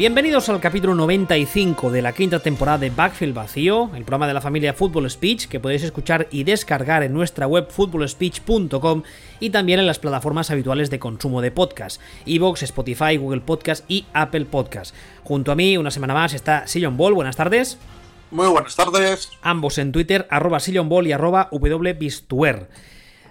Bienvenidos 0.00 0.48
al 0.48 0.60
capítulo 0.60 0.94
95 0.94 1.90
de 1.90 2.00
la 2.00 2.14
quinta 2.14 2.38
temporada 2.38 2.78
de 2.78 2.88
Backfield 2.88 3.34
Vacío, 3.34 3.90
el 3.94 4.04
programa 4.04 4.26
de 4.26 4.32
la 4.32 4.40
familia 4.40 4.72
Football 4.72 5.10
Speech 5.10 5.46
que 5.46 5.60
podéis 5.60 5.82
escuchar 5.82 6.26
y 6.30 6.44
descargar 6.44 7.02
en 7.02 7.12
nuestra 7.12 7.46
web 7.46 7.68
footballspeech.com 7.68 9.02
y 9.40 9.50
también 9.50 9.78
en 9.78 9.86
las 9.86 9.98
plataformas 9.98 10.50
habituales 10.50 10.88
de 10.88 10.98
consumo 10.98 11.42
de 11.42 11.50
podcast, 11.50 12.00
Evox, 12.24 12.62
Spotify, 12.62 13.18
Google 13.18 13.42
Podcast 13.42 13.84
y 13.88 14.06
Apple 14.14 14.46
Podcast. 14.46 14.94
Junto 15.22 15.52
a 15.52 15.54
mí, 15.54 15.76
una 15.76 15.90
semana 15.90 16.14
más, 16.14 16.32
está 16.32 16.66
Sillon 16.66 16.96
Ball. 16.96 17.12
Buenas 17.12 17.36
tardes. 17.36 17.76
Muy 18.30 18.48
buenas 18.48 18.74
tardes. 18.74 19.28
Ambos 19.42 19.76
en 19.76 19.92
Twitter, 19.92 20.26
arroba 20.30 20.60
Ball 20.82 21.08
y 21.08 21.12
arroba 21.12 21.50
wbistuer. 21.52 22.70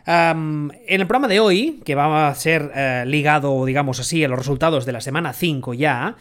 en 0.06 0.72
el 0.88 1.08
programa 1.08 1.28
de 1.28 1.40
hoy, 1.40 1.82
que 1.84 1.96
va 1.96 2.28
a 2.28 2.36
ser 2.36 2.72
eh, 2.76 3.06
ligado, 3.08 3.66
digamos 3.66 4.00
así, 4.00 4.24
a 4.24 4.28
los 4.28 4.38
resultados 4.38 4.86
de 4.86 4.92
la 4.92 5.02
semana 5.02 5.34
5 5.34 5.74
ya, 5.74 6.16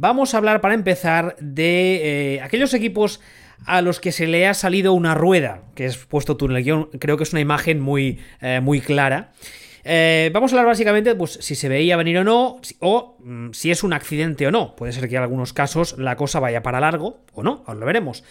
Vamos 0.00 0.32
a 0.32 0.38
hablar 0.38 0.62
para 0.62 0.72
empezar 0.72 1.36
de 1.40 2.36
eh, 2.36 2.40
aquellos 2.40 2.72
equipos 2.72 3.20
a 3.66 3.82
los 3.82 4.00
que 4.00 4.12
se 4.12 4.26
le 4.26 4.46
ha 4.46 4.54
salido 4.54 4.94
una 4.94 5.14
rueda, 5.14 5.64
que 5.74 5.84
es 5.84 5.98
puesto 5.98 6.38
tú 6.38 6.46
en 6.46 6.52
el 6.52 6.64
guion, 6.64 6.88
creo 6.98 7.18
que 7.18 7.24
es 7.24 7.34
una 7.34 7.42
imagen 7.42 7.80
muy, 7.80 8.18
eh, 8.40 8.60
muy 8.62 8.80
clara. 8.80 9.32
Eh, 9.84 10.30
vamos 10.32 10.52
a 10.52 10.56
hablar 10.56 10.68
básicamente 10.68 11.14
pues, 11.14 11.32
si 11.42 11.54
se 11.54 11.68
veía 11.68 11.98
venir 11.98 12.16
o 12.16 12.24
no, 12.24 12.62
o 12.78 13.18
mm, 13.22 13.50
si 13.52 13.70
es 13.70 13.82
un 13.82 13.92
accidente 13.92 14.46
o 14.46 14.50
no. 14.50 14.74
Puede 14.74 14.92
ser 14.92 15.06
que 15.06 15.16
en 15.16 15.22
algunos 15.22 15.52
casos 15.52 15.98
la 15.98 16.16
cosa 16.16 16.40
vaya 16.40 16.62
para 16.62 16.80
largo 16.80 17.20
o 17.34 17.42
no, 17.42 17.62
ahora 17.66 17.80
lo 17.80 17.84
veremos. 17.84 18.24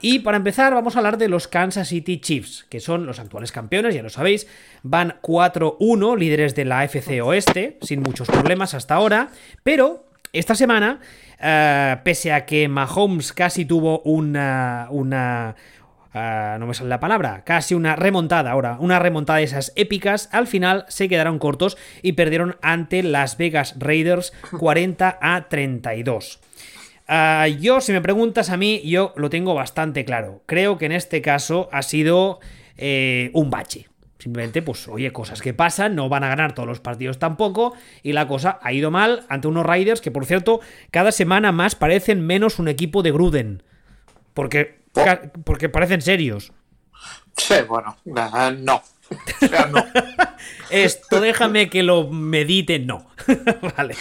Y 0.00 0.18
para 0.18 0.38
empezar 0.38 0.74
vamos 0.74 0.96
a 0.96 0.98
hablar 0.98 1.18
de 1.18 1.28
los 1.28 1.46
Kansas 1.46 1.86
City 1.86 2.18
Chiefs, 2.18 2.66
que 2.68 2.80
son 2.80 3.06
los 3.06 3.20
actuales 3.20 3.52
campeones, 3.52 3.94
ya 3.94 4.02
lo 4.02 4.10
sabéis. 4.10 4.48
Van 4.82 5.20
4-1, 5.22 6.18
líderes 6.18 6.56
de 6.56 6.64
la 6.64 6.80
AFC 6.80 7.22
Oeste, 7.22 7.78
sin 7.80 8.00
muchos 8.00 8.26
problemas 8.26 8.74
hasta 8.74 8.96
ahora, 8.96 9.28
pero 9.62 10.06
esta 10.32 10.54
semana, 10.54 11.00
eh, 11.40 11.96
pese 12.04 12.32
a 12.32 12.46
que 12.46 12.68
Mahomes 12.68 13.32
casi 13.32 13.64
tuvo 13.64 14.00
una. 14.00 14.86
una 14.90 15.54
eh, 16.14 16.56
no 16.58 16.66
me 16.66 16.74
sale 16.74 16.90
la 16.90 17.00
palabra, 17.00 17.42
casi 17.44 17.74
una 17.74 17.96
remontada 17.96 18.50
ahora, 18.50 18.76
una 18.80 18.98
remontada 18.98 19.38
de 19.38 19.44
esas 19.44 19.72
épicas, 19.76 20.28
al 20.32 20.46
final 20.46 20.84
se 20.88 21.08
quedaron 21.08 21.38
cortos 21.38 21.78
y 22.02 22.12
perdieron 22.12 22.56
ante 22.60 23.02
Las 23.02 23.38
Vegas 23.38 23.76
Raiders 23.78 24.32
40 24.58 25.18
a 25.20 25.48
32. 25.48 26.40
Eh, 27.08 27.58
yo, 27.60 27.80
si 27.80 27.92
me 27.92 28.00
preguntas 28.00 28.50
a 28.50 28.56
mí, 28.56 28.82
yo 28.84 29.14
lo 29.16 29.30
tengo 29.30 29.54
bastante 29.54 30.04
claro. 30.04 30.42
Creo 30.46 30.76
que 30.76 30.86
en 30.86 30.92
este 30.92 31.22
caso 31.22 31.68
ha 31.72 31.82
sido 31.82 32.40
un 33.32 33.50
bache. 33.50 33.91
Simplemente, 34.22 34.62
pues, 34.62 34.86
oye, 34.86 35.12
cosas 35.12 35.42
que 35.42 35.52
pasan, 35.52 35.96
no 35.96 36.08
van 36.08 36.22
a 36.22 36.28
ganar 36.28 36.54
todos 36.54 36.68
los 36.68 36.78
partidos 36.78 37.18
tampoco, 37.18 37.74
y 38.04 38.12
la 38.12 38.28
cosa 38.28 38.60
ha 38.62 38.72
ido 38.72 38.92
mal 38.92 39.26
ante 39.28 39.48
unos 39.48 39.66
Riders 39.66 40.00
que, 40.00 40.12
por 40.12 40.26
cierto, 40.26 40.60
cada 40.92 41.10
semana 41.10 41.50
más 41.50 41.74
parecen 41.74 42.24
menos 42.24 42.60
un 42.60 42.68
equipo 42.68 43.02
de 43.02 43.10
Gruden. 43.10 43.64
Porque, 44.32 44.78
oh. 44.94 45.04
porque 45.42 45.68
parecen 45.68 46.02
serios. 46.02 46.52
Sí, 47.36 47.56
bueno, 47.68 47.96
no. 48.04 48.80
Esto 50.70 51.20
déjame 51.20 51.68
que 51.68 51.82
lo 51.82 52.08
medite, 52.08 52.78
no. 52.78 53.06
vale. 53.76 53.94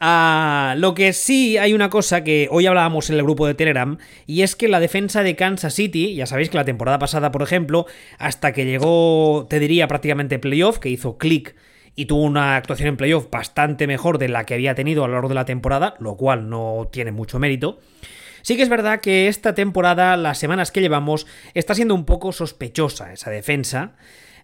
Ah, 0.00 0.74
lo 0.76 0.94
que 0.94 1.12
sí 1.12 1.56
hay 1.56 1.72
una 1.72 1.88
cosa 1.88 2.24
que 2.24 2.48
hoy 2.50 2.66
hablábamos 2.66 3.08
en 3.10 3.16
el 3.16 3.22
grupo 3.22 3.46
de 3.46 3.54
Telegram, 3.54 3.96
y 4.26 4.42
es 4.42 4.56
que 4.56 4.68
la 4.68 4.80
defensa 4.80 5.22
de 5.22 5.36
Kansas 5.36 5.74
City, 5.74 6.14
ya 6.14 6.26
sabéis 6.26 6.50
que 6.50 6.58
la 6.58 6.64
temporada 6.64 6.98
pasada, 6.98 7.30
por 7.30 7.42
ejemplo, 7.42 7.86
hasta 8.18 8.52
que 8.52 8.66
llegó, 8.66 9.46
te 9.48 9.58
diría, 9.60 9.88
prácticamente 9.88 10.38
playoff, 10.38 10.78
que 10.78 10.90
hizo 10.90 11.16
clic 11.16 11.54
y 11.96 12.06
tuvo 12.06 12.22
una 12.22 12.56
actuación 12.56 12.88
en 12.88 12.96
playoff 12.96 13.30
bastante 13.30 13.86
mejor 13.86 14.18
de 14.18 14.28
la 14.28 14.44
que 14.44 14.54
había 14.54 14.74
tenido 14.74 15.04
a 15.04 15.08
lo 15.08 15.14
largo 15.14 15.28
de 15.28 15.36
la 15.36 15.44
temporada, 15.44 15.94
lo 16.00 16.16
cual 16.16 16.50
no 16.50 16.88
tiene 16.92 17.12
mucho 17.12 17.38
mérito. 17.38 17.78
Sí 18.42 18.56
que 18.56 18.62
es 18.62 18.68
verdad 18.68 19.00
que 19.00 19.28
esta 19.28 19.54
temporada, 19.54 20.16
las 20.18 20.38
semanas 20.38 20.70
que 20.70 20.82
llevamos, 20.82 21.26
está 21.54 21.74
siendo 21.74 21.94
un 21.94 22.04
poco 22.04 22.30
sospechosa 22.30 23.12
esa 23.12 23.30
defensa. 23.30 23.92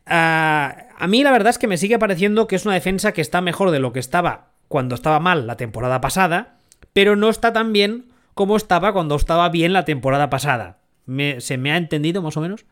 Ah, 0.06 0.87
a 0.99 1.06
mí 1.06 1.22
la 1.22 1.33
verdad 1.33 1.50
es 1.50 1.59
que 1.59 1.66
me 1.66 1.77
sigue 1.77 1.99
pareciendo 1.99 2.47
que 2.47 2.56
es 2.56 2.65
una 2.65 2.75
defensa 2.75 3.12
que 3.12 3.21
está 3.21 3.41
mejor 3.41 3.71
de 3.71 3.81
lo 3.81 3.93
que 3.93 4.00
estaba 4.00 4.49
cuando 4.69 4.94
estaba 4.94 5.21
mal 5.21 5.47
la 5.47 5.56
temporada 5.56 6.00
pasada, 6.00 6.59
pero 6.93 7.16
no 7.16 7.28
está 7.28 7.53
tan 7.53 7.72
bien 7.72 8.12
como 8.34 8.56
estaba 8.56 8.93
cuando 8.93 9.16
estaba 9.16 9.49
bien 9.49 9.72
la 9.72 9.84
temporada 9.84 10.31
pasada. 10.31 10.78
¿Se 11.39 11.59
me 11.59 11.72
ha 11.72 11.77
entendido 11.77 12.22
más 12.22 12.37
o 12.37 12.41
menos? 12.41 12.65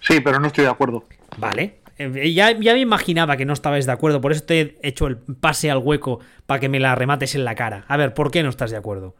Sí, 0.00 0.20
pero 0.20 0.38
no 0.38 0.48
estoy 0.48 0.64
de 0.64 0.70
acuerdo. 0.70 1.06
Vale. 1.38 1.80
Eh, 1.98 2.32
ya, 2.32 2.52
ya 2.52 2.74
me 2.74 2.80
imaginaba 2.80 3.36
que 3.36 3.44
no 3.44 3.52
estabais 3.52 3.86
de 3.86 3.92
acuerdo, 3.92 4.20
por 4.20 4.32
eso 4.32 4.44
te 4.44 4.60
he 4.60 4.78
hecho 4.82 5.06
el 5.06 5.16
pase 5.16 5.70
al 5.70 5.78
hueco 5.78 6.20
para 6.46 6.60
que 6.60 6.68
me 6.68 6.80
la 6.80 6.94
remates 6.94 7.34
en 7.34 7.44
la 7.44 7.54
cara. 7.54 7.84
A 7.88 7.96
ver, 7.96 8.14
¿por 8.14 8.30
qué 8.30 8.42
no 8.42 8.48
estás 8.48 8.70
de 8.70 8.76
acuerdo? 8.76 9.14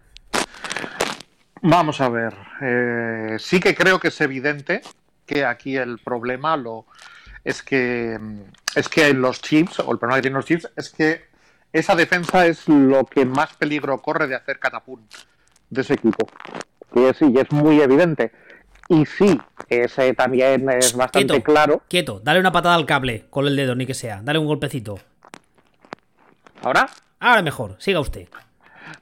Vamos 1.62 2.00
a 2.00 2.08
ver. 2.08 2.34
Eh, 2.60 3.36
sí 3.38 3.60
que 3.60 3.74
creo 3.74 4.00
que 4.00 4.08
es 4.08 4.20
evidente 4.20 4.82
que 5.26 5.44
aquí 5.44 5.76
el 5.76 5.98
problema 5.98 6.56
lo 6.56 6.86
es 7.44 7.62
que 7.62 8.18
es 8.74 8.88
que 8.88 9.12
los 9.12 9.40
chips, 9.40 9.80
o 9.80 9.92
el 9.92 9.98
problema 9.98 10.16
que 10.16 10.22
tienen 10.22 10.36
los 10.36 10.46
chips, 10.46 10.70
es 10.76 10.90
que 10.90 11.22
esa 11.72 11.94
defensa 11.94 12.46
es 12.46 12.68
lo 12.68 13.04
que 13.04 13.24
más 13.24 13.54
peligro 13.54 13.98
corre 14.00 14.26
de 14.26 14.34
hacer 14.34 14.58
catapult 14.58 15.02
de 15.70 15.80
ese 15.80 15.94
equipo. 15.94 16.26
Y 16.94 17.12
sí, 17.14 17.32
es 17.36 17.50
muy 17.50 17.80
evidente. 17.80 18.32
Y 18.88 19.06
sí, 19.06 19.40
ese 19.68 20.12
también 20.14 20.68
es 20.68 20.94
bastante 20.94 21.42
claro. 21.42 21.82
Quieto, 21.88 22.20
dale 22.20 22.40
una 22.40 22.52
patada 22.52 22.74
al 22.74 22.84
cable 22.84 23.24
con 23.30 23.46
el 23.46 23.56
dedo, 23.56 23.74
ni 23.74 23.86
que 23.86 23.94
sea. 23.94 24.20
Dale 24.22 24.38
un 24.38 24.46
golpecito. 24.46 24.98
¿Ahora? 26.62 26.88
Ahora 27.20 27.42
mejor, 27.42 27.76
siga 27.78 28.00
usted. 28.00 28.28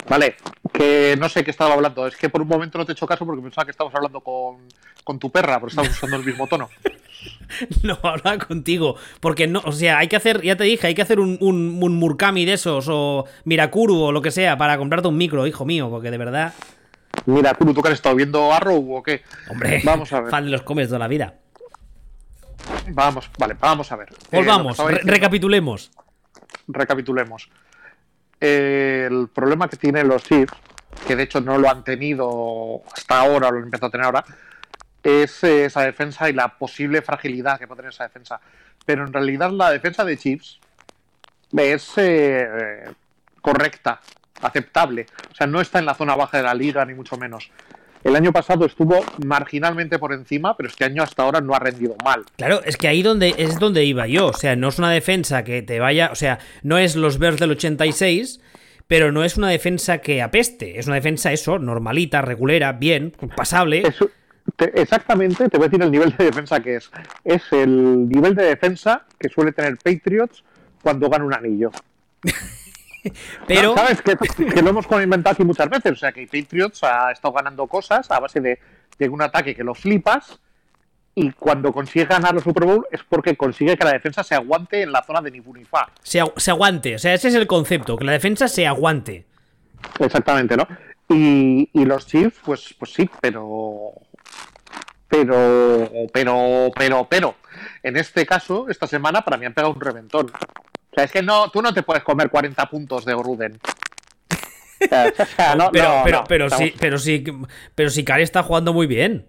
Vale, 0.09 0.37
que 0.73 1.17
no 1.19 1.29
sé 1.29 1.45
qué 1.45 1.51
estaba 1.51 1.75
hablando. 1.75 2.07
Es 2.07 2.17
que 2.17 2.29
por 2.29 2.43
un 2.43 2.49
momento 2.49 2.79
no 2.79 2.87
te 2.87 2.93
he 2.93 2.95
hecho 2.95 3.07
caso 3.07 3.25
porque 3.27 3.43
pensaba 3.43 3.65
que 3.65 3.71
estábamos 3.71 3.95
hablando 3.95 4.21
con, 4.21 4.69
con 5.05 5.19
tu 5.19 5.31
perra, 5.31 5.57
pero 5.59 5.69
estábamos 5.69 5.97
usando 5.97 6.17
el 6.17 6.25
mismo 6.25 6.47
tono. 6.47 6.69
no 7.83 7.99
hablaba 8.03 8.39
contigo. 8.39 8.97
Porque 9.21 9.47
no, 9.47 9.63
o 9.65 9.73
sea, 9.73 9.99
hay 9.99 10.09
que 10.09 10.17
hacer, 10.17 10.43
ya 10.43 10.57
te 10.57 10.65
dije, 10.65 10.87
hay 10.87 10.95
que 10.95 11.03
hacer 11.03 11.21
un, 11.21 11.39
un, 11.41 11.79
un 11.83 11.97
Murkami 11.97 12.45
de 12.45 12.55
esos, 12.55 12.87
o 12.89 13.27
Mirakuru, 13.45 13.97
o 13.97 14.13
lo 14.13 14.23
que 14.23 14.31
sea, 14.31 14.57
para 14.57 14.79
comprarte 14.79 15.09
un 15.09 15.17
micro, 15.17 15.47
hijo 15.47 15.65
mío, 15.65 15.89
porque 15.91 16.11
de 16.11 16.19
verdad. 16.19 16.55
Mirakuru, 17.27 17.75
¿tú 17.75 17.83
que 17.83 17.89
has 17.89 17.95
estado 17.95 18.15
viendo 18.17 18.53
Arrow 18.53 18.97
o 18.97 19.03
qué? 19.03 19.23
Hombre, 19.49 19.83
vamos 19.85 20.13
a 20.13 20.21
ver. 20.21 20.31
Fan 20.31 20.45
de 20.45 20.51
los 20.51 20.63
comes 20.63 20.89
toda 20.89 20.99
la 20.99 21.09
vida. 21.09 21.35
Vamos, 22.89 23.31
vale, 23.39 23.57
vamos 23.59 23.91
a 23.91 23.97
ver. 23.97 24.09
Volvamos, 24.31 24.79
eh, 24.79 25.01
recapitulemos. 25.05 25.91
Recapitulemos. 26.69 27.49
El 28.41 29.29
problema 29.29 29.69
que 29.69 29.77
tienen 29.77 30.09
los 30.09 30.23
Chiefs, 30.23 30.55
que 31.07 31.15
de 31.15 31.25
hecho 31.25 31.41
no 31.41 31.59
lo 31.59 31.71
han 31.71 31.85
tenido 31.85 32.83
hasta 32.93 33.21
ahora, 33.21 33.51
lo 33.51 33.59
han 33.59 33.65
empezado 33.65 33.89
a 33.89 33.91
tener 33.91 34.07
ahora, 34.07 34.25
es 35.03 35.45
eh, 35.45 35.67
esa 35.67 35.83
defensa 35.83 36.29
y 36.29 36.33
la 36.33 36.59
posible 36.59 37.03
fragilidad 37.03 37.59
que 37.59 37.67
puede 37.67 37.79
tener 37.79 37.93
esa 37.93 38.05
defensa. 38.05 38.41
Pero 38.85 39.05
en 39.05 39.13
realidad 39.13 39.51
la 39.51 39.71
defensa 39.71 40.05
de 40.05 40.17
Chips 40.17 40.61
es 41.57 41.93
eh, 41.97 42.85
correcta, 43.41 44.01
aceptable. 44.41 45.07
O 45.31 45.35
sea, 45.35 45.47
no 45.47 45.61
está 45.61 45.79
en 45.79 45.87
la 45.87 45.95
zona 45.95 46.15
baja 46.15 46.39
de 46.39 46.45
la 46.45 46.55
liga, 46.55 46.85
ni 46.85 46.95
mucho 46.95 47.17
menos. 47.17 47.51
El 48.03 48.17
año 48.17 48.33
pasado 48.33 48.65
estuvo 48.67 49.05
marginalmente 49.25 49.99
por 49.99 50.13
encima, 50.13 50.57
pero 50.57 50.69
este 50.69 50.85
año 50.85 51.03
hasta 51.03 51.23
ahora 51.23 51.41
no 51.41 51.55
ha 51.55 51.59
rendido 51.59 51.97
mal. 52.05 52.25
Claro, 52.37 52.63
es 52.65 52.77
que 52.77 52.89
ahí 52.89 53.03
donde, 53.03 53.35
es 53.37 53.59
donde 53.59 53.85
iba 53.85 54.07
yo. 54.07 54.29
O 54.29 54.33
sea, 54.33 54.57
no 54.57 54.69
es 54.69 54.79
una 54.79 54.91
defensa 54.91 55.45
que 55.45 55.63
te 55.63 55.81
vaya. 55.81 56.11
O 56.13 56.15
sea, 56.15 56.39
no 56.63 56.79
es 56.79 56.97
los 56.97 57.19
Bears 57.19 57.39
del 57.39 57.51
86, 57.51 58.41
pero 58.87 59.13
no 59.13 59.23
es 59.23 59.37
una 59.37 59.49
defensa 59.49 59.99
que 59.99 60.23
apeste. 60.23 60.79
Es 60.79 60.87
una 60.87 60.97
defensa, 60.97 61.33
eso, 61.33 61.59
normalita, 61.59 62.23
regulera, 62.23 62.73
bien, 62.73 63.13
pasable 63.37 63.83
exactamente, 64.75 65.49
te 65.49 65.57
voy 65.57 65.67
a 65.67 65.69
decir 65.69 65.83
el 65.83 65.91
nivel 65.91 66.15
de 66.17 66.25
defensa 66.25 66.61
que 66.61 66.77
es. 66.77 66.91
Es 67.25 67.43
el 67.53 68.09
nivel 68.09 68.35
de 68.35 68.45
defensa 68.45 69.07
que 69.19 69.29
suele 69.29 69.53
tener 69.53 69.77
Patriots 69.79 70.45
cuando 70.83 71.09
gana 71.09 71.25
un 71.25 71.35
anillo. 71.35 71.71
Pero... 73.47 73.75
¿Sabes? 73.75 74.03
Que, 74.03 74.17
lo 74.63 74.71
hemos 74.71 74.87
inventado 74.91 75.35
aquí 75.35 75.45
muchas 75.45 75.69
veces. 75.69 75.93
O 75.93 75.97
sea, 75.97 76.13
que 76.13 76.27
Patriots 76.27 76.83
ha 76.85 77.11
estado 77.13 77.35
ganando 77.35 77.67
cosas 77.67 78.11
a 78.11 78.21
base 78.21 78.41
de, 78.41 78.59
un 79.09 79.23
ataque 79.23 79.55
que 79.55 79.65
lo 79.65 79.75
flipas 79.75 80.39
y 81.15 81.31
cuando 81.33 81.73
consigue 81.73 82.05
ganar 82.05 82.35
el 82.35 82.43
Super 82.43 82.67
Bowl 82.67 82.87
es 82.91 83.01
porque 83.03 83.35
consigue 83.37 83.77
que 83.77 83.85
la 83.85 83.93
defensa 83.93 84.23
se 84.23 84.35
aguante 84.35 84.83
en 84.83 84.93
la 84.93 85.03
zona 85.03 85.23
de 85.23 85.31
Nibunifa. 85.31 85.89
Se, 86.03 86.23
se 86.37 86.51
aguante, 86.51 86.97
o 86.97 86.99
sea, 86.99 87.15
ese 87.15 87.29
es 87.29 87.35
el 87.35 87.47
concepto, 87.47 87.97
que 87.97 88.05
la 88.05 88.13
defensa 88.13 88.47
se 88.47 88.67
aguante. 88.67 89.25
Exactamente, 89.99 90.55
¿no? 90.57 90.69
Y, 91.09 91.71
y 91.73 91.85
los 91.87 92.07
Chiefs, 92.07 92.39
pues, 92.45 92.75
pues 92.79 92.93
sí, 92.93 93.09
pero 93.23 93.95
pero, 95.11 95.91
pero, 96.13 96.71
pero, 96.77 97.05
pero, 97.11 97.35
en 97.83 97.97
este 97.97 98.25
caso, 98.25 98.69
esta 98.69 98.87
semana 98.87 99.23
para 99.23 99.37
mí 99.37 99.45
han 99.45 99.53
pegado 99.53 99.75
un 99.75 99.81
reventón. 99.81 100.31
O 100.91 100.95
sea, 100.95 101.05
es 101.05 101.13
que 101.13 101.23
no, 101.23 101.51
tú 101.51 101.63
no 101.63 101.73
te 101.73 101.83
puedes 101.83 102.03
comer 102.03 102.31
40 102.31 102.67
puntos 102.69 103.05
de 103.05 103.13
Ruden. 103.15 103.59
pero, 105.73 106.01
pero, 106.05 106.25
pero, 106.27 106.51
sí, 106.51 106.75
pero 106.79 106.99
sí, 106.99 107.25
pero 107.75 107.91
si 107.91 108.05
Kari 108.05 108.23
está 108.23 108.43
jugando 108.43 108.73
muy 108.73 108.87
bien. 108.87 109.27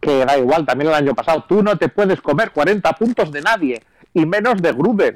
Que 0.00 0.24
da 0.24 0.36
igual, 0.36 0.66
también 0.66 0.88
el 0.88 0.94
año 0.96 1.14
pasado. 1.14 1.44
Tú 1.48 1.62
no 1.62 1.76
te 1.76 1.88
puedes 1.88 2.20
comer 2.20 2.50
40 2.50 2.92
puntos 2.94 3.30
de 3.30 3.40
nadie, 3.42 3.82
y 4.14 4.26
menos 4.26 4.60
de 4.60 4.72
Gruden. 4.72 5.14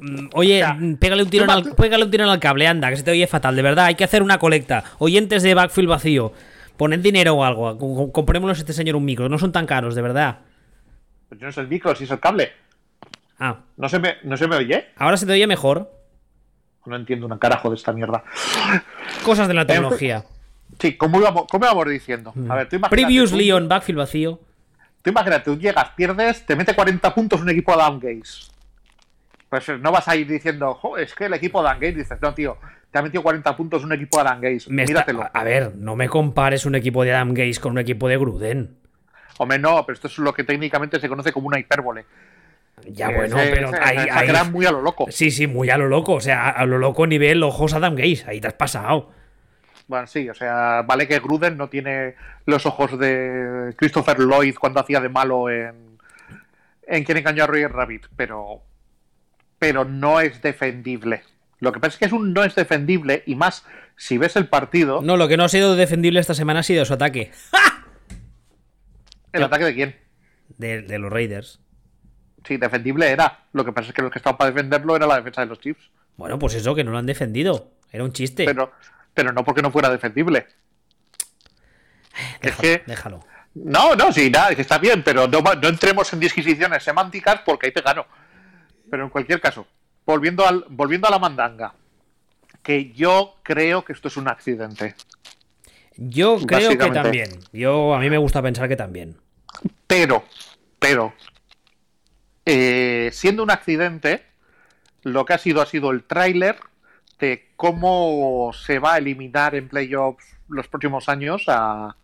Mm, 0.00 0.28
Oye, 0.32 0.64
mm, 0.64 0.94
pégale 0.94 1.24
un, 1.24 1.30
tirón 1.30 1.50
al, 1.50 1.74
pégale 1.74 2.04
un 2.04 2.10
tirón 2.10 2.28
al 2.30 2.40
cable, 2.40 2.66
anda, 2.66 2.88
que 2.90 2.96
se 2.96 3.02
te 3.02 3.10
oye 3.10 3.26
fatal, 3.26 3.54
de 3.56 3.62
verdad. 3.62 3.86
Hay 3.86 3.96
que 3.96 4.04
hacer 4.04 4.22
una 4.22 4.38
colecta. 4.38 4.84
Oyentes 4.98 5.42
de 5.42 5.54
backfield 5.54 5.88
vacío, 5.90 6.32
poned 6.76 7.00
dinero 7.00 7.34
o 7.34 7.44
algo. 7.44 7.76
com- 7.76 7.96
com- 7.96 8.12
Comprémonos 8.12 8.56
a 8.58 8.60
este 8.60 8.72
señor 8.72 8.96
un 8.96 9.04
micro. 9.04 9.28
No 9.28 9.38
son 9.38 9.52
tan 9.52 9.66
caros, 9.66 9.94
de 9.94 10.02
verdad. 10.02 10.38
Pues 11.28 11.40
no 11.40 11.48
es 11.48 11.58
el 11.58 11.68
micro, 11.68 11.94
si 11.96 12.04
es 12.04 12.10
el 12.10 12.20
cable. 12.20 12.52
Ah, 13.38 13.60
¿No 13.76 13.88
se 13.88 13.98
me, 13.98 14.16
no 14.24 14.36
se 14.36 14.48
me 14.48 14.56
oye? 14.56 14.88
ahora 14.96 15.16
se 15.16 15.26
te 15.26 15.32
oye 15.32 15.46
mejor. 15.46 15.92
No 16.86 16.96
entiendo 16.96 17.26
un 17.26 17.38
carajo 17.38 17.68
de 17.70 17.76
esta 17.76 17.92
mierda. 17.92 18.24
Cosas 19.24 19.46
de 19.48 19.54
la 19.54 19.66
tecnología. 19.66 20.24
Sí, 20.80 20.96
¿cómo 20.96 21.20
íbamos, 21.20 21.44
cómo 21.50 21.64
íbamos 21.66 21.88
diciendo? 21.88 22.32
A 22.48 22.54
ver, 22.54 22.68
tú. 22.68 22.80
Previously 22.80 23.52
on 23.52 23.68
backfield 23.68 23.98
vacío. 23.98 24.40
Tú 25.02 25.10
imagínate, 25.10 25.44
tú 25.44 25.58
llegas, 25.58 25.90
pierdes, 25.96 26.44
te 26.46 26.56
mete 26.56 26.74
40 26.74 27.14
puntos 27.14 27.40
un 27.40 27.50
equipo 27.50 27.74
de 27.76 27.82
Adam 27.82 28.00
Gaze. 28.00 28.50
Pues 29.48 29.68
no 29.80 29.92
vas 29.92 30.08
a 30.08 30.16
ir 30.16 30.26
diciendo, 30.26 30.74
"Jo, 30.74 30.98
es 30.98 31.14
que 31.14 31.26
el 31.26 31.34
equipo 31.34 31.62
de 31.62 31.68
Adam 31.68 31.80
Gaze, 31.80 31.92
dices, 31.94 32.18
no, 32.20 32.34
tío, 32.34 32.58
te 32.90 32.98
ha 32.98 33.02
metido 33.02 33.22
40 33.22 33.56
puntos 33.56 33.84
un 33.84 33.92
equipo 33.92 34.16
de 34.18 34.22
Adam 34.28 34.40
Gaze. 34.40 34.70
Me 34.70 34.82
está- 34.82 34.92
Míratelo. 35.06 35.28
A 35.32 35.44
ver, 35.44 35.74
no 35.76 35.94
me 35.96 36.08
compares 36.08 36.66
un 36.66 36.74
equipo 36.74 37.04
de 37.04 37.12
Adam 37.14 37.32
Gaze 37.34 37.60
con 37.60 37.72
un 37.72 37.78
equipo 37.78 38.08
de 38.08 38.16
Gruden. 38.18 38.76
Hombre, 39.38 39.58
no, 39.58 39.84
pero 39.86 39.94
esto 39.94 40.08
es 40.08 40.18
lo 40.18 40.32
que 40.34 40.42
técnicamente 40.44 40.98
se 41.00 41.08
conoce 41.08 41.32
como 41.32 41.46
una 41.48 41.58
hipérbole. 41.58 42.04
Ya 42.86 43.10
Eh, 43.10 43.14
bueno, 43.16 43.36
pero 43.36 43.70
se- 43.70 43.76
ahí, 43.80 43.96
ahí- 44.10 44.50
muy 44.50 44.66
a 44.66 44.70
lo 44.72 44.82
loco. 44.82 45.06
Sí, 45.10 45.30
sí, 45.30 45.46
muy 45.46 45.70
a 45.70 45.76
lo 45.78 45.88
loco. 45.88 46.14
O 46.14 46.20
sea, 46.20 46.48
a 46.50 46.64
lo 46.66 46.78
loco 46.78 47.06
nivel 47.06 47.42
ojos 47.42 47.74
Adam 47.74 47.94
Gaze. 47.94 48.24
Ahí 48.26 48.40
te 48.40 48.48
has 48.48 48.54
pasado. 48.54 49.12
Bueno, 49.86 50.06
sí, 50.06 50.28
o 50.28 50.34
sea, 50.34 50.82
vale 50.86 51.08
que 51.08 51.18
Gruden 51.18 51.56
no 51.56 51.68
tiene 51.68 52.14
los 52.44 52.66
ojos 52.66 52.98
de 52.98 53.72
Christopher 53.76 54.18
Lloyd 54.18 54.54
cuando 54.56 54.80
hacía 54.80 55.00
de 55.00 55.08
malo 55.08 55.48
en, 55.48 55.98
en 56.86 57.04
Quien 57.04 57.16
engañó 57.18 57.44
a 57.44 57.46
Roger 57.46 57.72
Rabbit, 57.72 58.06
pero, 58.14 58.62
pero 59.58 59.84
no 59.86 60.20
es 60.20 60.42
defendible. 60.42 61.22
Lo 61.60 61.72
que 61.72 61.80
pasa 61.80 61.94
es 61.94 61.98
que 61.98 62.04
es 62.04 62.12
un 62.12 62.34
no 62.34 62.44
es 62.44 62.54
defendible 62.54 63.22
y 63.26 63.34
más 63.34 63.64
si 63.96 64.18
ves 64.18 64.36
el 64.36 64.46
partido, 64.46 65.00
No, 65.02 65.16
lo 65.16 65.26
que 65.26 65.36
no 65.38 65.44
ha 65.44 65.48
sido 65.48 65.74
defendible 65.74 66.20
esta 66.20 66.34
semana 66.34 66.60
ha 66.60 66.62
sido 66.62 66.84
su 66.84 66.92
ataque 66.92 67.32
el 69.32 69.42
ataque 69.42 69.64
de 69.64 69.74
quién. 69.74 69.96
de, 70.56 70.82
de 70.82 70.98
los 70.98 71.12
Raiders. 71.12 71.60
Sí, 72.48 72.56
defendible 72.56 73.10
era. 73.10 73.40
Lo 73.52 73.62
que 73.62 73.72
pasa 73.72 73.88
es 73.88 73.94
que 73.94 74.00
lo 74.00 74.10
que 74.10 74.18
estaba 74.18 74.38
para 74.38 74.50
defenderlo 74.50 74.96
era 74.96 75.06
la 75.06 75.16
defensa 75.16 75.42
de 75.42 75.48
los 75.48 75.60
Chiefs. 75.60 75.90
Bueno, 76.16 76.38
pues 76.38 76.54
eso, 76.54 76.74
que 76.74 76.82
no 76.82 76.90
lo 76.90 76.96
han 76.96 77.04
defendido. 77.04 77.72
Era 77.92 78.04
un 78.04 78.12
chiste. 78.14 78.46
Pero, 78.46 78.72
pero 79.12 79.32
no 79.32 79.44
porque 79.44 79.60
no 79.60 79.70
fuera 79.70 79.90
defendible. 79.90 80.46
déjalo, 82.40 82.50
es 82.50 82.56
que- 82.56 82.82
déjalo. 82.86 83.20
No, 83.54 83.94
no, 83.94 84.12
sí, 84.12 84.30
nada, 84.30 84.54
que 84.54 84.62
está 84.62 84.78
bien, 84.78 85.02
pero 85.02 85.26
no, 85.28 85.42
entremos 85.68 86.10
en 86.12 86.20
disquisiciones 86.20 86.82
semánticas 86.82 87.40
porque 87.44 87.66
ahí 87.66 87.72
te 87.72 87.82
gano. 87.82 88.06
Pero 88.90 89.04
en 89.04 89.10
cualquier 89.10 89.40
caso, 89.40 89.66
volviendo, 90.06 90.46
al, 90.46 90.64
volviendo 90.70 91.06
a 91.08 91.10
la 91.10 91.18
mandanga, 91.18 91.74
que 92.62 92.92
yo 92.92 93.34
creo 93.42 93.84
que 93.84 93.92
esto 93.92 94.08
es 94.08 94.16
un 94.16 94.28
accidente. 94.28 94.94
Yo 95.96 96.38
creo 96.46 96.70
que 96.70 96.90
también. 96.90 97.40
Yo, 97.52 97.94
a 97.94 97.98
mí 97.98 98.08
me 98.08 98.18
gusta 98.18 98.40
pensar 98.40 98.68
que 98.68 98.76
también. 98.76 99.18
Pero, 99.86 100.24
pero, 100.78 101.12
eh, 102.50 103.10
siendo 103.12 103.42
un 103.42 103.50
accidente, 103.50 104.22
lo 105.02 105.26
que 105.26 105.34
ha 105.34 105.38
sido 105.38 105.60
ha 105.60 105.66
sido 105.66 105.90
el 105.90 106.02
tráiler 106.04 106.56
de 107.20 107.46
cómo 107.56 108.52
se 108.54 108.78
va 108.78 108.94
a 108.94 108.98
eliminar 108.98 109.54
en 109.54 109.68
playoffs 109.68 110.24
los 110.48 110.66
próximos 110.66 111.10
años 111.10 111.44
a, 111.46 111.94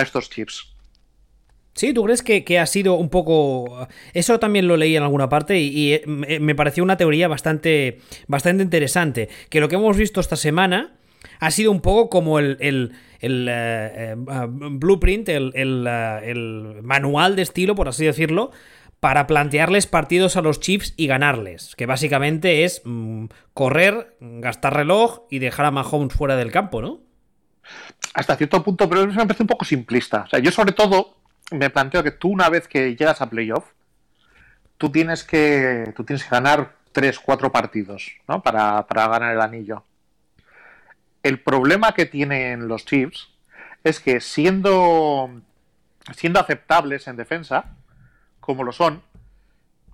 estos 0.00 0.30
chips. 0.30 0.72
Sí, 1.74 1.92
¿tú 1.92 2.04
crees 2.04 2.22
que, 2.22 2.44
que 2.44 2.60
ha 2.60 2.66
sido 2.66 2.94
un 2.94 3.08
poco... 3.10 3.88
Eso 4.14 4.38
también 4.38 4.68
lo 4.68 4.76
leí 4.76 4.96
en 4.96 5.02
alguna 5.02 5.28
parte 5.28 5.58
y, 5.58 5.94
eh, 5.94 6.04
me 6.06 6.54
pareció 6.54 6.84
una 6.84 6.96
teoría 6.96 7.26
bastante, 7.26 7.98
bastante 8.28 8.62
interesante. 8.62 9.28
Que 9.50 9.58
lo 9.60 9.68
que 9.68 9.74
hemos 9.74 9.96
visto 9.96 10.20
esta 10.20 10.36
semana 10.36 10.94
ha 11.40 11.50
sido 11.50 11.72
un 11.72 11.80
poco 11.80 12.08
como 12.08 12.38
el, 12.38 12.56
el- 12.60 12.92
el, 13.20 13.48
eh, 13.50 14.12
eh, 14.12 14.16
blueprint, 14.16 15.28
el, 15.28 15.50
el, 15.54 15.86
el 15.86 16.82
manual 16.82 17.34
de 17.34 17.42
estilo, 17.42 17.74
por 17.74 17.88
así 17.88 18.04
decirlo, 18.04 18.52
para 19.00 19.26
plantearles 19.26 19.86
partidos 19.86 20.36
a 20.36 20.42
los 20.42 20.60
Chiefs 20.60 20.94
y 20.96 21.06
ganarles. 21.06 21.74
Que 21.76 21.86
básicamente 21.86 22.64
es 22.64 22.82
mm, 22.84 23.26
correr, 23.54 24.16
gastar 24.20 24.74
reloj 24.74 25.22
y 25.30 25.38
dejar 25.38 25.66
a 25.66 25.70
Mahomes 25.70 26.14
fuera 26.14 26.36
del 26.36 26.52
campo, 26.52 26.82
¿no? 26.82 27.06
hasta 28.14 28.36
cierto 28.36 28.62
punto, 28.62 28.88
pero 28.88 29.02
eso 29.02 29.10
me 29.10 29.26
parece 29.26 29.42
un 29.42 29.48
poco 29.48 29.64
simplista. 29.64 30.22
O 30.22 30.28
sea, 30.28 30.38
yo 30.38 30.50
sobre 30.50 30.72
todo 30.72 31.16
me 31.50 31.70
planteo 31.70 32.02
que 32.02 32.12
tú 32.12 32.28
una 32.28 32.48
vez 32.48 32.66
que 32.66 32.96
llegas 32.96 33.20
a 33.20 33.30
playoff, 33.30 33.64
tú 34.78 34.90
tienes 34.90 35.24
que, 35.24 35.92
tú 35.94 36.04
tienes 36.04 36.24
que 36.24 36.30
ganar 36.30 36.76
3, 36.92 37.18
4 37.18 37.52
partidos, 37.52 38.12
¿no? 38.26 38.42
Para, 38.42 38.86
para 38.86 39.08
ganar 39.08 39.34
el 39.34 39.40
anillo. 39.40 39.84
El 41.22 41.40
problema 41.40 41.92
que 41.92 42.06
tienen 42.06 42.68
los 42.68 42.84
Chiefs 42.84 43.28
es 43.84 44.00
que 44.00 44.20
siendo, 44.20 45.42
siendo 46.16 46.40
aceptables 46.40 47.08
en 47.08 47.16
defensa, 47.16 47.76
como 48.46 48.64
lo 48.64 48.72
son, 48.72 49.02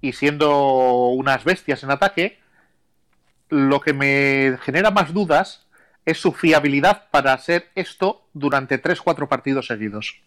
y 0.01 0.13
siendo 0.13 1.09
unas 1.09 1.43
bestias 1.45 1.83
en 1.83 1.91
ataque, 1.91 2.39
lo 3.49 3.81
que 3.81 3.93
me 3.93 4.59
genera 4.63 4.91
más 4.91 5.13
dudas 5.13 5.67
es 6.05 6.19
su 6.19 6.33
fiabilidad 6.33 7.09
para 7.11 7.33
hacer 7.33 7.71
esto 7.75 8.27
durante 8.35 8.83
3-4 8.83 9.29
partidos 9.29 9.67
seguidos. 9.67 10.21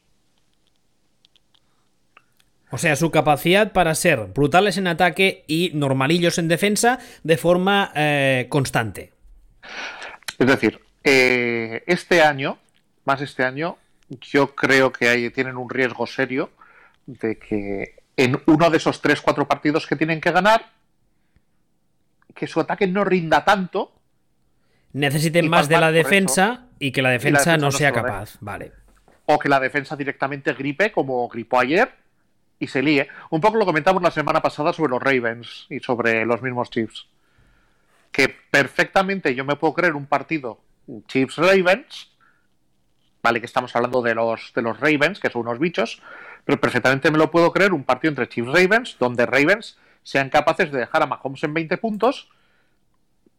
O 2.72 2.78
sea, 2.78 2.96
su 2.96 3.12
capacidad 3.12 3.74
para 3.74 3.94
ser 3.96 4.20
brutales 4.34 4.78
en 4.78 4.88
ataque 4.88 5.44
y 5.48 5.72
normalillos 5.74 6.38
en 6.38 6.48
defensa 6.48 7.00
de 7.24 7.38
forma 7.38 7.92
eh, 7.96 8.48
constante. 8.50 9.12
Es 10.38 10.48
decir, 10.48 10.82
eh, 11.04 11.84
este 11.88 12.22
año, 12.22 12.58
más 13.06 13.22
este 13.22 13.44
año, 13.44 13.78
yo 14.22 14.56
creo 14.56 14.92
que 14.92 15.32
tienen 15.32 15.58
un 15.58 15.70
riesgo 15.70 16.08
serio 16.08 16.50
de 17.06 17.38
que 17.38 17.96
en 18.18 18.42
uno 18.46 18.70
de 18.70 18.78
esos 18.78 19.02
3-4 19.04 19.48
partidos 19.48 19.88
que 19.88 19.96
tienen 19.96 20.22
que 20.22 20.32
ganar, 20.32 20.72
que 22.34 22.48
su 22.48 22.60
ataque 22.60 22.88
no 22.88 23.04
rinda 23.04 23.44
tanto 23.46 23.96
Necesiten 24.96 25.50
más 25.50 25.68
de 25.68 25.78
la 25.78 25.92
defensa 25.92 26.68
y 26.80 26.94
que 26.94 27.02
la 27.02 27.10
defensa, 27.10 27.40
defensa 27.40 27.58
no 27.58 27.66
no 27.66 27.72
sea 27.72 27.92
capaz. 27.92 28.38
Vale. 28.40 28.72
o 29.26 29.38
que 29.38 29.50
la 29.50 29.60
defensa 29.60 29.98
directamente 29.98 30.54
gripe 30.54 30.94
como 30.94 31.28
gripó 31.28 31.60
ayer 31.60 31.92
y 32.60 32.68
se 32.68 32.82
líe. 32.82 33.10
Un 33.30 33.42
poco 33.42 33.58
lo 33.58 33.66
comentamos 33.66 34.02
la 34.02 34.12
semana 34.12 34.42
pasada 34.42 34.72
sobre 34.72 34.92
los 34.92 35.04
Ravens 35.04 35.68
y 35.70 35.82
sobre 35.82 36.26
los 36.26 36.42
mismos 36.42 36.70
Chiefs. 36.70 37.08
Que 38.10 38.30
perfectamente 38.30 39.36
yo 39.36 39.44
me 39.44 39.58
puedo 39.58 39.74
creer 39.74 39.96
un 39.96 40.06
partido 40.06 40.62
Chiefs-Ravens, 41.08 42.12
vale 43.22 43.42
que 43.42 43.48
estamos 43.48 43.76
hablando 43.76 44.02
de 44.02 44.16
los, 44.16 44.54
de 44.56 44.62
los 44.62 44.80
Ravens, 44.80 45.20
que 45.20 45.30
son 45.30 45.42
unos 45.42 45.60
bichos, 45.60 46.02
pero 46.46 46.60
perfectamente 46.60 47.12
me 47.12 47.18
lo 47.18 47.32
puedo 47.32 47.52
creer 47.52 47.74
un 47.74 47.84
partido 47.84 48.12
entre 48.12 48.30
Chiefs-Ravens, 48.30 48.98
donde 49.00 49.26
Ravens 49.26 49.78
sean 50.04 50.30
capaces 50.30 50.72
de 50.72 50.80
dejar 50.80 51.04
a 51.04 51.08
Mahomes 51.08 51.44
en 51.44 51.54
20 51.54 51.78
puntos, 51.78 52.30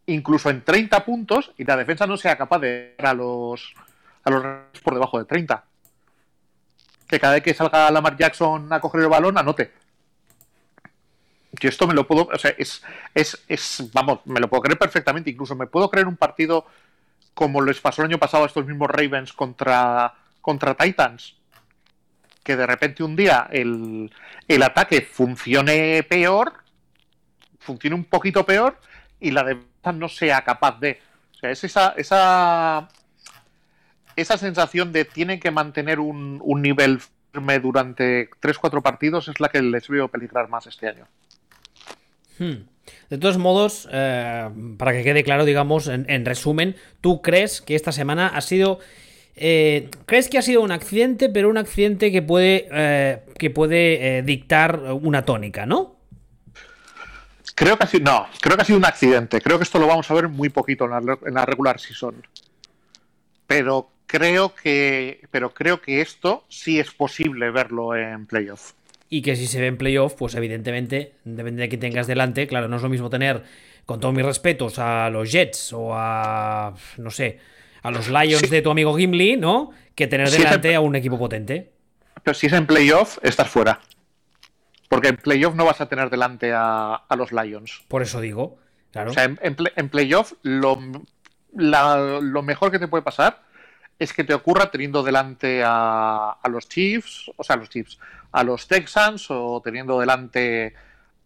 incluso 0.06 0.50
en 0.50 0.62
30 0.62 1.04
puntos, 1.04 1.52
y 1.56 1.64
la 1.64 1.76
defensa 1.76 2.06
no 2.06 2.16
sea 2.16 2.36
capaz 2.36 2.58
de 2.58 2.94
dar 2.98 3.08
a 3.08 3.14
los, 3.14 3.74
a 4.24 4.30
los 4.30 4.42
Ravens 4.42 4.80
por 4.80 4.94
debajo 4.94 5.18
de 5.18 5.24
30 5.24 5.64
que 7.06 7.20
cada 7.20 7.34
vez 7.34 7.42
que 7.42 7.54
salga 7.54 7.90
Lamar 7.90 8.16
Jackson 8.16 8.72
a 8.72 8.80
coger 8.80 9.02
el 9.02 9.08
balón, 9.08 9.38
anote. 9.38 9.72
Yo 11.52 11.68
esto 11.68 11.86
me 11.86 11.94
lo 11.94 12.06
puedo, 12.06 12.28
o 12.32 12.38
sea, 12.38 12.54
es, 12.58 12.82
es, 13.14 13.42
es, 13.48 13.90
vamos, 13.92 14.20
me 14.26 14.40
lo 14.40 14.48
puedo 14.48 14.62
creer 14.62 14.78
perfectamente. 14.78 15.30
Incluso 15.30 15.54
me 15.54 15.66
puedo 15.66 15.90
creer 15.90 16.06
un 16.06 16.16
partido 16.16 16.66
como 17.34 17.62
les 17.62 17.80
pasó 17.80 18.02
el 18.02 18.08
año 18.08 18.18
pasado 18.18 18.44
a 18.44 18.46
estos 18.46 18.66
mismos 18.66 18.90
Ravens 18.90 19.32
contra, 19.32 20.14
contra 20.40 20.74
Titans. 20.74 21.36
Que 22.46 22.56
de 22.56 22.64
repente 22.64 23.02
un 23.02 23.16
día 23.16 23.48
el, 23.50 24.08
el 24.46 24.62
ataque 24.62 25.00
funcione 25.02 26.04
peor, 26.04 26.52
funcione 27.58 27.96
un 27.96 28.04
poquito 28.04 28.46
peor, 28.46 28.78
y 29.18 29.32
la 29.32 29.42
defensa 29.42 29.90
no 29.92 30.08
sea 30.08 30.42
capaz 30.42 30.78
de. 30.78 31.00
O 31.34 31.38
sea, 31.38 31.50
es 31.50 31.64
esa, 31.64 31.94
esa 31.96 32.88
esa 34.14 34.38
sensación 34.38 34.92
de 34.92 35.04
tienen 35.04 35.40
que 35.40 35.50
mantener 35.50 35.98
un, 35.98 36.40
un 36.42 36.62
nivel 36.62 37.00
firme 37.32 37.58
durante 37.58 38.30
3-4 38.30 38.80
partidos 38.80 39.28
es 39.28 39.40
la 39.40 39.48
que 39.48 39.60
les 39.60 39.88
veo 39.88 40.08
peligrar 40.08 40.48
más 40.48 40.66
este 40.68 40.88
año. 40.88 41.06
Hmm. 42.38 42.66
De 43.10 43.18
todos 43.18 43.36
modos, 43.38 43.88
eh, 43.90 44.48
para 44.78 44.92
que 44.92 45.02
quede 45.02 45.24
claro, 45.24 45.44
digamos, 45.44 45.88
en, 45.88 46.06
en 46.08 46.24
resumen, 46.24 46.76
¿tú 47.00 47.20
crees 47.20 47.60
que 47.60 47.74
esta 47.74 47.92
semana 47.92 48.28
ha 48.28 48.40
sido... 48.40 48.78
eh, 49.36 49.90
¿Crees 50.06 50.28
que 50.28 50.38
ha 50.38 50.42
sido 50.42 50.62
un 50.62 50.72
accidente, 50.72 51.28
pero 51.28 51.50
un 51.50 51.58
accidente 51.58 52.10
que 52.10 52.22
puede, 52.22 52.68
eh, 52.72 53.22
que 53.38 53.50
puede 53.50 54.18
eh, 54.18 54.22
dictar 54.22 54.80
una 54.80 55.24
tónica, 55.26 55.66
¿no? 55.66 55.96
Creo 57.54 57.76
que 57.76 57.84
ha 57.84 57.86
sido, 57.86 58.04
no, 58.04 58.26
creo 58.40 58.56
que 58.56 58.62
ha 58.62 58.64
sido 58.64 58.78
un 58.78 58.84
accidente. 58.86 59.40
Creo 59.40 59.58
que 59.58 59.64
esto 59.64 59.78
lo 59.78 59.86
vamos 59.86 60.10
a 60.10 60.14
ver 60.14 60.28
muy 60.28 60.48
poquito 60.48 60.86
en 60.86 60.90
la, 60.90 61.18
en 61.26 61.34
la 61.34 61.44
regular 61.44 61.78
season. 61.78 62.26
Pero 63.46 63.90
creo 64.06 64.54
que, 64.54 65.20
pero 65.30 65.52
creo 65.52 65.80
que 65.80 66.00
esto 66.00 66.44
sí 66.48 66.78
es 66.78 66.90
posible 66.90 67.50
verlo 67.50 67.94
en 67.94 68.26
playoff. 68.26 68.72
y 69.08 69.22
que 69.22 69.36
si 69.36 69.46
se 69.46 69.60
ve 69.60 69.68
en 69.68 69.76
playoff, 69.76 70.14
pues 70.14 70.34
evidentemente, 70.34 71.12
depende 71.24 71.62
de 71.62 71.68
quién 71.68 71.80
tengas 71.80 72.06
delante, 72.06 72.46
claro, 72.46 72.68
no 72.68 72.76
es 72.76 72.82
lo 72.82 72.88
mismo 72.88 73.10
tener, 73.10 73.44
con 73.84 74.00
todos 74.00 74.14
mis 74.14 74.24
respetos, 74.24 74.78
a 74.78 75.10
los 75.10 75.30
Jets 75.30 75.72
o 75.72 75.90
a, 75.94 76.74
no 76.98 77.10
sé, 77.10 77.38
a 77.86 77.90
los 77.90 78.08
Lions 78.08 78.50
de 78.50 78.62
tu 78.62 78.70
amigo 78.70 78.96
Gimli, 78.96 79.36
¿no? 79.36 79.70
Que 79.94 80.06
tener 80.06 80.30
delante 80.30 80.74
a 80.74 80.80
un 80.80 80.96
equipo 80.96 81.18
potente. 81.18 81.72
Pero 82.22 82.34
si 82.34 82.46
es 82.46 82.52
en 82.52 82.66
playoff, 82.66 83.18
estás 83.22 83.48
fuera. 83.48 83.80
Porque 84.88 85.08
en 85.08 85.16
playoff 85.16 85.54
no 85.54 85.64
vas 85.64 85.80
a 85.80 85.88
tener 85.88 86.10
delante 86.10 86.52
a, 86.54 87.02
los 87.16 87.32
Lions. 87.32 87.84
Por 87.88 88.02
eso 88.02 88.20
digo, 88.20 88.58
claro. 88.92 89.10
O 89.10 89.14
sea, 89.14 89.24
en, 89.24 89.88
playoff 89.88 90.32
lo, 90.42 90.80
lo 91.52 92.42
mejor 92.42 92.70
que 92.70 92.78
te 92.78 92.88
puede 92.88 93.02
pasar 93.02 93.46
es 93.98 94.12
que 94.12 94.24
te 94.24 94.34
ocurra 94.34 94.70
teniendo 94.70 95.02
delante 95.02 95.62
a, 95.64 96.36
los 96.50 96.68
Chiefs, 96.68 97.30
o 97.36 97.42
sea, 97.42 97.56
a 97.56 97.58
los 97.58 97.68
Chiefs, 97.68 97.98
a 98.32 98.44
los 98.44 98.66
Texans 98.68 99.26
o 99.30 99.60
teniendo 99.64 99.98
delante 99.98 100.74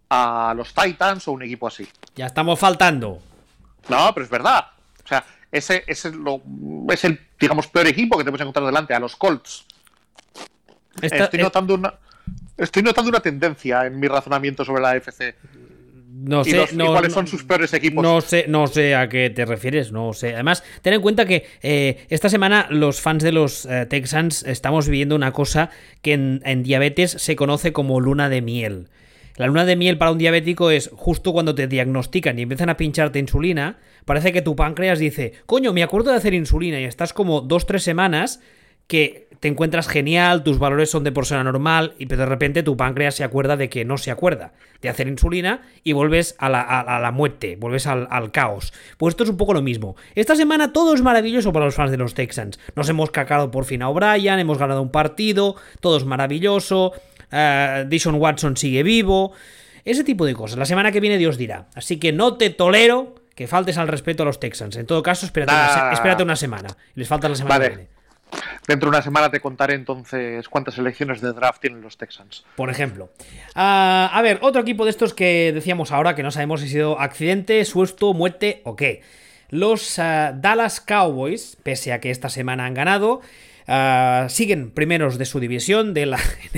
a 0.08 0.54
los 0.56 0.72
Titans 0.74 1.26
o 1.28 1.32
un 1.32 1.42
equipo 1.42 1.66
así. 1.66 1.88
Ya 2.14 2.26
estamos 2.26 2.58
faltando. 2.58 3.18
No, 3.88 4.12
pero 4.14 4.24
es 4.24 4.30
verdad. 4.30 4.66
O 5.04 5.08
sea, 5.08 5.24
ese, 5.52 5.84
es 5.86 6.04
el, 6.04 6.18
digamos, 7.40 7.66
peor 7.66 7.86
equipo 7.86 8.16
que 8.16 8.24
te 8.24 8.30
puedes 8.30 8.42
encontrar 8.42 8.66
delante, 8.66 8.94
a 8.94 9.00
los 9.00 9.16
Colts. 9.16 9.64
estoy, 11.02 11.40
notando 11.40 11.74
una, 11.74 11.94
estoy 12.56 12.82
notando 12.82 13.08
una 13.08 13.20
tendencia 13.20 13.86
en 13.86 13.98
mi 13.98 14.06
razonamiento 14.06 14.64
sobre 14.64 14.82
la 14.82 14.90
AFC. 14.90 15.34
No 16.12 16.44
sé, 16.44 16.66
cuáles 16.76 17.14
son 17.14 17.26
sus 17.26 17.44
peores 17.44 17.72
equipos. 17.72 18.02
No 18.02 18.20
sé, 18.20 18.44
no 18.46 18.66
sé 18.66 18.94
a 18.94 19.08
qué 19.08 19.30
te 19.30 19.46
refieres, 19.46 19.90
no 19.90 20.12
sé. 20.12 20.34
Además, 20.34 20.62
ten 20.82 20.92
en 20.92 21.00
cuenta 21.00 21.24
que 21.24 21.46
eh, 21.62 22.04
esta 22.10 22.28
semana 22.28 22.66
los 22.68 23.00
fans 23.00 23.22
de 23.22 23.32
los 23.32 23.64
eh, 23.64 23.86
Texans 23.86 24.42
estamos 24.42 24.86
viviendo 24.86 25.14
una 25.14 25.32
cosa 25.32 25.70
que 26.02 26.12
en, 26.12 26.62
diabetes 26.62 27.12
se 27.12 27.36
conoce 27.36 27.72
como 27.72 28.00
luna 28.00 28.28
de 28.28 28.42
miel. 28.42 28.88
La 29.40 29.46
luna 29.46 29.64
de 29.64 29.74
miel 29.74 29.96
para 29.96 30.10
un 30.10 30.18
diabético 30.18 30.70
es 30.70 30.90
justo 30.92 31.32
cuando 31.32 31.54
te 31.54 31.66
diagnostican 31.66 32.38
y 32.38 32.42
empiezan 32.42 32.68
a 32.68 32.76
pincharte 32.76 33.18
insulina, 33.18 33.78
parece 34.04 34.34
que 34.34 34.42
tu 34.42 34.54
páncreas 34.54 34.98
dice, 34.98 35.32
coño, 35.46 35.72
me 35.72 35.82
acuerdo 35.82 36.10
de 36.10 36.18
hacer 36.18 36.34
insulina 36.34 36.78
y 36.78 36.84
estás 36.84 37.14
como 37.14 37.40
dos, 37.40 37.64
tres 37.64 37.82
semanas 37.82 38.40
que 38.86 39.28
te 39.40 39.48
encuentras 39.48 39.88
genial, 39.88 40.42
tus 40.42 40.58
valores 40.58 40.90
son 40.90 41.04
de 41.04 41.12
persona 41.12 41.42
normal, 41.42 41.94
y 41.96 42.04
de 42.04 42.26
repente 42.26 42.62
tu 42.62 42.76
páncreas 42.76 43.14
se 43.14 43.24
acuerda 43.24 43.56
de 43.56 43.70
que 43.70 43.86
no 43.86 43.96
se 43.96 44.10
acuerda 44.10 44.52
de 44.82 44.90
hacer 44.90 45.08
insulina 45.08 45.62
y 45.84 45.94
vuelves 45.94 46.36
a 46.38 46.50
la, 46.50 47.10
muerte, 47.10 47.56
vuelves 47.56 47.86
al, 47.86 48.30
caos. 48.32 48.74
Pues 48.98 49.12
esto 49.12 49.24
es 49.24 49.30
un 49.30 49.38
poco 49.38 49.54
lo 49.54 49.62
mismo. 49.62 49.96
Esta 50.14 50.36
semana 50.36 50.74
todo 50.74 50.92
es 50.92 51.00
maravilloso 51.00 51.50
para 51.50 51.64
los 51.64 51.76
fans 51.76 51.90
de 51.92 51.96
los 51.96 52.12
Texans. 52.12 52.58
Nos 52.76 52.90
hemos 52.90 53.10
cacado 53.10 53.50
por 53.50 53.64
fin 53.64 53.80
a 53.80 53.88
O'Brien, 53.88 54.38
hemos 54.38 54.58
ganado 54.58 54.82
un 54.82 54.90
partido, 54.90 55.56
todo 55.80 55.96
es 55.96 56.04
maravilloso, 56.04 56.92
uh, 57.32 57.88
Dishon 57.88 58.16
Watson 58.16 58.56
sigue 58.56 58.82
vivo, 58.82 59.32
ese 59.84 60.04
tipo 60.04 60.26
de 60.26 60.34
cosas. 60.34 60.58
La 60.58 60.66
semana 60.66 60.92
que 60.92 61.00
viene 61.00 61.18
Dios 61.18 61.36
dirá. 61.36 61.66
Así 61.74 61.98
que 61.98 62.12
no 62.12 62.36
te 62.36 62.50
tolero 62.50 63.14
que 63.34 63.46
faltes 63.46 63.78
al 63.78 63.88
respeto 63.88 64.22
a 64.22 64.26
los 64.26 64.40
Texans. 64.40 64.76
En 64.76 64.86
todo 64.86 65.02
caso, 65.02 65.26
espérate, 65.26 65.52
una, 65.52 65.92
espérate 65.92 66.22
una 66.22 66.36
semana. 66.36 66.68
Les 66.94 67.08
falta 67.08 67.28
la 67.28 67.34
semana 67.34 67.60
que 67.60 67.68
viene. 67.68 67.88
Dentro 68.66 68.90
de 68.90 68.96
una 68.96 69.02
semana 69.02 69.30
te 69.30 69.40
contaré 69.40 69.74
entonces 69.74 70.48
cuántas 70.48 70.78
elecciones 70.78 71.20
de 71.20 71.32
draft 71.32 71.60
tienen 71.60 71.80
los 71.80 71.96
Texans. 71.96 72.44
Por 72.56 72.70
ejemplo. 72.70 73.10
Ah, 73.54 74.10
a 74.12 74.22
ver, 74.22 74.38
otro 74.42 74.60
equipo 74.60 74.84
de 74.84 74.90
estos 74.90 75.14
que 75.14 75.52
decíamos 75.52 75.90
ahora 75.90 76.14
que 76.14 76.22
no 76.22 76.30
sabemos 76.30 76.60
si 76.60 76.66
ha 76.66 76.70
sido 76.70 77.00
accidente, 77.00 77.64
susto, 77.64 78.12
muerte 78.14 78.60
o 78.64 78.76
qué. 78.76 79.02
Los 79.48 79.98
ah, 79.98 80.32
Dallas 80.36 80.80
Cowboys, 80.80 81.56
pese 81.62 81.92
a 81.92 82.00
que 82.00 82.10
esta 82.10 82.28
semana 82.28 82.66
han 82.66 82.74
ganado, 82.74 83.20
ah, 83.70 84.26
siguen 84.28 84.70
primeros 84.70 85.16
de 85.16 85.24
su 85.24 85.40
división, 85.40 85.94
de 85.94 86.06
la 86.06 86.18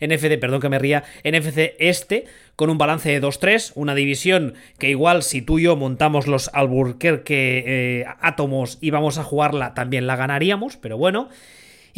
NFD, 0.00 0.38
perdón 0.40 0.60
que 0.60 0.68
me 0.68 0.78
ría, 0.78 1.04
NFC 1.22 1.74
Este, 1.78 2.24
con 2.56 2.70
un 2.70 2.78
balance 2.78 3.08
de 3.08 3.22
2-3, 3.22 3.72
una 3.76 3.94
división 3.94 4.54
que 4.78 4.90
igual 4.90 5.22
si 5.22 5.42
tú 5.42 5.58
y 5.58 5.64
yo 5.64 5.76
montamos 5.76 6.26
los 6.26 6.50
Alburquerque 6.52 7.64
eh, 7.66 8.06
átomos 8.20 8.78
y 8.80 8.90
vamos 8.90 9.18
a 9.18 9.24
jugarla, 9.24 9.74
también 9.74 10.06
la 10.06 10.16
ganaríamos, 10.16 10.76
pero 10.76 10.98
bueno. 10.98 11.28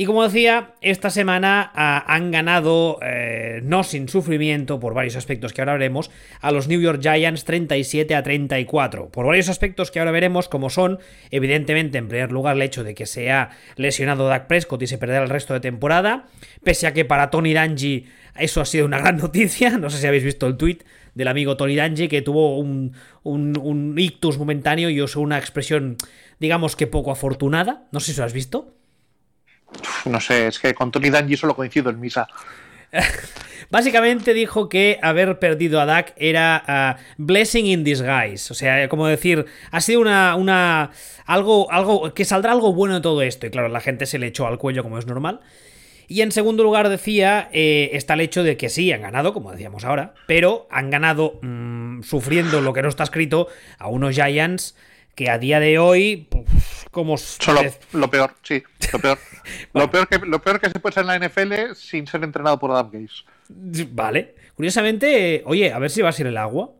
Y 0.03 0.05
como 0.05 0.25
decía, 0.25 0.75
esta 0.81 1.11
semana 1.11 1.71
ah, 1.77 2.05
han 2.09 2.33
ganado, 2.33 2.99
eh, 3.03 3.61
no 3.63 3.85
sin 3.85 4.09
sufrimiento, 4.09 4.81
por 4.81 4.95
varios 4.95 5.15
aspectos 5.15 5.53
que 5.53 5.61
ahora 5.61 5.75
veremos, 5.75 6.11
a 6.41 6.51
los 6.51 6.67
New 6.67 6.81
York 6.81 7.01
Giants 7.01 7.45
37 7.45 8.13
a 8.17 8.25
34. 8.25 9.11
Por 9.11 9.27
varios 9.27 9.49
aspectos 9.49 9.93
que 9.93 10.01
ahora 10.01 10.11
veremos, 10.11 10.49
como 10.49 10.71
son, 10.71 10.99
evidentemente, 11.31 11.99
en 11.99 12.09
primer 12.09 12.33
lugar, 12.33 12.57
el 12.57 12.63
hecho 12.63 12.83
de 12.83 12.97
que 12.97 13.07
se 13.07 13.31
ha 13.31 13.51
lesionado 13.77 14.27
Dak 14.27 14.49
Prescott 14.49 14.83
y 14.83 14.89
se 14.89 14.99
perderá 14.99 15.23
el 15.23 15.29
resto 15.29 15.55
de 15.55 15.61
temporada, 15.61 16.27
pese 16.65 16.89
a 16.89 16.93
que 16.93 17.05
para 17.05 17.31
Tony 17.31 17.55
Danji 17.55 18.07
eso 18.37 18.61
ha 18.61 18.65
sido 18.65 18.87
una 18.87 18.99
gran 18.99 19.19
noticia. 19.19 19.79
No 19.79 19.89
sé 19.89 19.99
si 19.99 20.09
habéis 20.09 20.25
visto 20.25 20.49
el 20.49 20.57
tweet 20.57 20.79
del 21.15 21.29
amigo 21.29 21.57
Tony 21.57 21.77
Danji 21.77 22.09
que 22.09 22.23
tuvo 22.23 22.59
un, 22.59 22.97
un, 23.23 23.95
ictus 23.97 24.37
momentáneo 24.37 24.91
y 24.91 25.01
usó 25.01 25.21
una 25.21 25.39
expresión, 25.39 25.97
digamos 26.41 26.75
que 26.75 26.89
poco 26.89 27.13
afortunada. 27.13 27.87
No 27.93 28.01
sé 28.01 28.13
si 28.13 28.19
lo 28.19 28.25
has 28.25 28.33
visto. 28.33 28.82
No 30.05 30.21
sé, 30.21 30.49
es 30.49 30.59
que 30.59 30.75
con 30.75 30.91
Tony 30.91 31.11
Danji 31.11 31.37
solo 31.37 31.55
coincido 31.55 31.91
en 31.91 32.01
misa. 32.01 32.29
Básicamente 33.71 34.35
dijo 34.35 34.69
que 34.69 34.99
haber 35.01 35.39
perdido 35.39 35.81
a 35.81 35.87
Dak 35.87 36.13
era 36.17 36.63
ah, 36.67 36.97
blessing 37.17 37.67
in 37.67 37.85
disguise. 37.85 38.53
O 38.53 38.55
sea, 38.55 38.89
como 38.89 39.07
decir, 39.07 39.47
ha 39.71 39.81
sido 39.81 40.01
una, 40.01 40.37
una. 40.37 40.91
algo. 41.25 41.71
algo. 41.73 42.13
que 42.13 42.25
saldrá 42.25 42.53
algo 42.53 42.75
bueno 42.75 42.95
de 42.95 43.01
todo 43.01 43.23
esto. 43.23 43.47
Y 43.47 43.51
claro, 43.51 43.69
la 43.69 43.81
gente 43.81 44.07
se 44.07 44.19
le 44.19 44.27
echó 44.27 44.47
al 44.47 44.59
cuello, 44.59 44.83
como 44.83 44.99
es 44.99 45.07
normal. 45.07 45.41
Y 46.09 46.21
en 46.21 46.33
segundo 46.33 46.63
lugar 46.63 46.91
decía, 46.91 47.49
eh, 47.53 47.89
está 47.95 48.13
el 48.13 48.21
hecho 48.21 48.43
de 48.43 48.59
que 48.59 48.69
sí, 48.69 48.93
han 48.93 49.01
ganado, 49.01 49.33
como 49.33 49.51
decíamos 49.51 49.85
ahora, 49.85 50.13
pero 50.27 50.67
han 50.71 50.91
ganado 50.91 51.39
mm, 51.41 52.03
sufriendo 52.03 52.61
lo 52.61 52.75
que 52.75 52.83
no 52.83 52.91
está 52.91 53.05
escrito 53.05 53.49
a 53.79 53.89
unos 53.89 54.15
Giants 54.15 54.77
que 55.15 55.31
a 55.31 55.39
día 55.39 55.61
de 55.61 55.79
hoy, 55.79 56.29
como... 56.91 57.17
Son 57.17 57.57
lo, 57.93 58.11
peor, 58.11 58.35
sí, 58.43 58.63
lo 58.93 58.99
peor. 58.99 59.19
lo, 59.73 59.91
peor 59.91 60.09
que, 60.09 60.19
lo 60.19 60.43
peor 60.43 60.61
que 60.61 60.71
se 60.71 60.81
puede 60.81 60.93
hacer 60.93 61.03
en 61.03 61.21
la 61.21 61.29
NFL 61.29 61.75
sin 61.75 62.07
ser 62.07 62.25
entrenado 62.25 62.59
por 62.59 62.71
Adam 62.71 62.91
Gates. 62.91 63.25
Vale. 63.49 64.35
Curiosamente, 64.55 65.43
oye, 65.47 65.73
a 65.73 65.79
ver 65.79 65.91
si 65.91 66.03
va 66.03 66.11
a 66.11 66.13
ser 66.13 66.27
el 66.27 66.37
agua. 66.37 66.71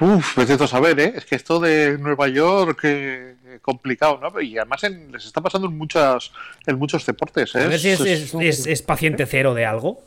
Uf, 0.00 0.34
pues 0.34 0.48
esto 0.48 0.66
saber, 0.66 0.98
¿eh? 0.98 1.12
Es 1.14 1.26
que 1.26 1.34
esto 1.34 1.60
de 1.60 1.98
Nueva 1.98 2.26
York, 2.28 2.80
eh, 2.84 3.36
complicado, 3.60 4.18
¿no? 4.18 4.40
Y 4.40 4.56
además 4.56 4.82
les 4.82 5.26
está 5.26 5.42
pasando 5.42 5.68
en, 5.68 5.76
muchas, 5.76 6.32
en 6.66 6.78
muchos 6.78 7.04
deportes, 7.04 7.54
¿eh? 7.54 7.64
A 7.64 7.68
ver 7.68 7.78
si 7.78 7.90
es, 7.90 8.82
paciente 8.82 9.26
cero 9.26 9.52
de 9.52 9.66
algo. 9.66 10.00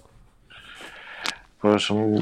Pues 1.61 1.91
mm, 1.91 2.19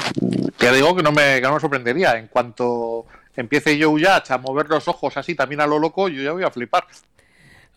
te 0.57 0.73
digo 0.73 0.93
que 0.95 1.01
no 1.01 1.13
me, 1.13 1.35
que 1.35 1.41
no 1.43 1.53
me 1.53 1.59
sorprendería. 1.61 2.17
En 2.17 2.27
cuanto 2.27 3.05
empiece 3.35 3.81
Joe 3.81 4.01
Yach 4.01 4.31
a 4.31 4.37
mover 4.37 4.67
los 4.67 4.87
ojos 4.89 5.15
así 5.15 5.35
también 5.35 5.61
a 5.61 5.67
lo 5.67 5.79
loco, 5.79 6.09
yo 6.09 6.21
ya 6.21 6.33
voy 6.33 6.43
a 6.43 6.51
flipar. 6.51 6.85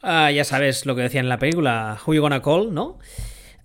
Ah, 0.03 0.31
ya 0.31 0.45
sabes 0.45 0.85
lo 0.85 0.97
que 0.97 1.03
decía 1.03 1.21
en 1.21 1.29
la 1.29 1.39
película, 1.39 1.99
Who 2.05 2.15
You 2.15 2.23
Gonna 2.23 2.43
Call, 2.43 2.75
¿no? 2.75 2.99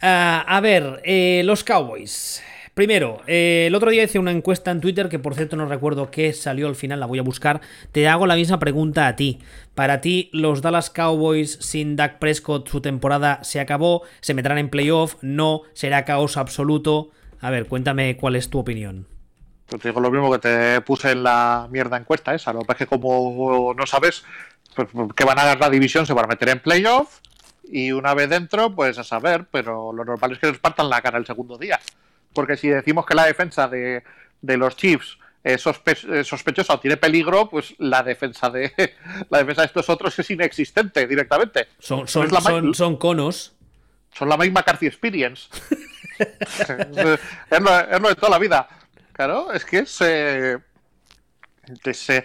Ah, 0.01 0.45
a 0.47 0.61
ver, 0.61 1.01
eh, 1.03 1.41
los 1.43 1.63
Cowboys. 1.63 2.41
Primero, 2.79 3.19
eh, 3.27 3.65
el 3.67 3.75
otro 3.75 3.91
día 3.91 4.03
hice 4.03 4.19
una 4.19 4.31
encuesta 4.31 4.71
en 4.71 4.79
Twitter 4.79 5.09
que 5.09 5.19
por 5.19 5.35
cierto 5.35 5.57
no 5.57 5.65
recuerdo 5.65 6.11
qué 6.11 6.31
salió 6.31 6.69
al 6.69 6.77
final, 6.77 7.01
la 7.01 7.07
voy 7.07 7.19
a 7.19 7.23
buscar. 7.23 7.59
Te 7.91 8.07
hago 8.07 8.25
la 8.25 8.35
misma 8.35 8.57
pregunta 8.57 9.07
a 9.07 9.17
ti. 9.17 9.39
Para 9.75 9.99
ti, 9.99 10.29
los 10.31 10.61
Dallas 10.61 10.89
Cowboys 10.89 11.57
sin 11.59 11.97
Dak 11.97 12.19
Prescott, 12.19 12.69
su 12.69 12.79
temporada 12.79 13.43
se 13.43 13.59
acabó, 13.59 14.03
se 14.21 14.33
meterán 14.33 14.59
en 14.59 14.69
playoff, 14.69 15.15
no, 15.21 15.63
será 15.73 16.05
caos 16.05 16.37
absoluto. 16.37 17.11
A 17.41 17.49
ver, 17.49 17.65
cuéntame 17.65 18.15
cuál 18.15 18.37
es 18.37 18.49
tu 18.49 18.59
opinión. 18.59 19.07
Pues 19.69 19.81
te 19.81 19.89
digo 19.89 20.01
lo 20.01 20.11
mismo 20.11 20.31
que 20.31 20.39
te 20.39 20.81
puse 20.81 21.11
en 21.11 21.23
la 21.23 21.67
mierda 21.69 21.97
encuesta 21.97 22.33
esa. 22.33 22.53
Lo 22.53 22.61
que 22.61 22.65
pasa 22.65 22.83
es 22.83 22.89
que 22.89 22.99
como 22.99 23.73
no 23.73 23.85
sabes 23.85 24.23
pues, 24.75 24.87
que 25.15 25.25
van 25.25 25.39
a 25.39 25.43
ganar 25.43 25.59
la 25.59 25.69
división, 25.69 26.05
se 26.05 26.13
van 26.13 26.25
a 26.25 26.29
meter 26.29 26.49
en 26.49 26.59
playoff 26.59 27.19
y 27.63 27.91
una 27.91 28.13
vez 28.15 28.29
dentro, 28.29 28.73
pues 28.73 28.97
a 28.97 29.03
saber, 29.03 29.45
pero 29.51 29.93
lo 29.93 30.03
normal 30.03 30.31
es 30.31 30.39
que 30.39 30.47
les 30.47 30.59
partan 30.59 30.89
la 30.89 31.01
cara 31.01 31.19
el 31.19 31.25
segundo 31.25 31.57
día 31.57 31.79
porque 32.33 32.57
si 32.57 32.69
decimos 32.69 33.05
que 33.05 33.15
la 33.15 33.25
defensa 33.25 33.67
de, 33.67 34.03
los 34.41 34.75
Chiefs 34.75 35.17
es, 35.43 35.61
sospechosa 35.61 36.73
o 36.73 36.79
tiene 36.79 36.97
peligro, 36.97 37.49
pues 37.49 37.75
la 37.79 38.03
defensa 38.03 38.49
de 38.49 38.71
la 39.29 39.39
defensa 39.39 39.61
de 39.61 39.67
estos 39.67 39.89
otros 39.89 40.17
es 40.19 40.29
inexistente 40.29 41.07
directamente. 41.07 41.67
Son, 41.79 42.07
son, 42.07 42.29
son, 42.73 42.97
conos. 42.97 43.53
Son 44.13 44.29
la 44.29 44.37
Mike 44.37 44.51
McCarthy 44.51 44.87
Experience. 44.87 45.49
es, 46.19 47.61
lo, 47.61 48.09
de 48.09 48.15
toda 48.15 48.29
la 48.29 48.39
vida. 48.39 48.67
Claro, 49.19 49.51
es 49.51 49.65
que 49.65 49.85
se. 49.85 50.59
dice, 51.83 52.23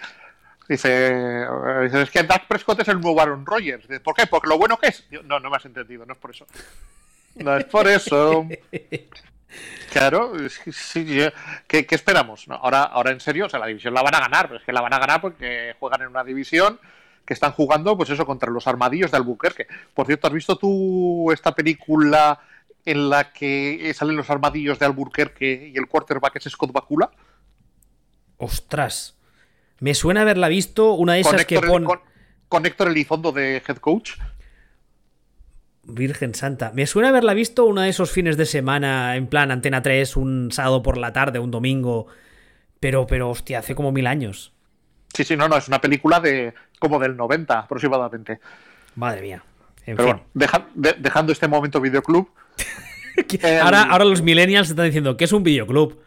es 0.68 2.10
que 2.12 2.22
Dak 2.22 2.46
Prescott 2.46 2.78
es 2.82 2.86
el 2.86 3.00
nuevo 3.00 3.20
Aaron 3.20 3.44
Rodgers. 3.44 3.84
¿Por 3.98 4.14
qué? 4.14 4.28
Porque 4.28 4.48
lo 4.48 4.58
bueno 4.58 4.78
que 4.78 4.90
es. 4.90 5.04
No, 5.24 5.40
no 5.40 5.50
me 5.50 5.56
has 5.56 5.66
entendido, 5.66 6.06
no 6.06 6.12
es 6.12 6.20
por 6.20 6.30
eso. 6.30 6.46
No 7.34 7.56
es 7.56 7.64
por 7.64 7.88
eso. 7.88 8.46
Claro, 9.92 10.32
¿qué, 11.68 11.86
esperamos? 11.88 12.46
ahora, 12.48 12.82
ahora 12.82 13.12
en 13.12 13.20
serio, 13.20 13.46
o 13.46 13.48
sea, 13.48 13.60
la 13.60 13.66
división 13.66 13.94
la 13.94 14.02
van 14.02 14.16
a 14.16 14.20
ganar, 14.20 14.48
pero 14.48 14.58
es 14.58 14.66
que 14.66 14.72
la 14.72 14.80
van 14.80 14.92
a 14.92 14.98
ganar 14.98 15.20
porque 15.20 15.76
juegan 15.78 16.02
en 16.02 16.08
una 16.08 16.24
división 16.24 16.80
que 17.24 17.34
están 17.34 17.52
jugando, 17.52 17.96
pues 17.96 18.10
eso, 18.10 18.26
contra 18.26 18.50
los 18.50 18.66
armadillos 18.66 19.12
de 19.12 19.16
Albuquerque. 19.16 19.68
Por 19.94 20.06
cierto, 20.06 20.26
¿has 20.26 20.32
visto 20.32 20.56
tú 20.56 21.30
esta 21.30 21.54
película 21.54 22.40
en 22.84 23.08
la 23.10 23.32
que 23.32 23.92
salen 23.94 24.16
los 24.16 24.28
armadillos 24.30 24.78
de 24.78 24.86
Alburquerque 24.86 25.72
y 25.74 25.78
el 25.78 25.86
quarterback 25.88 26.36
es 26.36 26.44
Scott 26.44 26.72
Bakula. 26.72 27.10
Ostras. 28.36 29.16
Me 29.80 29.94
suena 29.94 30.22
haberla 30.22 30.48
visto 30.48 30.92
una 30.94 31.14
de 31.14 31.20
esas 31.20 31.44
que 31.46 31.60
pone. 31.60 31.86
Con, 31.86 32.00
con 32.48 32.66
Héctor 32.66 32.88
Elizondo 32.88 33.32
de 33.32 33.56
head 33.66 33.76
coach. 33.78 34.12
Virgen 35.82 36.34
Santa. 36.34 36.72
Me 36.74 36.86
suena 36.86 37.10
haberla 37.10 37.34
visto 37.34 37.64
uno 37.66 37.82
de 37.82 37.90
esos 37.90 38.10
fines 38.10 38.36
de 38.36 38.46
semana, 38.46 39.16
en 39.16 39.26
plan 39.26 39.50
Antena 39.50 39.82
3, 39.82 40.16
un 40.16 40.50
sábado 40.50 40.82
por 40.82 40.96
la 40.96 41.12
tarde, 41.12 41.38
un 41.38 41.50
domingo. 41.50 42.06
Pero, 42.80 43.06
pero, 43.06 43.30
hostia, 43.30 43.58
hace 43.58 43.74
como 43.74 43.92
mil 43.92 44.06
años. 44.06 44.52
Sí, 45.14 45.24
sí, 45.24 45.36
no, 45.36 45.48
no, 45.48 45.56
es 45.56 45.68
una 45.68 45.80
película 45.80 46.20
de 46.20 46.54
como 46.80 46.98
del 46.98 47.16
90 47.16 47.58
aproximadamente. 47.60 48.40
Madre 48.96 49.20
mía. 49.22 49.44
En 49.86 49.96
Pero 49.96 50.08
fin. 50.08 50.16
bueno, 50.16 50.30
deja- 50.34 50.66
de- 50.74 50.94
dejando 50.98 51.32
este 51.32 51.48
momento 51.48 51.80
videoclub, 51.80 52.30
ahora, 53.60 53.82
ahora 53.82 54.04
los 54.04 54.22
millennials 54.22 54.70
están 54.70 54.86
diciendo 54.86 55.16
que 55.16 55.24
es 55.24 55.32
un 55.32 55.42
videoclub. 55.42 56.00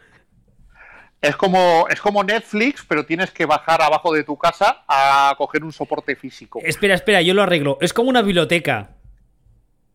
es 1.21 1.35
como, 1.35 1.87
es 1.89 1.99
como 1.99 2.23
Netflix, 2.23 2.85
pero 2.87 3.05
tienes 3.05 3.31
que 3.31 3.45
bajar 3.45 3.81
abajo 3.81 4.13
de 4.13 4.23
tu 4.23 4.37
casa 4.37 4.83
a 4.87 5.33
coger 5.37 5.63
un 5.63 5.71
soporte 5.71 6.15
físico. 6.15 6.59
Espera, 6.63 6.95
espera, 6.95 7.21
yo 7.21 7.33
lo 7.33 7.43
arreglo. 7.43 7.77
Es 7.81 7.93
como 7.93 8.09
una 8.09 8.21
biblioteca. 8.21 8.91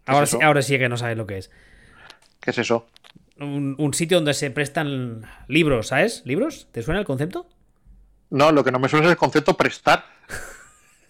¿Qué 0.04 0.12
Ahora 0.12 0.25
es 0.25 0.30
sí, 0.30 0.38
ahora 0.42 0.62
sí 0.62 0.78
que 0.78 0.88
no 0.88 0.97
sabes 0.97 1.16
lo 1.16 1.26
que 1.26 1.38
es. 1.38 1.50
¿Qué 2.40 2.50
es 2.50 2.59
eso? 2.59 2.87
Un, 3.38 3.76
un 3.78 3.94
sitio 3.94 4.16
donde 4.16 4.35
se 4.35 4.50
prestan 4.50 5.23
libros, 5.49 5.88
¿sabes? 5.88 6.23
¿Libros? 6.25 6.68
¿Te 6.73 6.82
suena 6.82 7.00
el 7.00 7.06
concepto? 7.06 7.47
No, 8.30 8.50
lo 8.50 8.64
que 8.64 8.73
no 8.73 8.78
me 8.78 8.88
suena 8.88 9.06
es 9.06 9.12
el 9.12 9.16
concepto 9.16 9.56
prestar. 9.56 10.04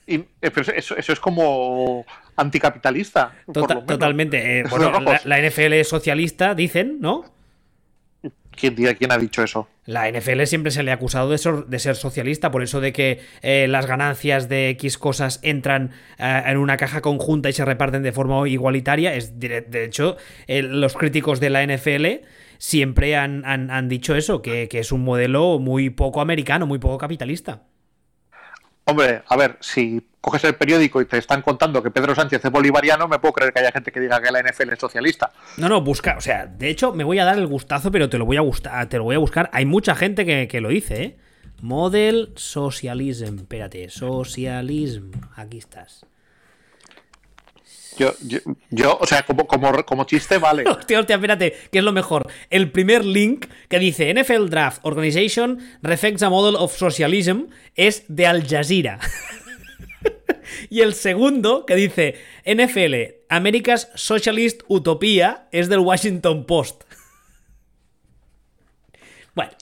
Y, 0.07 0.17
eh, 0.17 0.27
pero 0.41 0.73
eso, 0.75 0.97
eso 0.97 1.13
es 1.13 1.21
como 1.21 2.05
anticapitalista. 2.37 3.33
por 3.47 3.55
Tota- 3.55 3.75
lo 3.75 3.81
menos. 3.81 3.87
totalmente. 3.87 4.61
eh, 4.61 4.65
bueno, 4.69 4.91
la, 5.25 5.39
NFL 5.39 5.73
es 5.75 5.89
socialista, 5.89 6.55
dicen, 6.55 6.99
¿no? 7.01 7.25
¿Quién, 8.55 8.77
ha 9.11 9.17
dicho 9.19 9.43
eso? 9.43 9.69
La 9.87 10.09
NFL 10.11 10.45
siempre 10.45 10.71
se 10.71 10.83
le 10.83 10.91
ha 10.91 10.95
acusado 10.95 11.31
de 11.31 11.39
ser, 11.39 11.65
de 11.67 11.79
ser 11.79 11.97
socialista, 11.97 12.51
por 12.51 12.63
eso 12.63 12.81
de 12.83 12.93
que 12.93 13.21
eh, 13.41 13.67
las 13.67 13.87
ganancias 13.87 14.49
de 14.49 14.69
X 14.71 14.99
cosas 14.99 15.41
entran 15.43 15.93
eh, 16.19 16.43
en 16.47 16.59
una 16.59 16.77
caja 16.77 17.01
conjunta 17.01 17.49
y 17.49 17.55
se 17.55 17.65
reparten 17.65 18.03
de 18.03 18.13
forma 18.13 18.47
igualitaria. 18.49 19.15
Es, 19.15 19.41
de 19.41 19.85
hecho, 19.85 20.17
los 20.47 20.95
críticos 20.95 21.41
de 21.41 21.49
la 21.51 21.63
NFL 21.67 22.27
siempre 22.59 23.17
han, 23.17 23.45
han- 23.47 23.71
han 23.71 23.89
dicho 23.89 24.15
eso, 24.15 24.43
que, 24.43 24.69
que 24.69 24.81
es 24.81 24.93
un 24.93 25.03
modelo 25.03 25.59
muy 25.59 25.89
poco 25.91 26.21
americano, 26.21 26.67
muy 26.67 26.79
poco 26.79 26.99
capitalista. 26.99 27.63
Hombre, 28.85 29.23
a 29.27 29.37
ver, 29.37 29.57
si 29.61 30.03
coges 30.21 30.45
el 30.45 30.55
periódico 30.55 31.01
y 31.01 31.05
te 31.05 31.19
están 31.19 31.43
contando 31.43 31.83
que 31.83 31.91
Pedro 31.91 32.15
Sánchez 32.15 32.45
es 32.45 32.51
bolivariano, 32.51 33.09
me 33.09 33.19
puedo 33.19 33.35
creer 33.35 33.53
que 33.53 33.61
haya 33.61 33.73
gente 33.73 33.93
que 33.93 34.01
diga 34.01 34.21
que 34.21 34.31
la 34.31 34.43
NFL 34.43 34.73
es 34.73 34.79
socialista. 34.79 35.33
No, 35.57 35.69
no, 35.69 35.81
busca, 35.81 36.17
o 36.17 36.21
sea, 36.21 36.47
de 36.47 36.69
hecho 36.71 36.93
me 36.93 37.05
voy 37.05 37.19
a 37.19 37.25
dar 37.25 37.39
el 37.39 37.47
gustazo, 37.47 37.91
pero 37.91 38.09
te 38.09 38.19
lo 38.19 38.25
voy 38.25 38.37
a 38.37 38.41
gustar, 38.41 38.89
te 38.89 38.99
lo 38.99 39.05
voy 39.05 39.17
a 39.17 39.19
buscar. 39.19 39.51
Hay 39.53 39.67
mucha 39.67 39.95
gente 39.95 40.25
que, 40.25 40.49
que 40.49 40.61
lo 40.61 40.69
dice, 40.69 41.03
¿eh? 41.03 41.19
Model 41.61 42.33
Socialism, 42.37 43.39
espérate, 43.39 43.89
Socialism, 43.89 45.11
aquí 45.37 45.59
estás. 45.59 46.05
Yo, 47.99 48.15
yo, 48.27 48.39
yo, 48.71 48.99
o 49.01 49.07
sea, 49.07 49.23
como, 49.23 49.47
como, 49.47 49.85
como 49.85 50.05
chiste, 50.05 50.39
vale. 50.39 50.65
Hostia, 50.67 51.01
hostia, 51.01 51.17
espérate, 51.17 51.55
que 51.71 51.79
es 51.79 51.85
lo 51.85 51.93
mejor. 51.93 52.29
El 52.51 52.71
primer 52.71 53.05
link 53.05 53.47
que 53.69 53.79
dice 53.79 54.13
NFL 54.13 54.49
Draft 54.49 54.81
Organization 54.83 55.59
reflects 55.83 56.23
a 56.23 56.31
model 56.31 56.57
of 56.57 56.77
socialism 56.77 57.45
es 57.75 58.05
de 58.09 58.27
Al 58.27 58.47
Jazeera. 58.47 58.99
y 60.71 60.81
el 60.81 60.95
segundo 60.95 61.67
que 61.67 61.75
dice 61.75 62.17
NFL 62.47 63.23
America's 63.29 63.89
Socialist 63.95 64.63
Utopia 64.69 65.49
es 65.53 65.69
del 65.69 65.81
Washington 65.81 66.45
Post. 66.47 66.85
bueno. 69.35 69.53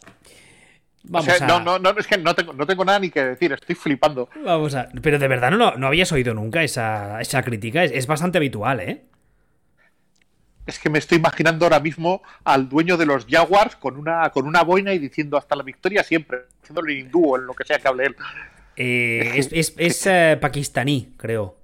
O 1.10 1.14
Vamos 1.14 1.24
sea, 1.24 1.44
a... 1.44 1.48
no, 1.48 1.60
no, 1.60 1.78
no, 1.80 1.98
es 1.98 2.06
que 2.06 2.16
no 2.18 2.36
tengo, 2.36 2.52
no 2.52 2.64
tengo 2.64 2.84
nada 2.84 3.00
ni 3.00 3.10
que 3.10 3.24
decir, 3.24 3.52
estoy 3.52 3.74
flipando. 3.74 4.28
Vamos 4.44 4.76
a... 4.76 4.88
Pero 5.02 5.18
de 5.18 5.26
verdad 5.26 5.50
no, 5.50 5.74
no 5.74 5.86
habías 5.88 6.12
oído 6.12 6.34
nunca 6.34 6.62
esa, 6.62 7.20
esa 7.20 7.42
crítica. 7.42 7.82
Es, 7.82 7.90
es 7.90 8.06
bastante 8.06 8.38
habitual, 8.38 8.78
¿eh? 8.78 9.02
Es 10.66 10.78
que 10.78 10.88
me 10.88 11.00
estoy 11.00 11.18
imaginando 11.18 11.66
ahora 11.66 11.80
mismo 11.80 12.22
al 12.44 12.68
dueño 12.68 12.96
de 12.96 13.06
los 13.06 13.26
Jaguars 13.26 13.74
con 13.74 13.96
una, 13.96 14.30
con 14.30 14.46
una 14.46 14.62
boina 14.62 14.92
y 14.92 15.00
diciendo 15.00 15.36
hasta 15.36 15.56
la 15.56 15.64
victoria 15.64 16.04
siempre, 16.04 16.42
haciéndolo 16.62 16.92
en 16.92 16.98
hindú 17.00 17.32
o 17.32 17.36
en 17.36 17.46
lo 17.46 17.54
que 17.54 17.64
sea 17.64 17.80
que 17.80 17.88
hable 17.88 18.06
él. 18.06 18.16
Eh, 18.76 19.32
es 19.34 19.48
es, 19.52 19.74
es, 19.76 20.06
eh, 20.06 20.38
pakistaní, 20.40 21.14
creo. 21.16 21.56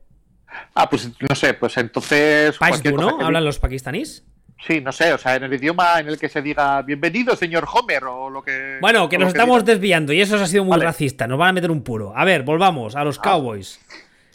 Ah, 0.75 0.91
pues 0.91 1.09
no 1.21 1.35
sé, 1.37 1.55
pues 1.55 1.77
entonces. 1.77 2.57
¿Hablan 2.61 3.45
los 3.45 3.61
pakistaníes? 3.61 4.25
Sí, 4.59 4.81
no 4.81 4.91
sé, 4.91 5.13
o 5.13 5.19
sea, 5.19 5.37
en 5.37 5.45
el 5.45 5.55
idioma 5.55 6.01
en 6.01 6.09
el 6.09 6.19
que 6.19 6.29
se 6.29 6.41
diga 6.43 6.81
bienvenido, 6.83 7.37
señor 7.37 7.67
Homer, 7.73 8.05
o 8.05 8.31
lo 8.31 8.43
que. 8.43 8.79
Bueno, 8.81 9.09
que 9.09 9.19
nos 9.19 9.29
estamos 9.29 9.63
diga. 9.65 9.75
desviando 9.75 10.13
y 10.13 10.21
eso 10.21 10.37
ha 10.37 10.47
sido 10.47 10.65
muy 10.65 10.73
Vale. 10.73 10.87
racista. 10.87 11.27
Nos 11.27 11.39
van 11.39 11.51
a 11.51 11.53
meter 11.53 11.71
un 11.71 11.83
puro. 11.83 12.13
A 12.17 12.25
ver, 12.25 12.43
volvamos 12.43 12.97
a 12.97 13.05
los 13.05 13.19
Cowboys. 13.19 13.79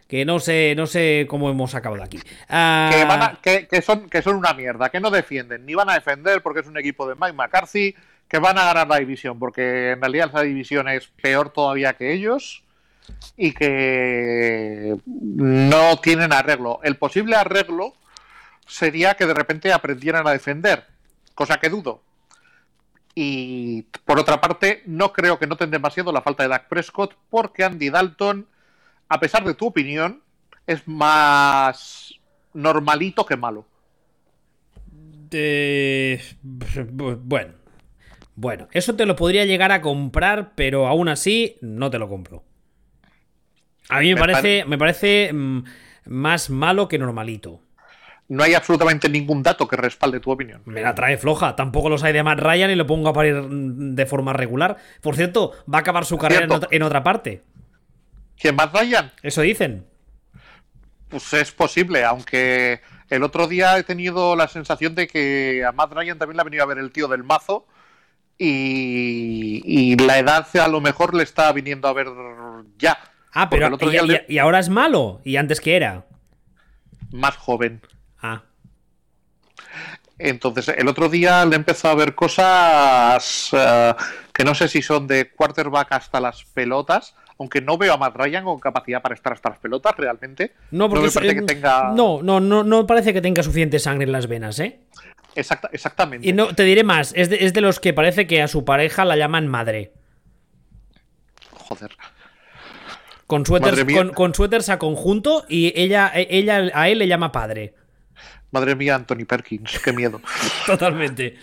Que 0.07 0.25
no 0.25 0.39
sé, 0.39 0.73
no 0.75 0.87
sé 0.87 1.25
cómo 1.29 1.49
hemos 1.49 1.73
acabado 1.73 2.03
aquí. 2.03 2.19
Ah, 2.49 2.89
Que, 2.93 3.05
van 3.05 3.21
a- 3.21 3.39
que, 3.41 3.65
que 3.67 3.81
son, 3.81 4.09
que 4.09 4.21
son 4.21 4.35
una 4.35 4.53
mierda, 4.53 4.89
que 4.89 4.99
no 4.99 5.09
defienden, 5.09 5.65
ni 5.65 5.73
van 5.73 5.89
a 5.89 5.93
defender 5.95 6.41
porque 6.41 6.59
es 6.59 6.67
un 6.67 6.77
equipo 6.77 7.07
de 7.07 7.15
Mike 7.15 7.33
McCarthy, 7.33 7.95
que 8.27 8.37
van 8.39 8.57
a 8.57 8.65
ganar 8.65 8.87
la 8.89 8.97
división, 8.99 9.39
porque 9.39 9.91
en 9.91 10.01
realidad 10.01 10.27
esa 10.29 10.41
división 10.41 10.87
es 10.89 11.07
peor 11.21 11.51
todavía 11.51 11.93
que 11.93 12.11
ellos 12.13 12.63
y 13.37 13.53
que 13.53 14.95
no 15.07 15.97
tienen 16.01 16.31
arreglo. 16.33 16.79
El 16.83 16.97
posible 16.97 17.35
arreglo 17.37 17.93
sería 18.71 19.15
que 19.15 19.25
de 19.25 19.33
repente 19.33 19.73
aprendieran 19.73 20.27
a 20.27 20.31
defender, 20.31 20.85
cosa 21.35 21.59
que 21.59 21.69
dudo. 21.69 22.03
Y 23.13 23.83
por 24.05 24.19
otra 24.19 24.39
parte, 24.39 24.83
no 24.85 25.11
creo 25.11 25.37
que 25.37 25.47
noten 25.47 25.69
demasiado 25.71 26.11
la 26.11 26.21
falta 26.21 26.43
de 26.43 26.49
Dak 26.49 26.67
Prescott, 26.69 27.15
porque 27.29 27.63
Andy 27.63 27.89
Dalton, 27.89 28.47
a 29.09 29.19
pesar 29.19 29.43
de 29.45 29.53
tu 29.55 29.67
opinión, 29.67 30.23
es 30.67 30.87
más 30.87 32.13
normalito 32.53 33.25
que 33.25 33.37
malo. 33.37 33.65
eh, 35.31 36.19
bu- 36.43 37.19
bueno. 37.23 37.53
Bueno, 38.35 38.67
eso 38.73 38.95
te 38.95 39.05
lo 39.05 39.15
podría 39.15 39.45
llegar 39.45 39.71
a 39.71 39.81
comprar, 39.81 40.53
pero 40.55 40.87
aún 40.87 41.09
así 41.09 41.57
no 41.61 41.91
te 41.91 41.99
lo 41.99 42.09
compro. 42.09 42.43
A 43.89 43.99
mí 43.99 44.07
me, 44.09 44.15
Me 44.15 44.21
parece, 44.21 44.65
me 44.65 44.77
parece 44.77 45.31
mm, 45.33 45.63
más 46.05 46.49
malo 46.49 46.87
que 46.87 46.97
normalito. 46.97 47.61
No 48.31 48.43
hay 48.43 48.53
absolutamente 48.53 49.09
ningún 49.09 49.43
dato 49.43 49.67
que 49.67 49.75
respalde 49.75 50.21
tu 50.21 50.31
opinión. 50.31 50.61
Me 50.65 50.81
la 50.81 50.95
trae 50.95 51.17
floja. 51.17 51.55
Tampoco 51.57 51.89
los 51.89 52.01
hay 52.03 52.13
de 52.13 52.23
Matt 52.23 52.39
Ryan 52.39 52.71
y 52.71 52.75
lo 52.75 52.87
pongo 52.87 53.09
a 53.09 53.13
parir 53.13 53.43
de 53.43 54.05
forma 54.05 54.31
regular. 54.31 54.77
Por 55.01 55.17
cierto, 55.17 55.51
va 55.71 55.79
a 55.79 55.81
acabar 55.81 56.05
su 56.05 56.17
carrera 56.17 56.45
en 56.45 56.51
otra, 56.51 56.69
en 56.71 56.81
otra 56.83 57.03
parte. 57.03 57.43
¿Quién 58.39 58.55
más 58.55 58.71
Ryan? 58.71 59.11
Eso 59.21 59.41
dicen. 59.41 59.85
Pues 61.09 61.33
es 61.33 61.51
posible, 61.51 62.05
aunque 62.05 62.79
el 63.09 63.23
otro 63.23 63.47
día 63.47 63.77
he 63.77 63.83
tenido 63.83 64.37
la 64.37 64.47
sensación 64.47 64.95
de 64.95 65.07
que 65.07 65.65
a 65.67 65.73
Matt 65.73 65.91
Ryan 65.91 66.17
también 66.17 66.37
le 66.37 66.41
ha 66.41 66.45
venido 66.45 66.63
a 66.63 66.67
ver 66.67 66.77
el 66.77 66.91
tío 66.93 67.09
del 67.09 67.25
mazo 67.25 67.67
y, 68.37 69.61
y 69.65 69.95
la 69.97 70.19
edad 70.19 70.47
a 70.55 70.67
lo 70.67 70.79
mejor 70.81 71.13
le 71.15 71.23
está 71.23 71.51
viniendo 71.51 71.87
a 71.87 71.93
ver 71.93 72.07
ya. 72.77 72.97
Ah, 73.33 73.49
pero 73.49 73.67
el 73.67 73.73
otro 73.73 73.89
y, 73.89 73.91
día 73.91 74.03
y- 74.03 74.07
le- 74.07 74.25
y 74.29 74.37
ahora 74.37 74.59
es 74.59 74.69
malo. 74.69 75.21
Y 75.23 75.35
antes 75.35 75.59
que 75.61 75.75
era. 75.75 76.05
más 77.11 77.35
joven. 77.35 77.81
Ah. 78.21 78.43
Entonces, 80.17 80.67
el 80.77 80.87
otro 80.87 81.09
día 81.09 81.43
le 81.45 81.55
empezó 81.55 81.89
a 81.89 81.95
ver 81.95 82.13
cosas 82.13 83.49
eh, 83.53 83.93
que 84.31 84.43
no 84.43 84.53
sé 84.53 84.67
si 84.67 84.81
son 84.81 85.07
de 85.07 85.31
quarterback 85.31 85.91
hasta 85.93 86.19
las 86.19 86.43
pelotas, 86.45 87.15
aunque 87.39 87.59
no 87.59 87.75
veo 87.77 87.93
a 87.93 87.97
Matt 87.97 88.15
Ryan 88.15 88.43
con 88.43 88.59
capacidad 88.59 89.01
para 89.01 89.15
estar 89.15 89.33
hasta 89.33 89.49
las 89.49 89.57
pelotas 89.59 89.95
realmente. 89.97 90.53
No, 90.69 90.87
porque 90.89 91.01
me 91.03 91.07
es- 91.07 91.13
parece 91.15 91.35
que 91.35 91.41
tenga. 91.41 91.91
no, 91.95 92.21
no, 92.21 92.39
no, 92.39 92.63
no 92.63 92.85
parece 92.85 93.13
que 93.13 93.21
tenga 93.21 93.41
suficiente 93.41 93.79
sangre 93.79 94.05
en 94.05 94.11
las 94.11 94.27
venas, 94.27 94.59
¿eh? 94.59 94.79
Exacta- 95.33 95.69
exactamente. 95.71 96.27
Y 96.27 96.33
no, 96.33 96.53
te 96.53 96.63
diré 96.63 96.83
más, 96.83 97.13
es 97.15 97.29
de, 97.29 97.43
es 97.45 97.53
de 97.53 97.61
los 97.61 97.79
que 97.79 97.93
parece 97.93 98.27
que 98.27 98.43
a 98.43 98.47
su 98.47 98.63
pareja 98.63 99.05
la 99.05 99.15
llaman 99.15 99.47
madre. 99.47 99.91
Joder. 101.51 101.95
Con 103.25 103.45
suéteres, 103.45 103.85
con, 103.95 104.09
con 104.09 104.35
suéteres 104.35 104.69
a 104.69 104.77
conjunto 104.77 105.45
y 105.47 105.71
ella, 105.81 106.11
ella 106.13 106.69
a 106.73 106.89
él 106.89 106.99
le 106.99 107.07
llama 107.07 107.31
padre. 107.31 107.73
Madre 108.51 108.75
mía, 108.75 108.95
Anthony 108.95 109.25
Perkins, 109.27 109.79
qué 109.79 109.93
miedo. 109.93 110.21
Totalmente. 110.65 111.37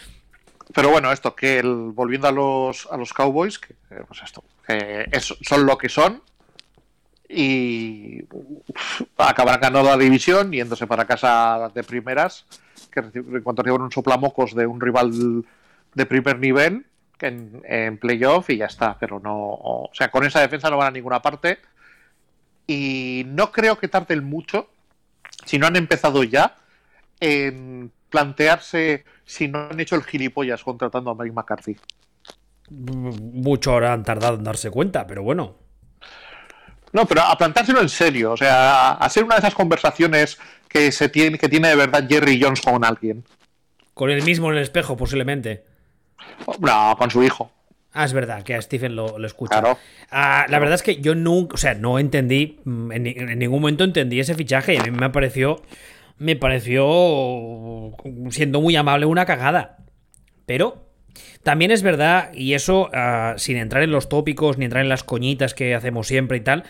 Pero 0.75 0.91
bueno, 0.91 1.11
esto, 1.11 1.35
que 1.35 1.59
el, 1.61 1.93
volviendo 1.95 2.29
a 2.29 2.33
los, 2.33 2.87
a 2.91 2.97
los 2.99 3.13
Cowboys, 3.15 3.59
que 3.59 3.73
eh, 3.91 4.03
pues 4.07 4.23
esto, 4.23 4.45
que 4.67 5.09
es- 5.11 5.35
son 5.43 5.65
lo 5.65 5.79
que 5.79 5.89
son 5.89 6.23
y 7.29 8.23
uf, 8.31 9.03
acabarán 9.19 9.61
ganando 9.61 9.89
la 9.89 9.97
división 9.99 10.51
yéndose 10.51 10.87
para 10.87 11.07
casa 11.07 11.71
de 11.75 11.83
primeras, 11.85 12.47
que 12.91 13.01
en 13.01 13.43
cuanto 13.43 13.63
reciban 13.63 13.83
un 13.83 13.93
soplamocos 13.93 14.55
de 14.55 14.67
un 14.67 14.81
rival 14.81 15.45
de 15.95 16.07
primer 16.07 16.39
nivel 16.39 16.87
en, 17.21 17.63
en 17.67 17.99
playoff 17.99 18.49
y 18.51 18.59
ya 18.59 18.67
está, 18.67 18.97
pero 18.99 19.21
no, 19.21 19.35
o 19.37 19.91
sea, 19.93 20.11
con 20.11 20.25
esa 20.25 20.41
defensa 20.41 20.71
no 20.71 20.77
van 20.79 20.89
a 20.89 20.91
ninguna 20.93 21.21
parte 21.21 21.59
y 22.67 23.25
no 23.27 23.51
creo 23.53 23.79
que 23.79 23.89
tarden 23.89 24.25
mucho, 24.25 24.69
si 25.45 25.59
no 25.59 25.67
han 25.67 25.77
empezado 25.77 26.23
ya, 26.25 26.57
en 27.21 27.93
plantearse 28.11 29.05
si 29.25 29.49
no 29.49 29.69
han 29.71 29.81
hecho 29.81 29.97
el 29.97 30.03
gilipollas 30.03 30.63
contratando 30.63 31.11
a 31.11 31.15
Mike 31.15 31.33
McCarthy. 31.33 31.77
Mucho 32.71 33.73
ahora 33.73 33.93
han 33.93 34.05
tardado 34.05 34.37
en 34.37 34.45
darse 34.45 34.71
cuenta, 34.71 35.07
pero 35.07 35.23
bueno. 35.23 35.57
No, 36.93 37.07
pero 37.07 37.23
a 37.23 37.37
plantárselo 37.37 37.81
en 37.81 37.89
serio, 37.89 38.33
o 38.33 38.37
sea, 38.37 38.91
a 38.91 38.93
hacer 38.95 39.25
una 39.25 39.35
de 39.35 39.41
esas 39.41 39.55
conversaciones 39.55 40.39
que 40.69 40.91
se 40.93 41.09
tiene, 41.09 41.39
que 41.39 41.49
tiene 41.49 41.69
de 41.69 41.77
verdad 41.77 42.07
Jerry 42.09 42.41
Jones 42.43 42.61
con 42.61 42.85
alguien. 42.85 43.25
Con 43.95 44.11
él 44.11 44.23
mismo 44.23 44.51
en 44.51 44.57
el 44.57 44.63
espejo, 44.63 44.97
posiblemente. 44.97 45.65
No, 46.61 46.97
con 46.99 47.11
su 47.11 47.23
hijo. 47.23 47.51
Ah, 47.93 48.05
es 48.05 48.13
verdad, 48.13 48.43
que 48.43 48.55
a 48.55 48.63
Stephen 48.63 48.95
lo, 48.95 49.25
escucha. 49.25 49.61
Claro. 49.61 49.79
Ah, 50.11 50.47
la 50.49 50.59
verdad 50.59 50.75
es 50.77 50.83
que 50.83 51.01
yo 51.01 51.15
nunca, 51.15 51.55
o 51.55 51.59
sea, 51.59 51.75
no 51.75 51.99
entendí, 51.99 52.61
mm, 52.65 52.93
en, 52.93 53.07
en, 53.07 53.39
ningún 53.39 53.61
momento 53.61 53.85
entendí 53.85 54.21
ese 54.21 54.35
fichaje 54.35 54.75
y 54.75 54.77
a 54.77 54.83
mí 54.83 54.91
me 54.91 55.11
pareció, 55.11 55.63
me 56.19 56.37
pareció, 56.37 57.95
siendo 58.31 58.61
muy 58.61 58.77
amable, 58.77 59.07
una 59.07 59.25
cagada. 59.27 59.79
Pero 60.47 60.89
también 61.43 61.71
es 61.71 61.83
verdad, 61.83 62.33
y 62.33 62.55
eso 62.55 62.91
uh, 62.93 63.39
sin 63.39 63.57
entrar 63.57 63.83
en 63.83 63.91
los 63.91 64.09
tópicos 64.09 64.59
ni 64.59 64.65
entrar 64.65 64.83
en 64.83 64.89
las 64.89 65.05
coñitas 65.05 65.55
que 65.55 65.75
hacemos 65.75 66.07
siempre 66.07 66.39
y 66.39 66.41
tal, 66.41 66.65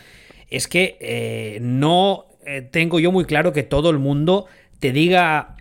es 0.50 0.68
que 0.68 0.96
eh, 1.00 1.58
no 1.61 2.26
eh, 2.46 2.62
tengo 2.62 3.00
yo 3.00 3.12
muy 3.12 3.24
claro 3.24 3.52
que 3.52 3.62
todo 3.62 3.90
el 3.90 3.98
mundo 3.98 4.46
te 4.80 4.92
diga... 4.92 5.56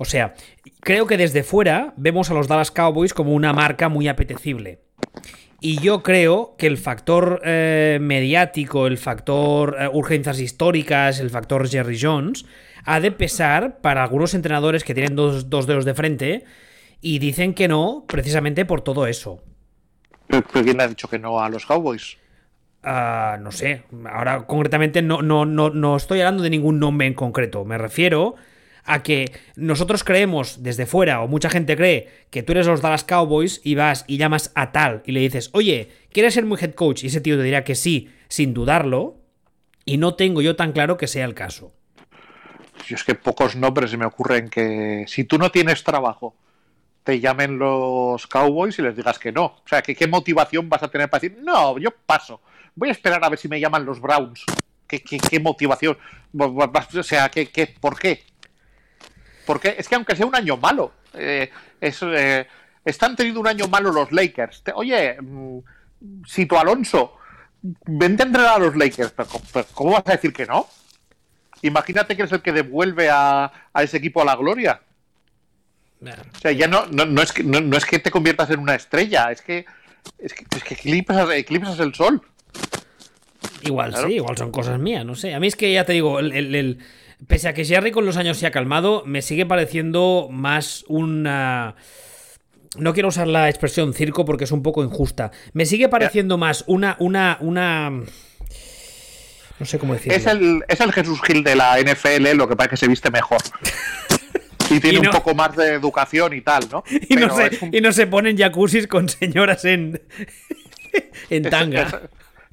O 0.00 0.04
sea, 0.04 0.34
creo 0.80 1.06
que 1.06 1.16
desde 1.16 1.42
fuera 1.42 1.92
vemos 1.96 2.30
a 2.30 2.34
los 2.34 2.46
Dallas 2.46 2.70
Cowboys 2.70 3.14
como 3.14 3.32
una 3.32 3.52
marca 3.52 3.88
muy 3.88 4.06
apetecible. 4.06 4.78
Y 5.60 5.80
yo 5.80 6.04
creo 6.04 6.54
que 6.56 6.68
el 6.68 6.78
factor 6.78 7.40
eh, 7.44 7.98
mediático, 8.00 8.86
el 8.86 8.96
factor 8.96 9.76
urgencias 9.92 10.38
históricas, 10.38 11.18
el 11.18 11.30
factor 11.30 11.68
Jerry 11.68 11.98
Jones, 12.00 12.44
ha 12.84 13.00
de 13.00 13.10
pesar 13.10 13.80
para 13.80 14.02
algunos 14.02 14.34
entrenadores 14.34 14.84
que 14.84 14.94
tienen 14.94 15.16
dos, 15.16 15.50
dos 15.50 15.66
dedos 15.66 15.84
de 15.84 15.94
frente 15.94 16.44
y 17.00 17.18
dicen 17.18 17.54
que 17.54 17.68
no 17.68 18.04
precisamente 18.08 18.64
por 18.64 18.80
todo 18.82 19.06
eso. 19.06 19.42
¿Pero 20.26 20.42
quién 20.44 20.80
ha 20.80 20.88
dicho 20.88 21.08
que 21.08 21.18
no 21.18 21.40
a 21.40 21.48
los 21.48 21.64
Cowboys? 21.66 22.16
Uh, 22.84 23.40
no 23.40 23.50
sé, 23.50 23.82
ahora 24.10 24.46
concretamente 24.46 25.02
no, 25.02 25.20
no, 25.20 25.44
no, 25.44 25.70
no 25.70 25.96
estoy 25.96 26.20
hablando 26.20 26.44
de 26.44 26.50
ningún 26.50 26.78
nombre 26.78 27.08
en 27.08 27.14
concreto, 27.14 27.64
me 27.64 27.76
refiero 27.76 28.36
a 28.84 29.02
que 29.02 29.32
nosotros 29.56 30.04
creemos 30.04 30.62
desde 30.62 30.86
fuera, 30.86 31.20
o 31.20 31.28
mucha 31.28 31.50
gente 31.50 31.76
cree, 31.76 32.08
que 32.30 32.42
tú 32.42 32.52
eres 32.52 32.66
los 32.66 32.80
Dallas 32.80 33.04
Cowboys 33.04 33.60
y 33.62 33.74
vas 33.74 34.04
y 34.06 34.16
llamas 34.16 34.52
a 34.54 34.72
tal 34.72 35.02
y 35.04 35.12
le 35.12 35.20
dices, 35.20 35.50
oye, 35.52 35.90
¿quieres 36.12 36.34
ser 36.34 36.44
mi 36.44 36.54
head 36.54 36.74
coach? 36.74 37.04
Y 37.04 37.08
ese 37.08 37.20
tío 37.20 37.36
te 37.36 37.42
dirá 37.42 37.64
que 37.64 37.74
sí, 37.74 38.10
sin 38.28 38.54
dudarlo, 38.54 39.18
y 39.84 39.98
no 39.98 40.14
tengo 40.14 40.40
yo 40.40 40.56
tan 40.56 40.72
claro 40.72 40.96
que 40.96 41.06
sea 41.06 41.24
el 41.24 41.34
caso. 41.34 41.74
Yo 42.86 42.96
es 42.96 43.04
que 43.04 43.14
pocos 43.14 43.56
nombres 43.56 43.90
se 43.90 43.96
me 43.96 44.06
ocurren 44.06 44.48
que 44.48 45.04
si 45.06 45.24
tú 45.24 45.38
no 45.38 45.50
tienes 45.50 45.84
trabajo 45.84 46.34
te 47.04 47.20
llamen 47.20 47.58
los 47.58 48.26
Cowboys 48.26 48.78
y 48.78 48.82
les 48.82 48.94
digas 48.94 49.18
que 49.18 49.32
no. 49.32 49.44
O 49.44 49.62
sea, 49.64 49.80
¿qué, 49.80 49.94
qué 49.94 50.06
motivación 50.06 50.68
vas 50.68 50.82
a 50.82 50.88
tener 50.88 51.08
para 51.08 51.22
decir, 51.22 51.38
no, 51.42 51.78
yo 51.78 51.90
paso. 51.90 52.42
Voy 52.74 52.90
a 52.90 52.92
esperar 52.92 53.24
a 53.24 53.30
ver 53.30 53.38
si 53.38 53.48
me 53.48 53.58
llaman 53.58 53.86
los 53.86 53.98
Browns. 53.98 54.44
¿Qué, 54.86 55.02
qué, 55.02 55.18
qué 55.18 55.40
motivación? 55.40 55.96
O 56.38 57.02
sea, 57.02 57.30
¿qué, 57.30 57.48
qué, 57.50 57.66
¿por 57.66 57.98
qué? 57.98 58.24
Porque 59.46 59.76
es 59.78 59.88
que 59.88 59.94
aunque 59.94 60.14
sea 60.14 60.26
un 60.26 60.34
año 60.34 60.58
malo, 60.58 60.92
eh, 61.14 61.50
eh, 61.80 62.46
están 62.84 63.16
teniendo 63.16 63.40
un 63.40 63.48
año 63.48 63.68
malo 63.68 63.90
los 63.90 64.12
Lakers. 64.12 64.62
Te, 64.62 64.72
oye, 64.74 65.16
mm, 65.20 65.58
si 66.26 66.44
tu 66.44 66.56
Alonso 66.56 67.16
vente 67.62 68.22
a 68.22 68.26
entrenar 68.26 68.56
a 68.56 68.58
los 68.58 68.76
Lakers, 68.76 69.12
pero, 69.12 69.66
¿cómo 69.72 69.92
vas 69.92 70.02
a 70.06 70.12
decir 70.12 70.32
que 70.32 70.44
no? 70.44 70.66
Imagínate 71.62 72.16
que 72.16 72.22
eres 72.22 72.32
el 72.32 72.42
que 72.42 72.52
devuelve 72.52 73.10
a, 73.10 73.52
a 73.72 73.82
ese 73.82 73.96
equipo 73.96 74.22
a 74.22 74.24
la 74.24 74.36
gloria. 74.36 74.80
O 76.00 76.38
sea, 76.40 76.52
ya 76.52 76.68
no, 76.68 76.86
no, 76.86 77.04
no, 77.04 77.22
es 77.22 77.32
que, 77.32 77.42
no, 77.42 77.60
no, 77.60 77.76
es 77.76 77.84
que 77.84 77.98
te 77.98 78.10
conviertas 78.10 78.50
en 78.50 78.60
una 78.60 78.74
estrella, 78.76 79.32
es 79.32 79.42
que, 79.42 79.66
es 80.18 80.32
que, 80.32 80.44
es 80.56 80.62
que 80.62 80.74
eclipsas, 80.74 81.28
eclipsas, 81.30 81.80
el 81.80 81.92
sol. 81.94 82.22
Igual 83.62 83.90
claro. 83.90 84.08
sí, 84.08 84.14
igual 84.14 84.36
son 84.36 84.52
cosas 84.52 84.78
mías, 84.78 85.04
no 85.04 85.16
sé. 85.16 85.34
A 85.34 85.40
mí 85.40 85.48
es 85.48 85.56
que 85.56 85.72
ya 85.72 85.84
te 85.84 85.92
digo, 85.94 86.20
el, 86.20 86.32
el, 86.32 86.54
el, 86.54 86.78
pese 87.26 87.48
a 87.48 87.54
que 87.54 87.64
Jerry 87.64 87.90
con 87.90 88.06
los 88.06 88.16
años 88.16 88.38
se 88.38 88.46
ha 88.46 88.52
calmado, 88.52 89.02
me 89.06 89.22
sigue 89.22 89.46
pareciendo 89.46 90.28
más 90.30 90.84
una... 90.88 91.74
No 92.76 92.92
quiero 92.92 93.08
usar 93.08 93.26
la 93.26 93.48
expresión 93.48 93.92
circo 93.92 94.24
porque 94.24 94.44
es 94.44 94.52
un 94.52 94.62
poco 94.62 94.84
injusta. 94.84 95.32
Me 95.52 95.66
sigue 95.66 95.88
pareciendo 95.88 96.38
más 96.38 96.62
una, 96.68 96.96
una, 97.00 97.38
una... 97.40 98.04
No 99.58 99.66
sé 99.66 99.78
cómo 99.78 99.94
decirlo. 99.94 100.16
Es 100.16 100.26
el, 100.26 100.64
es 100.68 100.80
el 100.80 100.92
Jesús 100.92 101.20
Gil 101.22 101.42
de 101.42 101.56
la 101.56 101.78
NFL, 101.80 102.36
lo 102.36 102.48
que 102.48 102.56
pasa 102.56 102.66
es 102.66 102.70
que 102.70 102.76
se 102.76 102.88
viste 102.88 103.10
mejor. 103.10 103.38
y 104.70 104.80
tiene 104.80 104.98
y 104.98 105.02
no, 105.02 105.10
un 105.10 105.16
poco 105.16 105.34
más 105.34 105.56
de 105.56 105.74
educación 105.74 106.34
y 106.34 106.40
tal, 106.40 106.68
¿no? 106.70 106.84
Y 107.08 107.16
no, 107.16 107.34
se, 107.34 107.64
un... 107.64 107.74
y 107.74 107.80
no 107.80 107.92
se 107.92 108.06
ponen 108.06 108.36
jacuzzis 108.36 108.86
con 108.86 109.08
señoras 109.08 109.64
en, 109.64 110.00
en 111.30 111.42
tanga. 111.44 111.82
Es, 111.82 111.94
es, 111.94 112.00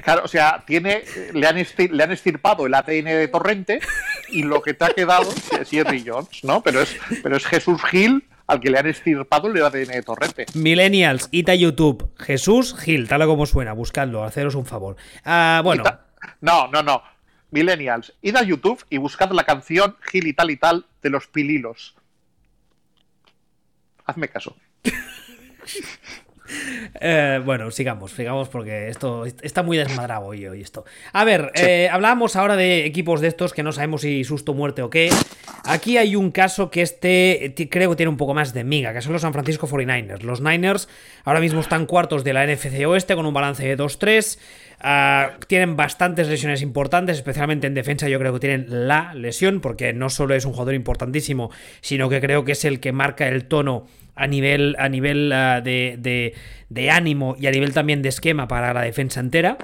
claro, 0.04 0.22
o 0.24 0.28
sea, 0.28 0.63
tiene, 0.65 1.04
le, 1.34 1.48
han 1.48 1.58
estir, 1.58 1.94
le 1.94 2.04
han 2.04 2.12
estirpado 2.12 2.65
el 2.65 2.74
ADN 2.74 3.06
de 3.06 3.28
Torrente 3.28 3.80
y 4.30 4.44
lo 4.44 4.62
que 4.62 4.74
te 4.74 4.86
ha 4.86 4.89
quedado 4.89 5.30
es 5.60 5.70
Jerry 5.70 6.04
Jones, 6.06 6.44
¿no? 6.44 6.62
Pero 6.62 6.82
es, 6.82 6.96
pero 7.22 7.38
es 7.38 7.46
Jesús 7.46 7.82
Gil 7.84 8.24
al 8.48 8.60
que 8.60 8.70
le 8.70 8.78
han 8.78 8.88
estirpado 8.88 9.48
el 9.48 9.62
ADN 9.62 9.88
de 9.88 10.04
Torrente. 10.04 10.46
Millennials, 10.54 11.30
ita 11.32 11.56
YouTube, 11.56 12.12
Jesús 12.18 12.76
Gil, 12.78 13.08
tal 13.08 13.26
como 13.26 13.46
suena, 13.46 13.74
buscadlo, 13.74 14.24
haceros 14.24 14.56
un 14.56 14.65
favor. 14.65 14.98
Uh, 15.26 15.63
bueno. 15.63 15.82
Ita, 15.82 16.05
no, 16.41 16.67
no, 16.67 16.81
no. 16.81 17.01
Millennials, 17.51 18.13
id 18.21 18.35
a 18.35 18.43
YouTube 18.43 18.83
y 18.89 18.97
buscad 18.97 19.31
la 19.31 19.43
canción 19.43 19.97
Gil 20.01 20.27
y 20.27 20.33
tal 20.33 20.51
y 20.51 20.57
tal 20.57 20.85
de 21.01 21.09
los 21.09 21.27
Pililos. 21.27 21.95
Hazme 24.05 24.27
caso. 24.29 24.55
Eh, 27.01 27.41
bueno, 27.43 27.71
sigamos, 27.71 28.12
sigamos 28.12 28.47
porque 28.47 28.88
esto 28.88 29.25
está 29.25 29.63
muy 29.63 29.77
desmadrado 29.77 30.27
hoy, 30.27 30.47
hoy 30.47 30.62
esto. 30.62 30.86
A 31.12 31.25
ver, 31.25 31.51
sí. 31.53 31.63
eh, 31.65 31.89
hablábamos 31.89 32.36
ahora 32.36 32.55
de 32.55 32.86
equipos 32.86 33.19
de 33.21 33.27
estos 33.27 33.53
que 33.53 33.63
no 33.63 33.71
sabemos 33.73 34.01
si 34.01 34.23
susto, 34.23 34.53
muerte 34.53 34.81
o 34.81 34.89
qué. 34.89 35.10
Aquí 35.65 35.97
hay 35.97 36.15
un 36.15 36.31
caso 36.31 36.71
que 36.71 36.81
este 36.81 37.53
creo 37.69 37.89
que 37.89 37.95
tiene 37.95 38.10
un 38.10 38.17
poco 38.17 38.34
más 38.34 38.53
de 38.53 38.63
miga, 38.63 38.93
que 38.93 39.01
son 39.01 39.13
los 39.13 39.21
San 39.21 39.34
Francisco 39.34 39.67
49ers. 39.67 40.21
Los 40.21 40.41
Niners 40.41 40.88
ahora 41.25 41.41
mismo 41.41 41.60
están 41.60 41.86
cuartos 41.86 42.23
de 42.23 42.34
la 42.34 42.45
NFC 42.45 42.86
Oeste 42.88 43.15
con 43.15 43.25
un 43.25 43.34
balance 43.34 43.65
de 43.65 43.77
2-3. 43.77 44.38
Uh, 44.77 45.39
tienen 45.47 45.75
bastantes 45.75 46.27
lesiones 46.27 46.62
importantes, 46.62 47.17
especialmente 47.17 47.67
en 47.67 47.73
defensa. 47.73 48.08
Yo 48.08 48.19
creo 48.19 48.34
que 48.34 48.39
tienen 48.39 48.88
la 48.88 49.13
lesión, 49.13 49.60
porque 49.60 49.93
no 49.93 50.10
solo 50.10 50.36
es 50.36 50.45
un 50.45 50.51
jugador 50.51 50.75
importantísimo, 50.75 51.49
sino 51.81 52.10
que 52.10 52.21
creo 52.21 52.45
que 52.45 52.53
es 52.53 52.65
el 52.65 52.79
que 52.79 52.91
marca 52.91 53.27
el 53.27 53.45
tono 53.45 53.88
a 54.15 54.28
nivel, 54.28 54.75
a 54.80 54.89
nivel 54.89 55.32
uh, 55.32 55.63
de, 55.63 55.95
de, 55.97 56.34
de, 56.69 56.91
ánimo 56.91 57.36
y 57.39 57.47
a 57.47 57.51
nivel 57.51 57.73
también 57.73 58.01
de 58.01 58.10
esquema 58.10 58.47
para 58.47 58.73
la 58.73 58.82
defensa 58.82 59.19
entera. 59.19 59.58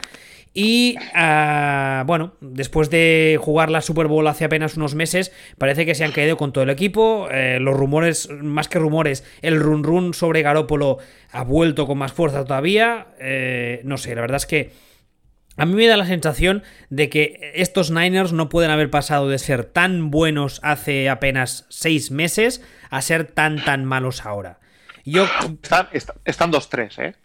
Y 0.54 0.98
uh, 1.16 2.06
bueno, 2.06 2.34
después 2.42 2.90
de 2.90 3.40
jugar 3.40 3.72
la 3.72 3.82
Super 3.82 4.08
Bowl 4.08 4.28
hace 4.28 4.44
apenas 4.44 4.76
unos 4.76 4.96
meses, 4.96 5.32
parece 5.58 5.86
que 5.86 5.96
se 5.96 6.04
han 6.04 6.12
caído 6.12 6.36
con 6.36 6.52
todo 6.52 6.66
el 6.66 6.70
equipo. 6.70 7.30
Eh, 7.32 7.60
los 7.62 7.76
rumores, 7.76 8.30
más 8.30 8.68
que 8.68 8.80
rumores, 8.80 9.24
el 9.42 9.60
run 9.60 9.84
run 9.84 10.14
sobre 10.14 10.42
Garópolo 10.42 10.98
ha 11.32 11.44
vuelto 11.44 11.88
con 11.88 11.98
más 11.98 12.12
fuerza 12.12 12.44
todavía. 12.44 13.08
Eh, 13.20 13.80
no 13.86 13.98
sé, 13.98 14.14
la 14.14 14.22
verdad 14.22 14.38
es 14.38 14.46
que 14.46 14.72
a 15.58 15.66
mí 15.66 15.74
me 15.74 15.88
da 15.88 15.98
la 15.98 16.06
sensación 16.06 16.64
de 16.90 17.10
que 17.10 17.52
estos 17.56 17.92
Niners 17.92 18.34
no 18.34 18.50
pueden 18.50 18.72
haber 18.72 18.90
pasado 18.90 19.28
de 19.28 19.38
ser 19.38 19.66
tan 19.66 20.10
buenos 20.10 20.60
hace 20.64 21.10
apenas 21.10 21.66
seis 21.70 22.12
meses 22.12 22.64
a 22.90 23.02
ser 23.02 23.26
tan 23.26 23.64
tan 23.64 23.86
malos 23.86 24.26
ahora. 24.26 24.60
Yo... 25.04 25.28
Están, 25.62 25.88
están 26.26 26.52
2-3, 26.52 27.04
¿eh? 27.04 27.16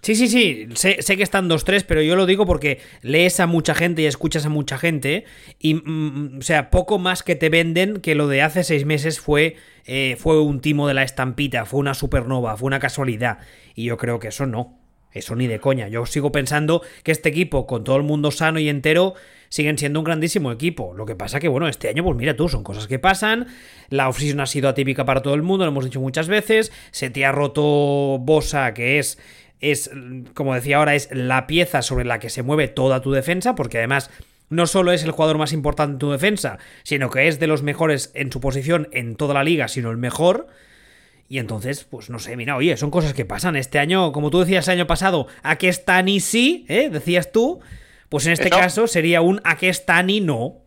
Sí, 0.00 0.16
sí, 0.16 0.26
sí, 0.26 0.68
sé, 0.74 1.00
sé 1.00 1.16
que 1.16 1.22
están 1.22 1.48
2-3, 1.48 1.84
pero 1.86 2.02
yo 2.02 2.16
lo 2.16 2.26
digo 2.26 2.44
porque 2.44 2.80
lees 3.02 3.38
a 3.38 3.46
mucha 3.46 3.72
gente 3.72 4.02
y 4.02 4.06
escuchas 4.06 4.44
a 4.44 4.48
mucha 4.48 4.76
gente 4.76 5.24
y, 5.60 5.74
mm, 5.74 6.38
o 6.40 6.42
sea, 6.42 6.70
poco 6.70 6.98
más 6.98 7.22
que 7.22 7.36
te 7.36 7.50
venden 7.50 8.00
que 8.00 8.16
lo 8.16 8.26
de 8.26 8.42
hace 8.42 8.64
seis 8.64 8.84
meses 8.84 9.20
fue, 9.20 9.54
eh, 9.86 10.16
fue 10.18 10.42
un 10.42 10.60
timo 10.60 10.88
de 10.88 10.94
la 10.94 11.04
estampita, 11.04 11.66
fue 11.66 11.78
una 11.78 11.94
supernova, 11.94 12.56
fue 12.56 12.66
una 12.66 12.80
casualidad. 12.80 13.38
Y 13.76 13.84
yo 13.84 13.96
creo 13.96 14.18
que 14.18 14.28
eso 14.28 14.44
no. 14.44 14.81
Eso 15.12 15.36
ni 15.36 15.46
de 15.46 15.60
coña. 15.60 15.88
Yo 15.88 16.06
sigo 16.06 16.32
pensando 16.32 16.82
que 17.02 17.12
este 17.12 17.28
equipo, 17.28 17.66
con 17.66 17.84
todo 17.84 17.96
el 17.96 18.02
mundo 18.02 18.30
sano 18.30 18.58
y 18.58 18.68
entero, 18.68 19.14
siguen 19.48 19.76
siendo 19.76 20.00
un 20.00 20.04
grandísimo 20.04 20.50
equipo. 20.50 20.94
Lo 20.94 21.04
que 21.04 21.14
pasa 21.14 21.38
que, 21.38 21.48
bueno, 21.48 21.68
este 21.68 21.88
año, 21.88 22.02
pues 22.02 22.16
mira 22.16 22.34
tú, 22.34 22.48
son 22.48 22.64
cosas 22.64 22.86
que 22.86 22.98
pasan. 22.98 23.48
La 23.90 24.08
offseason 24.08 24.40
ha 24.40 24.46
sido 24.46 24.68
atípica 24.70 25.04
para 25.04 25.20
todo 25.20 25.34
el 25.34 25.42
mundo, 25.42 25.66
lo 25.66 25.70
hemos 25.70 25.84
dicho 25.84 26.00
muchas 26.00 26.28
veces. 26.28 26.72
Se 26.90 27.10
te 27.10 27.26
ha 27.26 27.32
roto 27.32 28.18
Bosa, 28.18 28.72
que 28.72 28.98
es, 28.98 29.18
es, 29.60 29.90
como 30.32 30.54
decía 30.54 30.78
ahora, 30.78 30.94
es 30.94 31.10
la 31.12 31.46
pieza 31.46 31.82
sobre 31.82 32.06
la 32.06 32.18
que 32.18 32.30
se 32.30 32.42
mueve 32.42 32.68
toda 32.68 33.02
tu 33.02 33.12
defensa, 33.12 33.54
porque 33.54 33.76
además 33.76 34.10
no 34.48 34.66
solo 34.66 34.92
es 34.92 35.02
el 35.02 35.10
jugador 35.10 35.38
más 35.38 35.52
importante 35.52 35.92
en 35.92 35.98
tu 35.98 36.10
defensa, 36.10 36.58
sino 36.82 37.10
que 37.10 37.28
es 37.28 37.38
de 37.38 37.46
los 37.46 37.62
mejores 37.62 38.10
en 38.14 38.32
su 38.32 38.40
posición 38.40 38.88
en 38.92 39.16
toda 39.16 39.34
la 39.34 39.44
liga, 39.44 39.68
sino 39.68 39.90
el 39.90 39.98
mejor. 39.98 40.46
Y 41.32 41.38
entonces, 41.38 41.84
pues 41.84 42.10
no 42.10 42.18
sé, 42.18 42.36
mira, 42.36 42.56
oye, 42.56 42.76
son 42.76 42.90
cosas 42.90 43.14
que 43.14 43.24
pasan. 43.24 43.56
Este 43.56 43.78
año, 43.78 44.12
como 44.12 44.28
tú 44.28 44.40
decías 44.40 44.68
el 44.68 44.74
año 44.74 44.86
pasado, 44.86 45.28
¿a 45.42 45.56
qué 45.56 45.70
están 45.70 46.06
y 46.06 46.20
sí? 46.20 46.66
¿eh? 46.68 46.90
Decías 46.90 47.32
tú. 47.32 47.62
Pues 48.10 48.26
en 48.26 48.32
este 48.32 48.48
¿Eso? 48.48 48.58
caso 48.58 48.86
sería 48.86 49.22
un 49.22 49.40
¿a 49.42 49.56
qué 49.56 49.70
están 49.70 50.10
y 50.10 50.20
no? 50.20 50.58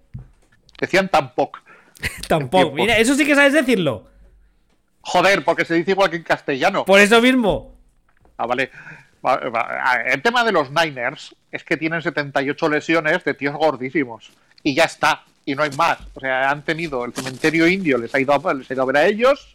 Decían 0.80 1.10
tampoco. 1.10 1.60
Tampoco. 2.28 2.71
Mira, 2.71 2.97
eso 2.97 3.13
sí 3.13 3.28
que 3.28 3.36
sabes 3.36 3.54
decirlo. 3.54 4.08
Joder, 5.01 5.43
porque 5.43 5.65
se 5.65 5.75
dice 5.75 5.91
igual 5.91 6.10
que 6.10 6.15
en 6.15 6.23
castellano. 6.23 6.84
Por 6.84 6.99
eso 6.99 7.21
mismo. 7.21 7.75
Ah, 8.36 8.47
vale. 8.47 8.71
El 10.08 10.23
tema 10.23 10.43
de 10.43 10.51
los 10.51 10.71
Niners 10.71 11.36
es 11.51 11.63
que 11.63 11.78
tienen 11.78 12.01
78 12.01 12.69
lesiones 12.69 13.23
de 13.23 13.36
tíos 13.36 13.54
gordísimos. 13.54 14.32
Y 14.63 14.73
ya 14.73 14.86
está. 14.86 15.25
Y 15.45 15.54
no 15.54 15.62
hay 15.62 15.69
más. 15.78 15.99
O 16.15 16.19
sea, 16.19 16.49
han 16.49 16.63
tenido 16.63 17.06
el 17.06 17.13
cementerio 17.13 17.67
indio, 17.67 17.99
les 17.99 18.15
ha 18.15 18.19
ido 18.19 18.34
a, 18.34 18.54
les 18.56 18.71
ha 18.71 18.73
ido 18.73 18.82
a 18.82 18.88
ver 18.88 18.97
a 18.97 19.06
ellos. 19.06 19.55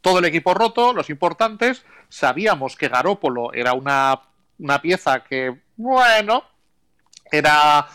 Todo 0.00 0.18
el 0.18 0.24
equipo 0.24 0.54
roto, 0.54 0.92
los 0.92 1.10
importantes. 1.10 1.84
Sabíamos 2.08 2.76
que 2.76 2.88
Garópolo 2.88 3.52
era 3.52 3.72
una, 3.72 4.20
una 4.58 4.80
pieza 4.80 5.24
que, 5.24 5.60
bueno, 5.76 6.44
era 7.30 7.88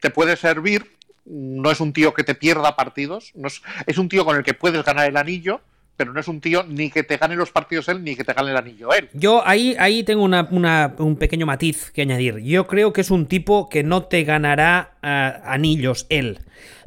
te 0.00 0.10
puede 0.10 0.36
servir. 0.36 0.96
No 1.24 1.70
es 1.70 1.80
un 1.80 1.92
tío 1.92 2.14
que 2.14 2.24
te 2.24 2.34
pierda 2.34 2.76
partidos. 2.76 3.32
No 3.34 3.48
es, 3.48 3.62
es 3.86 3.98
un 3.98 4.08
tío 4.08 4.24
con 4.24 4.36
el 4.36 4.44
que 4.44 4.54
puedes 4.54 4.84
ganar 4.84 5.08
el 5.08 5.16
anillo 5.16 5.60
pero 5.96 6.12
no 6.12 6.20
es 6.20 6.28
un 6.28 6.40
tío 6.40 6.62
ni 6.64 6.90
que 6.90 7.02
te 7.02 7.16
gane 7.16 7.36
los 7.36 7.50
partidos 7.50 7.88
él 7.88 8.04
ni 8.04 8.14
que 8.16 8.24
te 8.24 8.32
gane 8.32 8.50
el 8.50 8.56
anillo 8.56 8.92
él. 8.92 9.08
Yo 9.12 9.46
ahí, 9.46 9.74
ahí 9.78 10.02
tengo 10.02 10.24
un 10.24 11.16
pequeño 11.16 11.46
matiz 11.46 11.90
que 11.90 12.02
añadir. 12.02 12.38
Yo 12.38 12.66
creo 12.66 12.92
que 12.92 13.00
es 13.00 13.10
un 13.10 13.26
tipo 13.26 13.68
que 13.68 13.82
no 13.82 14.04
te 14.04 14.24
ganará 14.24 14.96
eh, 15.02 15.32
anillos 15.44 16.06
él, 16.08 16.40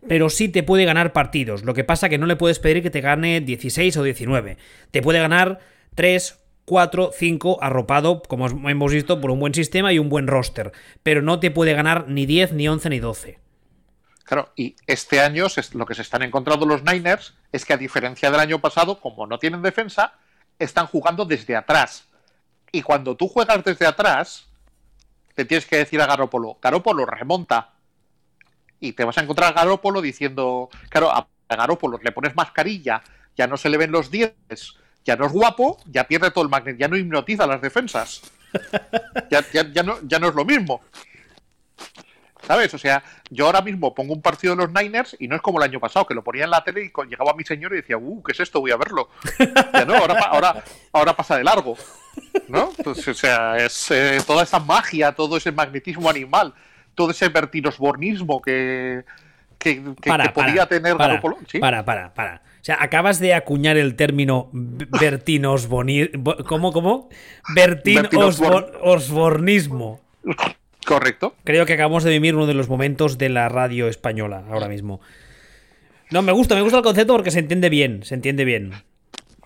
pero 0.08 0.30
sí 0.30 0.50
te 0.50 0.64
puede 0.64 0.86
ganar 0.86 1.14
partidos. 1.14 1.64
Lo 1.64 1.74
que 1.74 1.84
pasa 1.84 2.10
que 2.10 2.18
no 2.18 2.26
le 2.26 2.36
puedes 2.36 2.60
pedir 2.60 2.84
que 2.84 2.90
te 2.90 3.02
gane 3.02 3.42
16 3.42 3.98
o 3.98 4.04
19. 4.04 4.58
Te 4.92 5.02
puede 5.02 5.20
ganar 5.20 5.60
3, 5.96 6.40
4, 6.66 7.12
5 7.14 7.58
arropado, 7.62 8.22
como 8.22 8.48
hemos 8.70 8.94
visto, 8.94 9.20
por 9.20 9.32
un 9.32 9.40
buen 9.40 9.54
sistema 9.54 9.92
y 9.92 10.00
un 10.00 10.10
buen 10.10 10.28
roster. 10.28 10.72
Pero 11.04 11.22
no 11.22 11.40
te 11.40 11.52
puede 11.52 11.74
ganar 11.74 12.08
ni 12.08 12.26
10, 12.26 12.54
ni 12.54 12.68
11, 12.68 12.90
ni 12.90 13.00
12. 13.00 13.40
Claro, 14.30 14.54
y 14.56 14.76
este 14.86 15.22
año 15.22 15.48
lo 15.74 15.88
que 15.88 15.96
se 15.96 16.04
están 16.04 16.22
encontrando 16.22 16.64
los 16.64 16.84
Niners 16.84 17.34
es 17.52 17.66
que 17.66 17.74
a 17.74 17.78
diferencia 17.78 18.30
del 18.30 18.40
año 18.40 18.60
pasado, 18.60 19.00
como 19.00 19.26
no 19.26 19.40
tienen 19.40 19.64
defensa, 19.64 20.14
están 20.60 20.86
jugando 20.86 21.26
desde 21.26 21.56
atrás. 21.56 22.06
Y 22.72 22.84
cuando 22.84 23.18
tú 23.18 23.28
juegas 23.28 23.64
desde 23.64 23.88
atrás, 23.88 24.46
te 25.34 25.46
tienes 25.46 25.66
que 25.66 25.78
decir 25.78 26.00
a 26.00 26.06
Garópolo, 26.06 26.60
Garópolo 26.62 27.08
remonta. 27.08 27.74
Y 28.80 28.94
te 28.94 29.04
vas 29.04 29.18
a 29.18 29.22
encontrar 29.22 29.50
a 29.50 29.64
Garópolo 29.64 30.00
diciendo, 30.00 30.70
claro, 30.90 31.10
a 31.10 31.28
Garópolo 31.50 32.00
le 32.00 32.12
pones 32.12 32.36
mascarilla, 32.36 33.02
ya 33.36 33.48
no 33.48 33.58
se 33.58 33.68
le 33.70 33.78
ven 33.78 33.92
los 33.92 34.12
dientes, 34.12 34.76
ya 35.04 35.16
no 35.16 35.26
es 35.26 35.32
guapo, 35.32 35.80
ya 35.88 36.08
pierde 36.08 36.30
todo 36.30 36.44
el 36.44 36.52
magnet, 36.52 36.78
ya 36.78 36.88
no 36.88 36.98
hipnotiza 36.98 37.48
las 37.48 37.64
defensas. 37.64 38.22
ya, 39.32 39.42
no, 39.82 39.98
ya 40.04 40.20
no 40.20 40.28
es 40.28 40.36
lo 40.36 40.46
mismo. 40.46 40.82
¿Sabes? 42.50 42.74
O 42.74 42.80
sea, 42.80 43.04
yo 43.30 43.46
ahora 43.46 43.62
mismo 43.62 43.94
pongo 43.94 44.16
un 44.16 44.24
partido 44.24 44.56
de 44.56 44.66
los 44.66 44.74
Niners 44.74 45.16
y 45.20 45.28
no 45.28 45.36
es 45.36 45.42
como 45.44 45.60
el 45.60 45.66
año 45.70 45.80
pasado, 45.80 46.08
que 46.08 46.16
lo 46.16 46.24
ponía 46.24 46.46
en 46.46 46.50
la 46.50 46.64
tele 46.64 46.82
y 46.82 46.92
llegaba 47.08 47.36
mi 47.36 47.44
señor 47.44 47.74
y 47.74 47.76
decía, 47.76 47.96
uh, 47.96 48.24
¿qué 48.24 48.32
es 48.32 48.40
esto? 48.40 48.60
Voy 48.60 48.72
a 48.72 48.78
verlo. 48.78 49.10
Ya 49.72 49.86
no, 49.86 49.94
ahora, 49.94 50.64
ahora, 50.92 51.16
pasa 51.16 51.38
de 51.38 51.44
largo. 51.44 51.78
¿No? 52.48 52.72
Entonces, 52.76 53.08
o 53.08 53.14
sea, 53.14 53.56
es 53.58 53.92
eh, 53.92 54.18
toda 54.26 54.42
esa 54.42 54.60
magia, 54.60 55.12
todo 55.12 55.38
ese 55.38 55.52
magnetismo 55.52 56.10
animal, 56.10 56.56
todo 56.96 57.12
ese 57.12 57.30
vertinosbornismo 57.30 58.42
que, 58.42 59.04
que, 59.60 59.80
podía 60.34 60.66
tener 60.66 60.98
para, 60.98 61.22
Para, 61.22 61.86
para, 61.86 62.16
para. 62.16 62.38
O 62.38 62.64
sea, 62.64 62.82
acabas 62.82 63.20
de 63.20 63.36
acuñar 63.36 63.78
el 63.78 63.96
término 63.96 64.50
vertinosbornismo. 64.52 66.36
¿Cómo, 66.48 66.74
cómo? 66.74 67.10
Vertinosbornismo. 67.54 70.02
Correcto. 70.90 71.36
Creo 71.44 71.68
que 71.68 71.74
acabamos 71.74 72.04
de 72.04 72.10
vivir 72.10 72.36
uno 72.36 72.48
de 72.48 72.56
los 72.56 72.68
momentos 72.68 73.20
de 73.20 73.30
la 73.30 73.48
radio 73.48 73.88
española 73.88 74.44
ahora 74.50 74.68
mismo. 74.68 75.02
No, 76.10 76.24
me 76.24 76.32
gusta, 76.32 76.56
me 76.56 76.62
gusta 76.62 76.78
el 76.78 76.84
concepto 76.84 77.14
porque 77.14 77.30
se 77.30 77.38
entiende 77.38 77.70
bien, 77.70 78.04
se 78.04 78.16
entiende 78.16 78.44
bien. 78.44 78.74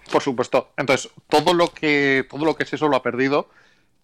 Por 0.10 0.22
supuesto. 0.22 0.72
Entonces, 0.78 1.12
todo 1.28 1.54
lo 1.54 1.68
que, 1.68 2.26
todo 2.30 2.46
lo 2.46 2.56
que 2.56 2.64
es 2.64 2.72
eso 2.72 2.88
lo 2.88 2.96
ha 2.96 3.04
perdido. 3.04 3.50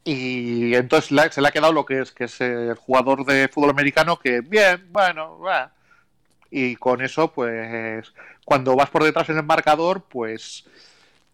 Y 0.04 0.76
entonces 0.76 1.18
se 1.32 1.42
le 1.42 1.48
ha 1.48 1.52
quedado 1.52 1.72
lo 1.72 1.86
que 1.86 2.02
es, 2.02 2.12
que 2.12 2.26
es 2.26 2.42
el 2.42 2.76
jugador 2.76 3.24
de 3.24 3.48
fútbol 3.48 3.70
americano 3.70 4.20
que, 4.20 4.42
bien, 4.42 4.88
bueno, 4.92 5.40
va. 5.40 5.72
Y 6.52 6.76
con 6.76 7.02
eso, 7.02 7.32
pues, 7.32 8.12
cuando 8.44 8.76
vas 8.76 8.90
por 8.90 9.06
detrás 9.06 9.30
en 9.30 9.38
el 9.38 9.44
marcador, 9.44 10.04
pues 10.10 10.66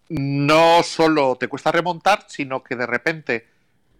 no 0.09 0.83
solo 0.83 1.35
te 1.35 1.47
cuesta 1.47 1.71
remontar, 1.71 2.25
sino 2.27 2.63
que 2.63 2.75
de 2.75 2.85
repente 2.85 3.54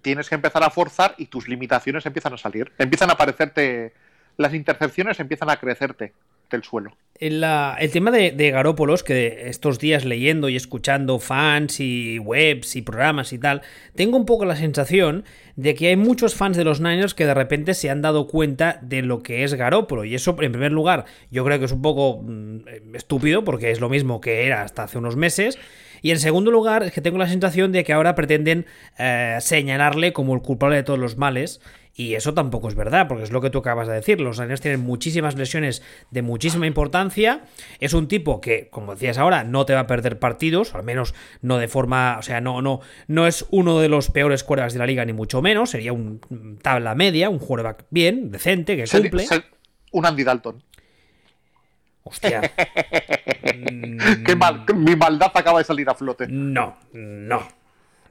tienes 0.06 0.30
que 0.30 0.36
empezar 0.36 0.64
a 0.64 0.70
forzar 0.70 1.16
y 1.18 1.26
tus 1.26 1.48
limitaciones 1.48 2.06
empiezan 2.06 2.32
a 2.32 2.38
salir. 2.38 2.72
Empiezan 2.78 3.10
a 3.10 3.14
aparecerte, 3.14 3.92
las 4.38 4.54
intercepciones 4.54 5.20
empiezan 5.20 5.50
a 5.50 5.58
crecerte 5.58 6.14
del 6.52 6.62
suelo. 6.62 6.96
El, 7.16 7.44
el 7.44 7.92
tema 7.92 8.12
de, 8.12 8.32
de, 8.32 8.52
Garópolos, 8.52 9.02
que 9.02 9.50
estos 9.50 9.80
días 9.80 10.06
leyendo 10.06 10.48
y 10.48 10.56
escuchando 10.56 11.18
fans 11.18 11.80
y 11.80 12.20
webs 12.20 12.76
y 12.76 12.84
programas 12.84 13.34
y 13.34 13.40
tal, 13.40 13.64
tengo 13.96 14.16
un 14.16 14.28
poco 14.28 14.46
la 14.46 14.56
sensación 14.56 15.26
de 15.56 15.74
que 15.74 15.88
hay 15.88 15.96
muchos 15.96 16.36
fans 16.36 16.56
de 16.56 16.66
los 16.66 16.82
Niners 16.82 17.16
que 17.16 17.26
de 17.26 17.34
repente 17.34 17.74
se 17.74 17.90
han 17.90 18.04
dado 18.04 18.28
cuenta 18.28 18.78
de 18.84 19.02
lo 19.02 19.24
que 19.24 19.44
es 19.44 19.56
Garópolo. 19.56 20.06
Y 20.06 20.14
eso, 20.14 20.36
en 20.40 20.52
primer 20.52 20.72
lugar, 20.72 21.06
yo 21.32 21.44
creo 21.44 21.58
que 21.58 21.66
es 21.66 21.72
un 21.72 21.82
poco 21.82 22.22
mm, 22.22 22.94
estúpido, 22.94 23.44
porque 23.44 23.72
es 23.72 23.80
lo 23.80 23.90
mismo 23.90 24.22
que 24.22 24.46
era 24.46 24.62
hasta 24.62 24.84
hace 24.84 25.00
unos 25.00 25.16
meses. 25.16 25.58
Y 26.06 26.12
en 26.12 26.20
segundo 26.20 26.52
lugar, 26.52 26.84
es 26.84 26.92
que 26.92 27.02
tengo 27.02 27.18
la 27.18 27.28
sensación 27.28 27.72
de 27.72 27.84
que 27.84 27.92
ahora 27.92 28.14
pretenden 28.14 28.68
eh, 29.00 29.38
señalarle 29.40 30.14
como 30.14 30.36
el 30.36 30.44
culpable 30.44 30.76
de 30.76 30.84
todos 30.84 31.00
los 31.00 31.18
males. 31.18 31.62
Y 31.96 32.14
eso 32.14 32.36
tampoco 32.36 32.68
es 32.68 32.76
verdad, 32.76 33.08
porque 33.08 33.24
es 33.24 33.32
lo 33.32 33.42
que 33.42 33.50
tú 33.50 33.58
acabas 33.58 33.88
de 33.88 33.96
decir. 33.96 34.22
Los 34.22 34.40
Niners 34.40 34.62
tienen 34.62 34.82
muchísimas 34.82 35.36
lesiones 35.36 35.82
de 36.12 36.22
muchísima 36.22 36.68
importancia. 36.68 37.46
Es 37.80 37.96
un 37.96 38.08
tipo 38.08 38.40
que, 38.40 38.70
como 38.70 38.94
decías 38.94 39.18
ahora, 39.18 39.44
no 39.44 39.66
te 39.66 39.74
va 39.74 39.80
a 39.80 39.88
perder 39.88 40.20
partidos, 40.20 40.76
al 40.76 40.84
menos 40.84 41.16
no 41.42 41.58
de 41.58 41.68
forma. 41.68 42.18
O 42.20 42.22
sea, 42.22 42.40
no, 42.40 42.62
no, 42.62 42.82
no 43.08 43.26
es 43.26 43.48
uno 43.50 43.80
de 43.80 43.90
los 43.90 44.12
peores 44.12 44.44
quarterbacks 44.44 44.74
de 44.74 44.80
la 44.80 44.86
liga, 44.86 45.06
ni 45.06 45.14
mucho 45.14 45.42
menos. 45.42 45.72
Sería 45.72 45.92
un 45.92 46.60
tabla 46.62 46.94
media, 46.94 47.32
un 47.32 47.40
quarterback 47.40 47.86
bien, 47.90 48.30
decente, 48.30 48.78
que 48.78 48.84
cumple. 48.88 49.26
un 49.92 50.06
Andy 50.06 50.24
Dalton. 50.24 50.62
Hostia. 52.06 52.42
Qué 54.26 54.36
mal, 54.36 54.64
mi 54.76 54.96
maldad 54.96 55.32
acaba 55.34 55.60
de 55.60 55.66
salir 55.66 55.90
a 55.90 55.96
flote. 55.96 56.28
No, 56.30 56.78
no, 56.94 57.48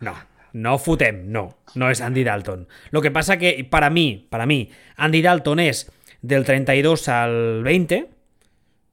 no. 0.00 0.34
No 0.52 0.78
Futem, 0.78 1.32
no. 1.32 1.56
No 1.74 1.90
es 1.90 2.00
Andy 2.00 2.22
Dalton. 2.22 2.68
Lo 2.90 3.00
que 3.02 3.10
pasa 3.10 3.38
que 3.38 3.66
para 3.68 3.90
mí, 3.90 4.26
para 4.30 4.46
mí, 4.46 4.70
Andy 4.96 5.22
Dalton 5.22 5.60
es 5.60 5.90
del 6.22 6.44
32 6.44 7.08
al 7.08 7.62
20, 7.64 8.08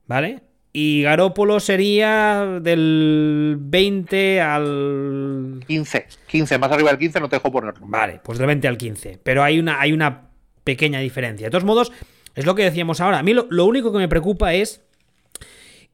¿vale? 0.06 0.42
Y 0.72 1.02
Garópolo 1.02 1.60
sería 1.60 2.58
del 2.60 3.56
20 3.60 4.40
al 4.40 5.64
15. 5.66 6.06
15, 6.26 6.58
más 6.58 6.72
arriba 6.72 6.90
del 6.90 6.98
15 6.98 7.20
no 7.20 7.28
te 7.28 7.36
dejo 7.36 7.52
poner. 7.52 7.74
Vale, 7.80 8.20
pues 8.24 8.38
del 8.38 8.46
20 8.46 8.68
al 8.68 8.76
15. 8.76 9.20
Pero 9.22 9.42
hay 9.42 9.58
una, 9.58 9.80
hay 9.80 9.92
una 9.92 10.30
pequeña 10.64 11.00
diferencia. 11.00 11.46
De 11.46 11.50
todos 11.50 11.64
modos, 11.64 11.92
es 12.34 12.46
lo 12.46 12.54
que 12.54 12.64
decíamos 12.64 13.00
ahora. 13.00 13.18
A 13.18 13.22
mí 13.22 13.34
lo 13.34 13.64
único 13.66 13.92
que 13.92 13.98
me 13.98 14.08
preocupa 14.08 14.54
es 14.54 14.82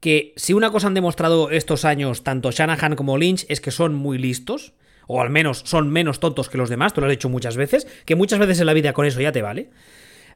que 0.01 0.33
si 0.37 0.53
una 0.53 0.71
cosa 0.71 0.87
han 0.87 0.95
demostrado 0.95 1.51
estos 1.51 1.85
años 1.85 2.23
tanto 2.23 2.51
Shanahan 2.51 2.97
como 2.97 3.19
Lynch 3.19 3.47
es 3.49 3.61
que 3.61 3.71
son 3.71 3.95
muy 3.95 4.19
listos, 4.19 4.73
o 5.07 5.21
al 5.21 5.31
menos 5.31 5.63
son 5.65 5.91
menos 5.91 6.21
tontos 6.21 6.49
que 6.49 6.59
los 6.59 6.69
demás, 6.69 6.93
tú 6.93 7.01
lo 7.01 7.07
has 7.07 7.11
dicho 7.11 7.29
muchas 7.29 7.57
veces, 7.57 7.87
que 8.05 8.15
muchas 8.15 8.39
veces 8.39 8.61
en 8.61 8.67
la 8.67 8.75
vida 8.75 8.93
con 8.93 9.07
eso 9.07 9.21
ya 9.21 9.33
te 9.33 9.43
vale. 9.43 9.71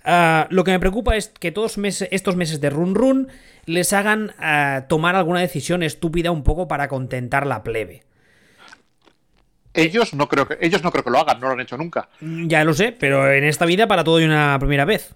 Ah, 0.05 0.49
lo 0.51 0.65
que 0.65 0.73
me 0.73 0.81
preocupa 0.81 1.17
es 1.17 1.29
que 1.29 1.53
todos 1.53 1.79
estos 1.79 2.37
meses 2.37 2.61
de 2.61 2.71
run 2.71 2.95
run 2.97 3.29
les 3.67 3.93
hagan 3.93 4.33
ah, 4.39 4.87
tomar 4.89 5.15
alguna 5.15 5.41
decisión 5.41 5.85
estúpida 5.85 6.33
un 6.33 6.43
poco 6.43 6.67
para 6.67 6.89
contentar 6.89 7.47
la 7.47 7.63
plebe. 7.63 8.03
Ellos 9.75 10.13
no 10.13 10.29
creo 10.29 10.47
que 10.47 10.59
ellos 10.61 10.83
no 10.83 10.91
creo 10.91 11.05
que 11.05 11.11
lo 11.11 11.19
hagan, 11.19 11.41
no 11.41 11.47
lo 11.47 11.53
han 11.53 11.61
hecho 11.61 11.77
nunca. 11.77 12.09
Ya 12.21 12.65
lo 12.65 12.75
sé, 12.75 12.93
pero 12.93 13.31
en 13.33 13.45
esta 13.45 13.65
vida 13.65 13.87
para 13.87 14.05
todo 14.05 14.17
hay 14.17 14.25
una 14.25 14.59
primera 14.59 14.85
vez 14.85 15.15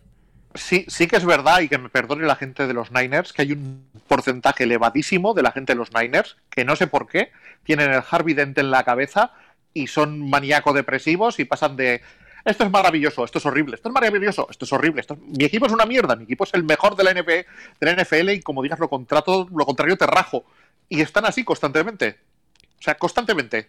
sí, 0.56 0.84
sí 0.88 1.06
que 1.06 1.16
es 1.16 1.24
verdad, 1.24 1.60
y 1.60 1.68
que 1.68 1.78
me 1.78 1.88
perdone 1.88 2.26
la 2.26 2.36
gente 2.36 2.66
de 2.66 2.74
los 2.74 2.92
Niners, 2.92 3.32
que 3.32 3.42
hay 3.42 3.52
un 3.52 3.88
porcentaje 4.08 4.64
elevadísimo 4.64 5.34
de 5.34 5.42
la 5.42 5.52
gente 5.52 5.72
de 5.72 5.78
los 5.78 5.92
Niners, 5.92 6.36
que 6.50 6.64
no 6.64 6.76
sé 6.76 6.86
por 6.86 7.08
qué, 7.08 7.32
tienen 7.64 7.92
el 7.92 8.02
Harvey 8.08 8.34
Dent 8.34 8.58
en 8.58 8.70
la 8.70 8.84
cabeza 8.84 9.32
y 9.72 9.86
son 9.86 10.28
maníaco-depresivos 10.30 11.38
y 11.38 11.44
pasan 11.44 11.76
de 11.76 12.00
esto 12.46 12.62
es 12.62 12.70
maravilloso, 12.70 13.24
esto 13.24 13.38
es 13.38 13.46
horrible, 13.46 13.74
esto 13.74 13.88
es 13.88 13.92
maravilloso, 13.92 14.46
esto 14.48 14.64
es 14.64 14.72
horrible, 14.72 15.00
esto 15.00 15.16
mi 15.16 15.44
equipo 15.44 15.66
es 15.66 15.72
una 15.72 15.84
mierda, 15.84 16.14
mi 16.14 16.24
equipo 16.24 16.44
es 16.44 16.54
el 16.54 16.62
mejor 16.62 16.94
de 16.94 17.02
la, 17.02 17.12
de 17.12 17.44
la 17.80 17.92
NFL 17.92 18.30
y 18.30 18.40
como 18.40 18.62
digas 18.62 18.78
lo, 18.78 18.88
contrato, 18.88 19.48
lo 19.52 19.66
contrario 19.66 19.96
te 19.96 20.06
rajo. 20.06 20.44
Y 20.88 21.00
están 21.00 21.26
así 21.26 21.42
constantemente. 21.42 22.20
O 22.78 22.82
sea, 22.82 22.94
constantemente. 22.94 23.68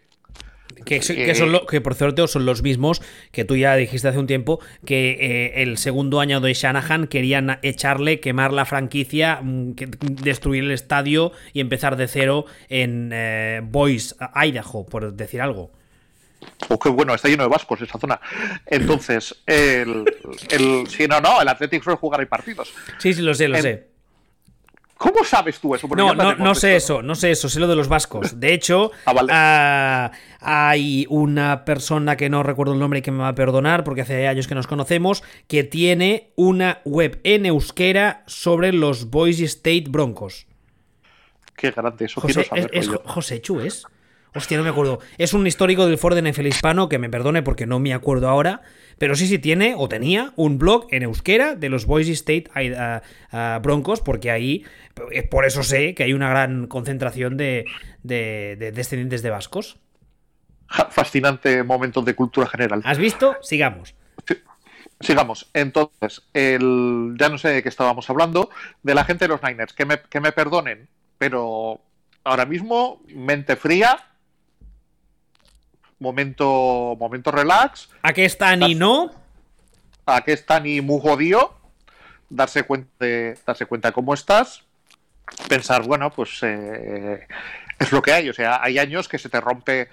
Que, 0.85 1.01
son 1.35 1.51
lo, 1.51 1.65
que 1.65 1.81
por 1.81 1.95
cierto 1.95 2.27
son 2.27 2.45
los 2.45 2.61
mismos 2.63 3.01
que 3.31 3.45
tú 3.45 3.55
ya 3.55 3.75
dijiste 3.75 4.07
hace 4.07 4.19
un 4.19 4.27
tiempo 4.27 4.59
que 4.85 5.11
eh, 5.19 5.63
el 5.63 5.77
segundo 5.77 6.19
año 6.19 6.39
de 6.39 6.53
Shanahan 6.53 7.07
querían 7.07 7.59
echarle, 7.61 8.19
quemar 8.19 8.53
la 8.53 8.65
franquicia, 8.65 9.39
mm, 9.41 9.75
destruir 10.21 10.63
el 10.63 10.71
estadio 10.71 11.31
y 11.53 11.59
empezar 11.59 11.97
de 11.97 12.07
cero 12.07 12.45
en 12.69 13.11
eh, 13.13 13.61
Boise, 13.63 14.15
Idaho, 14.35 14.85
por 14.85 15.13
decir 15.13 15.41
algo. 15.41 15.71
Oh, 16.69 16.79
qué 16.79 16.89
bueno, 16.89 17.13
está 17.13 17.27
lleno 17.27 17.43
de 17.43 17.49
vascos 17.49 17.81
esa 17.81 17.99
zona. 17.99 18.19
Entonces, 18.65 19.35
el, 19.45 20.05
el 20.49 20.87
si 20.87 21.07
no, 21.07 21.19
no, 21.19 21.41
el 21.41 21.47
Athletic 21.47 21.83
suele 21.83 21.97
jugar 21.97 22.19
hay 22.19 22.25
partidos. 22.25 22.73
Sí, 22.99 23.13
sí, 23.13 23.21
lo 23.21 23.33
sé, 23.33 23.47
lo 23.47 23.57
sé. 23.57 23.96
¿Cómo 24.97 25.23
sabes 25.23 25.59
tú 25.59 25.75
eso? 25.75 25.87
no, 25.87 26.13
no, 26.13 26.35
no 26.35 26.55
sé 26.55 26.75
eso, 26.75 27.01
no 27.01 27.15
sé 27.15 27.31
eso, 27.31 27.49
sé 27.49 27.59
lo 27.59 27.67
de 27.67 27.75
los 27.75 27.87
vascos. 27.87 28.39
De 28.39 28.53
hecho, 28.53 28.91
ah, 29.05 30.11
ah, 30.39 30.69
hay 30.69 31.05
una 31.09 31.65
persona 31.65 32.17
que 32.17 32.29
no 32.29 32.43
recuerdo 32.43 32.73
el 32.73 32.79
nombre 32.79 32.99
y 32.99 33.01
que 33.01 33.11
me 33.11 33.19
va 33.19 33.29
a 33.29 33.35
perdonar 33.35 33.83
porque 33.83 34.01
hace 34.01 34.27
años 34.27 34.47
que 34.47 34.55
nos 34.55 34.67
conocemos, 34.67 35.23
que 35.47 35.63
tiene 35.63 36.31
una 36.35 36.81
web 36.83 37.19
en 37.23 37.45
euskera 37.45 38.23
sobre 38.25 38.73
los 38.73 39.09
Boise 39.09 39.45
State 39.45 39.85
Broncos. 39.87 40.47
Qué 41.55 41.71
grande, 41.71 42.05
eso 42.05 42.21
José, 42.21 42.45
quiero 42.45 42.69
es, 42.71 42.89
José 43.05 43.41
Chu, 43.41 43.59
¿es? 43.61 43.85
Hostia, 44.37 44.55
no 44.55 44.63
me 44.63 44.69
acuerdo. 44.69 44.99
Es 45.17 45.33
un 45.33 45.47
histórico 45.47 45.87
del 45.87 45.97
Ford 45.97 46.15
NFL 46.15 46.45
hispano, 46.45 46.89
que 46.89 46.99
me 46.99 47.09
perdone 47.09 47.41
porque 47.41 47.65
no 47.65 47.79
me 47.79 47.91
acuerdo 47.91 48.29
ahora. 48.29 48.61
Pero 48.99 49.15
sí, 49.15 49.27
sí 49.27 49.39
tiene 49.39 49.73
o 49.75 49.89
tenía 49.89 50.31
un 50.35 50.59
blog 50.59 50.87
en 50.91 51.03
euskera 51.03 51.55
de 51.55 51.69
los 51.69 51.87
Boise 51.87 52.11
State 52.11 52.45
uh, 52.55 53.35
uh, 53.35 53.59
Broncos, 53.61 54.01
porque 54.01 54.29
ahí, 54.29 54.63
eh, 55.11 55.23
por 55.23 55.45
eso 55.45 55.63
sé 55.63 55.95
que 55.95 56.03
hay 56.03 56.13
una 56.13 56.29
gran 56.29 56.67
concentración 56.67 57.35
de, 57.35 57.65
descendientes 58.03 59.23
de 59.23 59.29
vascos. 59.31 59.79
Fascinante 60.91 61.63
momento 61.63 62.03
de 62.03 62.13
cultura 62.13 62.47
general. 62.47 62.81
¿Has 62.85 62.99
visto? 62.99 63.37
Sigamos. 63.41 63.95
Sigamos. 64.99 65.49
Entonces, 65.53 66.27
el, 66.33 67.15
ya 67.19 67.29
no 67.29 67.39
sé 67.39 67.49
de 67.49 67.63
qué 67.63 67.69
estábamos 67.69 68.07
hablando. 68.09 68.51
De 68.83 68.93
la 68.93 69.03
gente 69.03 69.25
de 69.25 69.29
los 69.29 69.41
Niners. 69.41 69.73
Que 69.73 69.85
me, 69.85 69.99
que 69.99 70.19
me 70.19 70.31
perdonen, 70.31 70.89
pero 71.17 71.81
ahora 72.23 72.45
mismo, 72.45 73.01
mente 73.07 73.55
fría, 73.55 74.03
momento, 75.99 76.95
momento 76.99 77.31
relax. 77.31 77.89
¿A 78.01 78.13
qué 78.13 78.25
están 78.25 78.63
y 78.63 78.75
no? 78.75 79.11
¿A 80.05 80.21
qué 80.21 80.33
están 80.33 80.65
y 80.65 80.81
muy 80.81 80.99
jodido? 81.01 81.57
Darse 82.29 82.63
cuenta 82.63 82.89
de, 82.99 83.37
darse 83.45 83.65
cuenta 83.65 83.89
de 83.89 83.93
cómo 83.93 84.13
estás. 84.13 84.63
Pensar, 85.49 85.83
bueno, 85.83 86.11
pues 86.11 86.39
eh, 86.43 87.27
es 87.79 87.91
lo 87.91 88.01
que 88.01 88.13
hay. 88.13 88.29
O 88.29 88.33
sea, 88.33 88.61
hay 88.61 88.79
años 88.79 89.07
que 89.07 89.17
se 89.17 89.29
te 89.29 89.41
rompe 89.41 89.89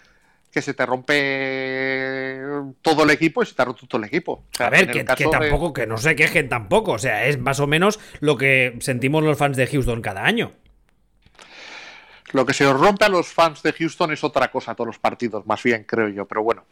que 0.54 0.62
se 0.62 0.72
te 0.72 0.86
rompe 0.86 2.40
todo 2.80 3.02
el 3.02 3.10
equipo 3.10 3.42
y 3.42 3.46
se 3.46 3.54
te 3.54 3.62
ha 3.62 3.64
roto 3.64 3.88
todo 3.88 4.00
el 4.00 4.06
equipo. 4.06 4.44
a 4.60 4.70
ver, 4.70 4.88
que, 4.88 5.02
tampoco, 5.02 5.72
que 5.72 5.84
no 5.84 5.98
se 5.98 6.14
quejen 6.14 6.48
tampoco. 6.48 6.92
O 6.92 6.98
sea, 6.98 7.26
es 7.26 7.40
más 7.40 7.58
o 7.58 7.66
menos 7.66 7.98
lo 8.20 8.38
que 8.38 8.76
sentimos 8.78 9.24
los 9.24 9.36
fans 9.36 9.56
de 9.56 9.66
Houston 9.66 10.00
cada 10.00 10.24
año. 10.24 10.52
Lo 12.34 12.44
que 12.44 12.52
se 12.52 12.70
rompe 12.72 13.04
a 13.04 13.08
los 13.08 13.28
fans 13.28 13.62
de 13.62 13.72
Houston 13.72 14.12
es 14.12 14.24
otra 14.24 14.50
cosa, 14.50 14.74
todos 14.74 14.88
los 14.88 14.98
partidos, 14.98 15.46
más 15.46 15.62
bien, 15.62 15.84
creo 15.84 16.08
yo. 16.08 16.26
Pero 16.26 16.42
bueno. 16.42 16.64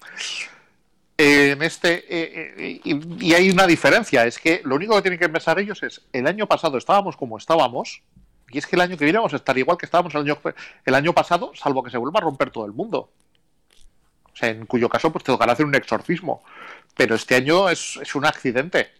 En 1.16 1.62
este. 1.62 2.05
Eh, 2.09 2.55
eh, 2.59 2.81
y, 2.83 3.33
hay 3.33 3.48
una 3.48 3.64
diferencia: 3.68 4.27
es 4.27 4.40
que 4.40 4.61
lo 4.64 4.75
único 4.75 4.96
que 4.96 5.03
tienen 5.03 5.20
que 5.20 5.29
pensar 5.29 5.61
ellos 5.61 5.81
es: 5.85 6.03
el 6.12 6.27
año 6.27 6.48
pasado 6.48 6.79
estábamos 6.79 7.16
como 7.16 7.38
estábamos, 7.38 8.03
y 8.51 8.59
es 8.59 8.66
que 8.66 8.75
el 8.75 8.83
año 8.83 8.96
que 8.96 9.05
viene 9.05 9.20
vamos 9.20 9.35
a 9.35 9.37
estar 9.37 9.57
igual 9.57 9.79
que 9.79 9.87
estábamos 9.87 10.12
el 10.16 10.22
año, 10.22 10.37
el 10.85 10.94
año 10.96 11.12
pasado, 11.12 11.53
salvo 11.55 11.85
que 11.85 11.92
se 11.92 11.98
vuelva 11.98 12.18
a 12.18 12.22
romper 12.22 12.51
todo 12.51 12.66
el 12.66 12.72
mundo. 12.72 13.12
O 14.33 14.37
sea, 14.37 14.48
en 14.48 14.66
cuyo 14.66 14.88
caso, 14.88 15.12
pues 15.12 15.22
te 15.22 15.31
tocará 15.31 15.53
hacer 15.53 15.66
un 15.66 15.77
exorcismo. 15.77 16.42
Pero 16.96 17.14
este 17.14 17.37
año 17.37 17.68
es, 17.68 18.01
es 18.03 18.16
un 18.16 18.27
accidente. 18.27 18.90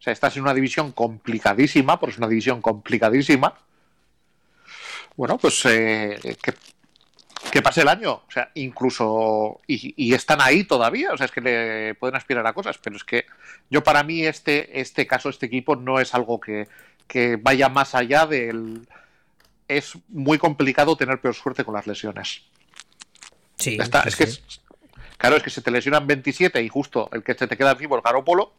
O 0.00 0.02
sea, 0.02 0.12
estás 0.12 0.36
en 0.36 0.42
una 0.42 0.52
división 0.52 0.90
complicadísima, 0.90 2.00
porque 2.00 2.14
es 2.14 2.18
una 2.18 2.26
división 2.26 2.60
complicadísima 2.60 3.54
bueno, 5.16 5.38
pues 5.38 5.64
eh, 5.66 6.18
que, 7.50 7.62
pase 7.62 7.82
el 7.82 7.88
año. 7.88 8.12
O 8.26 8.30
sea, 8.30 8.50
incluso. 8.54 9.60
Y, 9.66 10.12
están 10.12 10.40
ahí 10.40 10.64
todavía. 10.64 11.12
O 11.12 11.16
sea, 11.16 11.26
es 11.26 11.32
que 11.32 11.40
le 11.40 11.94
pueden 11.94 12.16
aspirar 12.16 12.46
a 12.46 12.52
cosas. 12.52 12.78
Pero 12.78 12.96
es 12.96 13.04
que 13.04 13.26
yo, 13.70 13.82
para 13.84 14.02
mí, 14.02 14.24
este, 14.24 14.80
este 14.80 15.06
caso, 15.06 15.28
este 15.28 15.46
equipo, 15.46 15.76
no 15.76 16.00
es 16.00 16.14
algo 16.14 16.40
que, 16.40 16.66
vaya 17.40 17.68
más 17.68 17.94
allá 17.94 18.26
del. 18.26 18.88
Es 19.68 19.94
muy 20.08 20.38
complicado 20.38 20.96
tener 20.96 21.20
peor 21.20 21.34
suerte 21.34 21.64
con 21.64 21.74
las 21.74 21.86
lesiones. 21.86 22.42
Sí. 23.56 23.78
es 24.04 24.16
que. 24.16 24.28
Claro, 25.16 25.36
es 25.36 25.42
que 25.44 25.50
se 25.50 25.62
te 25.62 25.70
lesionan 25.70 26.06
27 26.06 26.60
y 26.60 26.68
justo 26.68 27.08
el 27.12 27.22
que 27.22 27.34
se 27.34 27.46
te 27.46 27.56
queda 27.56 27.70
encima 27.70 27.96
el 27.96 28.02
Garópolo. 28.02 28.52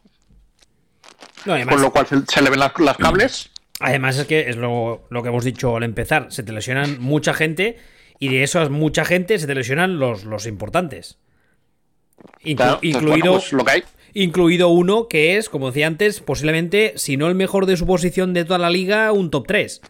con 1.44 1.82
lo 1.82 1.92
cual 1.92 2.08
se, 2.08 2.42
le 2.42 2.50
ven 2.50 2.60
las 2.60 2.98
cables. 2.98 3.52
Además 3.80 4.18
es 4.18 4.26
que 4.26 4.50
es 4.50 4.56
lo, 4.56 5.06
que 5.10 5.28
hemos 5.28 5.44
dicho 5.44 5.76
al 5.76 5.84
empezar, 5.84 6.28
se 6.30 6.44
te 6.44 6.54
lesionan 6.54 7.00
mucha 7.00 7.34
gente 7.34 7.78
y 8.20 8.30
de 8.30 8.44
eso 8.44 8.70
mucha 8.70 9.04
gente 9.04 9.38
se 9.38 9.48
te 9.48 9.56
lesionan 9.56 10.00
los, 10.00 10.24
los 10.24 10.48
importantes. 10.48 11.18
incluido, 12.44 13.34
pues 13.34 13.52
lo 13.52 13.66
que 13.66 13.72
hay. 13.72 13.84
incluido 14.14 14.70
uno 14.70 15.10
que 15.10 15.38
es, 15.38 15.50
como 15.50 15.68
decía 15.68 15.88
antes, 15.88 16.22
posiblemente, 16.22 16.94
si 16.96 17.18
no 17.18 17.28
el 17.28 17.36
mejor 17.36 17.66
de 17.66 17.76
su 17.76 17.86
posición 17.86 18.34
de 18.34 18.46
toda 18.46 18.60
la 18.60 18.70
liga, 18.70 19.12
un 19.12 19.30
top 19.30 19.46
3. 19.48 19.82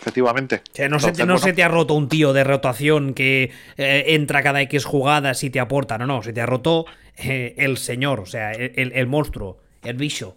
Efectivamente. 0.00 0.62
no, 0.88 1.00
se, 1.00 1.12
te, 1.12 1.26
no 1.26 1.36
se 1.36 1.52
te 1.52 1.64
ha 1.64 1.68
roto 1.68 1.92
un 1.94 2.08
tío 2.08 2.32
de 2.32 2.44
rotación 2.44 3.12
que 3.12 3.50
eh, 3.76 4.04
entra 4.06 4.42
cada 4.42 4.62
X 4.62 4.84
jugadas 4.84 5.42
y 5.42 5.50
te 5.50 5.58
aporta. 5.58 5.98
No, 5.98 6.06
no, 6.06 6.22
se 6.22 6.32
te 6.32 6.40
ha 6.40 6.46
roto 6.46 6.86
eh, 7.16 7.54
el 7.58 7.76
señor, 7.76 8.20
o 8.20 8.26
sea, 8.26 8.52
el, 8.52 8.92
el 8.94 9.06
monstruo, 9.08 9.58
el 9.82 9.96
bicho. 9.96 10.36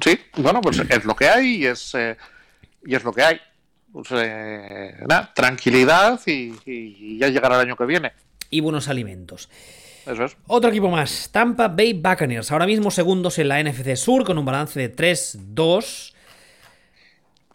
Sí, 0.00 0.18
bueno, 0.36 0.60
pues 0.60 0.78
es 0.78 1.04
lo 1.04 1.14
que 1.14 1.28
hay 1.28 1.56
y 1.56 1.66
es, 1.66 1.94
eh, 1.94 2.16
y 2.84 2.94
es 2.94 3.04
lo 3.04 3.12
que 3.12 3.22
hay. 3.22 3.40
Pues, 3.92 4.08
eh, 4.12 4.96
nada, 5.06 5.32
tranquilidad 5.34 6.20
y, 6.26 7.18
ya 7.18 7.28
llegará 7.28 7.56
el 7.56 7.68
año 7.68 7.76
que 7.76 7.84
viene. 7.84 8.12
Y 8.50 8.60
buenos 8.60 8.88
alimentos. 8.88 9.48
Eso 10.06 10.24
es. 10.24 10.36
Otro 10.46 10.70
equipo 10.70 10.90
más, 10.90 11.30
Tampa 11.30 11.68
Bay 11.68 11.92
Buccaneers, 11.92 12.50
ahora 12.50 12.66
mismo 12.66 12.90
segundos 12.90 13.38
en 13.38 13.48
la 13.48 13.62
NFC 13.62 13.94
Sur 13.96 14.24
con 14.24 14.38
un 14.38 14.44
balance 14.44 14.80
de 14.80 14.94
3-2. 14.94 16.12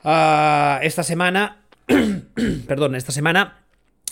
Ah, 0.04 0.80
esta 0.82 1.04
semana, 1.04 1.64
perdón, 2.68 2.96
esta 2.96 3.12
semana 3.12 3.67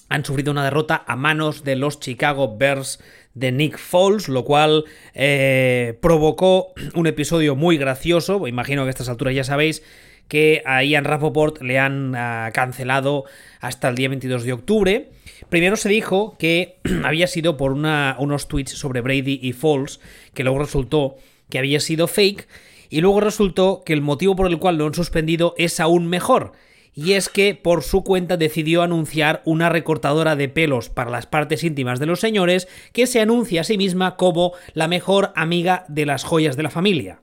han 0.10 0.24
sufrido 0.26 0.52
una 0.52 0.64
derrota 0.64 1.04
a 1.08 1.16
manos 1.16 1.64
de 1.64 1.76
los 1.76 2.00
Chicago 2.00 2.58
Bears 2.58 3.00
de 3.34 3.52
Nick 3.52 3.78
Foles, 3.78 4.30
lo 4.30 4.46
cual 4.46 4.86
eh, 5.14 5.98
provocó 6.02 6.74
un 6.94 7.08
episodio 7.08 7.56
muy 7.56 7.78
gracioso. 7.78 8.48
Imagino 8.48 8.84
que 8.84 8.90
a 8.90 8.92
estas 8.92 9.10
alturas 9.10 9.36
ya 9.36 9.44
sabéis 9.44 9.84
que 10.28 10.64
a 10.66 10.84
Ian 10.84 11.04
Rapoport 11.04 11.62
le 11.62 11.78
han 11.78 12.16
ah, 12.16 12.50
cancelado 12.54 13.26
hasta 13.60 13.90
el 13.90 13.96
día 13.96 14.10
22 14.10 14.44
de 14.44 14.54
octubre. 14.54 15.10
Primero 15.50 15.76
se 15.76 15.90
dijo 15.90 16.36
que 16.40 16.78
había 17.04 17.28
sido 17.28 17.58
por 17.58 17.74
unos 17.74 18.48
tweets 18.48 18.72
sobre 18.72 19.02
Brady 19.02 19.40
y 19.42 19.54
Foles, 19.54 20.00
que 20.34 20.44
luego 20.44 20.60
resultó 20.60 21.18
que 21.50 21.60
había 21.60 21.80
sido 21.80 22.08
fake, 22.08 22.48
y 22.90 23.02
luego 23.02 23.20
resultó 23.20 23.84
que 23.86 23.94
el 23.94 24.02
motivo 24.02 24.36
por 24.36 24.48
el 24.48 24.58
cual 24.58 24.78
lo 24.78 24.88
han 24.88 24.94
suspendido 24.94 25.54
es 25.58 25.80
aún 25.80 26.08
mejor 26.08 26.54
y 26.96 27.14
es 27.14 27.28
que 27.28 27.54
por 27.56 27.84
su 27.84 28.04
cuenta 28.04 28.38
decidió 28.38 28.82
anunciar 28.82 29.42
una 29.46 29.70
recortadora 29.70 30.36
de 30.36 30.48
pelos 30.48 30.90
para 30.90 31.12
las 31.12 31.28
partes 31.28 31.64
íntimas 31.64 32.00
de 32.00 32.06
los 32.06 32.22
señores 32.22 32.68
que 32.94 33.06
se 33.06 33.20
anuncia 33.20 33.62
a 33.62 33.66
sí 33.66 33.78
misma 33.78 34.16
como 34.16 34.54
la 34.74 34.88
mejor 34.88 35.34
amiga 35.36 35.86
de 35.90 36.06
las 36.06 36.24
joyas 36.24 36.56
de 36.56 36.64
la 36.64 36.70
familia. 36.70 37.20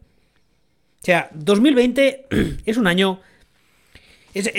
O 1.01 1.05
sea, 1.05 1.31
2020 1.33 2.27
es 2.67 2.77
un 2.77 2.87
año... 2.87 3.21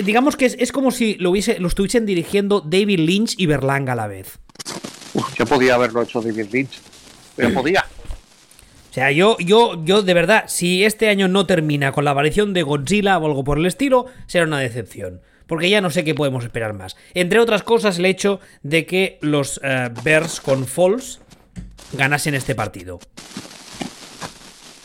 digamos 0.04 0.36
que 0.36 0.48
es, 0.48 0.72
como 0.72 0.90
si 0.90 1.16
lo, 1.16 1.30
hubiese, 1.30 1.60
lo 1.60 1.68
estuviesen 1.68 2.08
dirigiendo 2.08 2.62
David 2.62 3.00
Lynch 3.00 3.36
y 3.38 3.46
Berlanga 3.46 3.94
a 3.94 3.96
la 3.96 4.08
vez. 4.08 4.40
yo 5.38 5.46
podía 5.46 5.76
haberlo 5.76 6.02
hecho 6.02 6.22
David 6.22 6.48
Lynch. 6.52 6.82
Pero 7.36 7.54
podía. 7.54 7.86
O 8.94 8.96
sea, 8.96 9.12
yo, 9.12 9.38
yo, 9.40 9.84
yo 9.86 10.04
de 10.04 10.14
verdad, 10.14 10.44
si 10.48 10.84
este 10.84 11.10
año 11.10 11.28
no 11.28 11.48
termina 11.48 11.92
con 11.92 12.06
la 12.06 12.12
aparición 12.12 12.54
de 12.54 12.62
Godzilla 12.62 13.18
o 13.18 13.26
algo 13.26 13.44
por 13.44 13.58
el 13.58 13.66
estilo, 13.66 14.06
será 14.28 14.46
una 14.46 14.60
decepción. 14.60 15.20
Porque 15.48 15.68
ya 15.68 15.82
no 15.82 15.90
sé 15.90 16.04
qué 16.04 16.14
podemos 16.14 16.44
esperar 16.44 16.74
más. 16.74 16.96
Entre 17.16 17.40
otras 17.40 17.64
cosas, 17.64 17.98
el 17.98 18.06
hecho 18.06 18.40
de 18.62 18.86
que 18.86 19.18
los 19.22 19.60
eh, 19.64 19.90
Bears 20.04 20.40
con 20.42 20.68
Falls 20.68 21.22
ganasen 21.94 22.36
este 22.36 22.54
partido. 22.54 23.00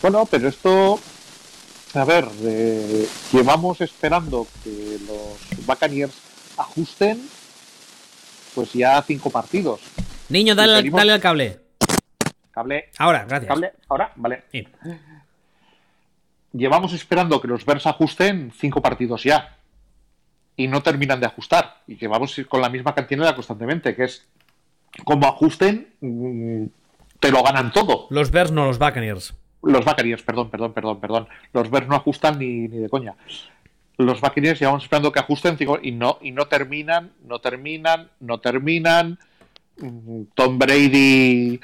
Bueno, 0.00 0.24
pero 0.24 0.48
esto. 0.48 0.98
A 1.92 2.04
ver, 2.06 2.24
llevamos 3.30 3.82
esperando 3.82 4.46
que 4.64 4.96
los 5.06 5.66
Buccaneers 5.66 6.14
ajusten. 6.56 7.28
Pues 8.54 8.72
ya 8.72 9.04
cinco 9.06 9.28
partidos. 9.28 9.80
Niño, 10.30 10.54
dale, 10.54 10.88
dale 10.90 11.12
al 11.12 11.20
cable. 11.20 11.67
Ahora, 12.98 13.24
gracias. 13.28 13.72
ahora, 13.88 14.12
vale. 14.16 14.44
Llevamos 16.52 16.92
esperando 16.92 17.40
que 17.40 17.48
los 17.48 17.64
Bears 17.64 17.86
ajusten 17.86 18.52
cinco 18.56 18.80
partidos 18.80 19.24
ya. 19.24 19.56
Y 20.56 20.66
no 20.66 20.82
terminan 20.82 21.20
de 21.20 21.26
ajustar. 21.26 21.82
Y 21.86 21.96
llevamos 21.96 22.34
con 22.48 22.60
la 22.60 22.68
misma 22.68 22.94
cantinela 22.94 23.34
constantemente, 23.34 23.94
que 23.94 24.04
es 24.04 24.26
como 25.04 25.26
ajusten, 25.26 25.94
mm, 26.00 26.64
te 27.20 27.30
lo 27.30 27.42
ganan 27.42 27.72
todo. 27.72 28.06
Los 28.10 28.30
Bears 28.30 28.50
no, 28.50 28.66
los 28.66 28.78
Buccaneers. 28.78 29.34
Los 29.62 29.84
Buccaneers, 29.84 30.22
perdón, 30.22 30.50
perdón, 30.50 30.72
perdón, 30.72 31.00
perdón. 31.00 31.28
Los 31.52 31.70
Bears 31.70 31.88
no 31.88 31.96
ajustan 31.96 32.38
ni, 32.38 32.68
ni 32.68 32.78
de 32.78 32.88
coña. 32.88 33.14
Los 33.96 34.20
Buccaneers 34.20 34.60
llevamos 34.60 34.84
esperando 34.84 35.10
que 35.10 35.18
ajusten 35.18 35.56
y 35.82 35.92
no, 35.92 36.18
y 36.20 36.30
no 36.30 36.46
terminan, 36.46 37.12
no 37.24 37.40
terminan, 37.40 38.10
no 38.20 38.38
terminan. 38.38 39.18
Mm, 39.78 40.22
Tom 40.34 40.58
Brady 40.58 41.60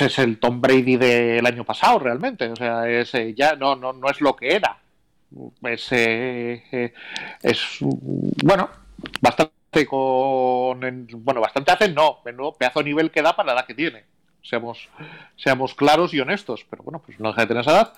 es 0.00 0.18
el 0.18 0.38
Tom 0.38 0.60
Brady 0.60 0.96
del 0.96 1.46
año 1.46 1.64
pasado 1.64 1.98
realmente. 1.98 2.48
O 2.48 2.56
sea, 2.56 2.88
es, 2.88 3.14
eh, 3.14 3.34
ya 3.34 3.56
no, 3.56 3.76
no, 3.76 3.92
no 3.92 4.08
es 4.10 4.20
lo 4.20 4.36
que 4.36 4.54
era. 4.54 4.78
es, 5.62 5.88
eh, 5.92 6.92
es 7.42 7.78
bueno, 7.80 8.70
bastante 9.20 9.86
con 9.86 11.06
bueno, 11.14 11.40
bastante 11.40 11.72
hacen, 11.72 11.94
no, 11.94 12.18
menudo 12.24 12.52
pedazo 12.52 12.82
nivel 12.82 13.10
que 13.10 13.22
da 13.22 13.34
para 13.34 13.48
la 13.48 13.60
edad 13.60 13.66
que 13.66 13.74
tiene. 13.74 14.04
Seamos, 14.42 14.88
seamos 15.36 15.74
claros 15.74 16.12
y 16.14 16.20
honestos, 16.20 16.66
pero 16.68 16.82
bueno, 16.82 17.00
pues 17.04 17.18
no 17.20 17.28
deja 17.28 17.42
de 17.42 17.46
tener 17.46 17.60
esa 17.62 17.72
edad. 17.72 17.92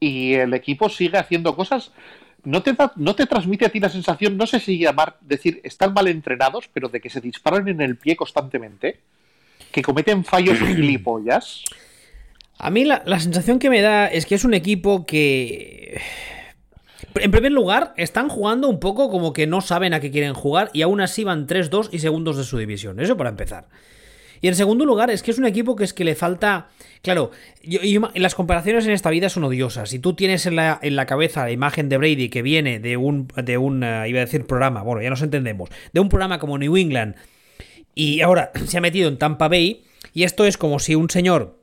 Y 0.00 0.34
el 0.34 0.52
equipo 0.54 0.88
sigue 0.88 1.18
haciendo 1.18 1.54
cosas. 1.54 1.92
¿No 2.44 2.62
te, 2.62 2.76
¿No 2.96 3.14
te 3.14 3.26
transmite 3.26 3.66
a 3.66 3.70
ti 3.70 3.80
la 3.80 3.88
sensación, 3.88 4.36
no 4.36 4.46
sé 4.46 4.60
si 4.60 4.78
llamar, 4.78 5.16
decir, 5.20 5.60
están 5.64 5.92
mal 5.92 6.06
entrenados, 6.06 6.68
pero 6.72 6.88
de 6.88 7.00
que 7.00 7.10
se 7.10 7.20
disparan 7.20 7.68
en 7.68 7.80
el 7.80 7.96
pie 7.96 8.16
constantemente? 8.16 9.00
¿Que 9.72 9.82
cometen 9.82 10.24
fallos 10.24 10.58
gilipollas? 10.66 11.64
A 12.58 12.70
mí 12.70 12.84
la, 12.84 13.20
sensación 13.20 13.58
que 13.58 13.68
me 13.68 13.82
da 13.82 14.06
es 14.06 14.26
que 14.26 14.34
es 14.34 14.44
un 14.44 14.54
equipo 14.54 15.06
que... 15.06 16.00
En 17.14 17.30
primer 17.30 17.52
lugar, 17.52 17.94
están 17.96 18.28
jugando 18.28 18.68
un 18.68 18.80
poco 18.80 19.10
como 19.10 19.32
que 19.32 19.46
no 19.46 19.60
saben 19.60 19.94
a 19.94 20.00
qué 20.00 20.10
quieren 20.10 20.34
jugar 20.34 20.70
y 20.72 20.82
aún 20.82 21.00
así 21.00 21.24
van 21.24 21.46
3-2 21.46 21.88
y 21.92 21.98
segundos 21.98 22.36
de 22.36 22.44
su 22.44 22.58
división. 22.58 23.00
Eso 23.00 23.16
para 23.16 23.30
empezar. 23.30 23.68
Y 24.40 24.48
en 24.48 24.54
segundo 24.54 24.84
lugar, 24.84 25.10
es 25.10 25.22
que 25.22 25.30
es 25.30 25.38
un 25.38 25.46
equipo 25.46 25.76
que 25.76 25.84
es 25.84 25.94
que 25.94 26.04
le 26.04 26.14
falta. 26.14 26.68
Claro, 27.02 27.30
las 28.14 28.34
comparaciones 28.34 28.86
en 28.86 28.92
esta 28.92 29.10
vida 29.10 29.28
son 29.28 29.44
odiosas. 29.44 29.90
Si 29.90 29.98
tú 29.98 30.14
tienes 30.14 30.46
en 30.46 30.56
la, 30.56 30.78
en 30.82 30.96
la 30.96 31.06
cabeza 31.06 31.44
la 31.44 31.52
imagen 31.52 31.88
de 31.88 31.96
Brady 31.96 32.28
que 32.28 32.42
viene 32.42 32.78
de 32.78 32.96
un, 32.96 33.28
de 33.28 33.58
un, 33.58 33.82
eh, 33.82 34.08
iba 34.08 34.20
a 34.20 34.24
decir 34.24 34.46
programa, 34.46 34.82
bueno, 34.82 35.02
ya 35.02 35.10
nos 35.10 35.22
entendemos, 35.22 35.70
de 35.92 36.00
un 36.00 36.08
programa 36.08 36.38
como 36.38 36.58
New 36.58 36.76
England 36.76 37.14
y 37.96 38.20
ahora 38.20 38.52
se 38.66 38.78
ha 38.78 38.80
metido 38.80 39.08
en 39.08 39.18
Tampa 39.18 39.48
Bay, 39.48 39.84
y 40.12 40.22
esto 40.22 40.44
es 40.44 40.56
como 40.56 40.78
si 40.78 40.94
un 40.94 41.10
señor 41.10 41.58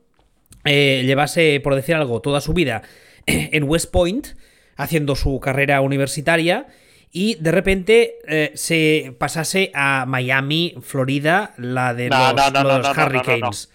eh, 0.64 1.02
llevase, 1.06 1.60
por 1.60 1.74
decir 1.74 1.94
algo, 1.94 2.20
toda 2.20 2.42
su 2.42 2.52
vida 2.52 2.82
en 3.26 3.64
West 3.64 3.90
Point, 3.90 4.28
haciendo 4.76 5.16
su 5.16 5.40
carrera 5.40 5.80
universitaria, 5.80 6.66
y 7.10 7.36
de 7.36 7.52
repente 7.52 8.16
eh, 8.26 8.50
se 8.54 9.14
pasase 9.18 9.70
a 9.72 10.04
Miami, 10.04 10.74
Florida, 10.82 11.54
la 11.56 11.94
de 11.94 12.10
los, 12.10 12.96
Hurricanes. 12.98 13.70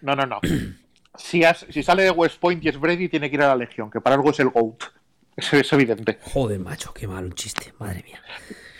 No, 0.00 0.16
no, 0.16 0.24
no. 0.24 0.40
si, 1.18 1.42
si, 1.68 1.82
sale 1.82 2.04
de 2.04 2.10
West 2.10 2.40
Point 2.40 2.64
y 2.64 2.70
es 2.70 2.80
Brady, 2.80 3.10
tiene 3.10 3.28
que 3.28 3.36
ir 3.36 3.42
a 3.42 3.48
la 3.48 3.56
Legión, 3.56 3.90
que 3.90 4.00
para 4.00 4.16
algo 4.16 4.30
es 4.30 4.40
el 4.40 4.48
GOAT. 4.48 4.84
Eso 5.36 5.56
es 5.56 5.72
evidente. 5.74 6.18
Joder, 6.22 6.58
macho, 6.58 6.92
qué 6.94 7.06
malo 7.06 7.26
un 7.26 7.34
chiste, 7.34 7.74
madre 7.78 8.02
mía. 8.02 8.20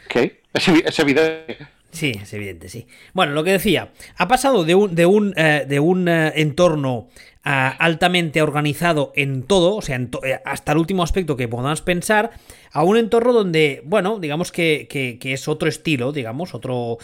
¿Qué? 0.08 0.42
es 0.54 0.98
evidente. 0.98 1.58
Sí, 1.98 2.12
es 2.22 2.32
evidente, 2.32 2.68
sí. 2.68 2.86
Bueno, 3.12 3.32
lo 3.32 3.42
que 3.42 3.50
decía, 3.50 3.90
ha 4.16 4.28
pasado 4.28 4.62
de 4.62 4.76
un, 4.76 4.94
de 4.94 5.04
un, 5.04 5.34
eh, 5.36 5.66
de 5.68 5.80
un 5.80 6.06
eh, 6.06 6.32
entorno 6.36 7.08
ah, 7.42 7.74
altamente 7.76 8.40
organizado 8.40 9.12
en 9.16 9.42
todo, 9.42 9.74
o 9.74 9.82
sea, 9.82 9.96
eh, 9.96 10.38
hasta 10.44 10.70
el 10.70 10.78
último 10.78 11.02
aspecto 11.02 11.36
que 11.36 11.48
podamos 11.48 11.82
pensar, 11.82 12.30
a 12.70 12.84
un 12.84 12.98
entorno 12.98 13.32
donde, 13.32 13.82
bueno, 13.84 14.20
digamos 14.20 14.52
que, 14.52 14.86
que, 14.88 15.32
es 15.32 15.48
otro 15.48 15.68
estilo, 15.68 16.12
digamos, 16.12 16.54
otro, 16.54 16.98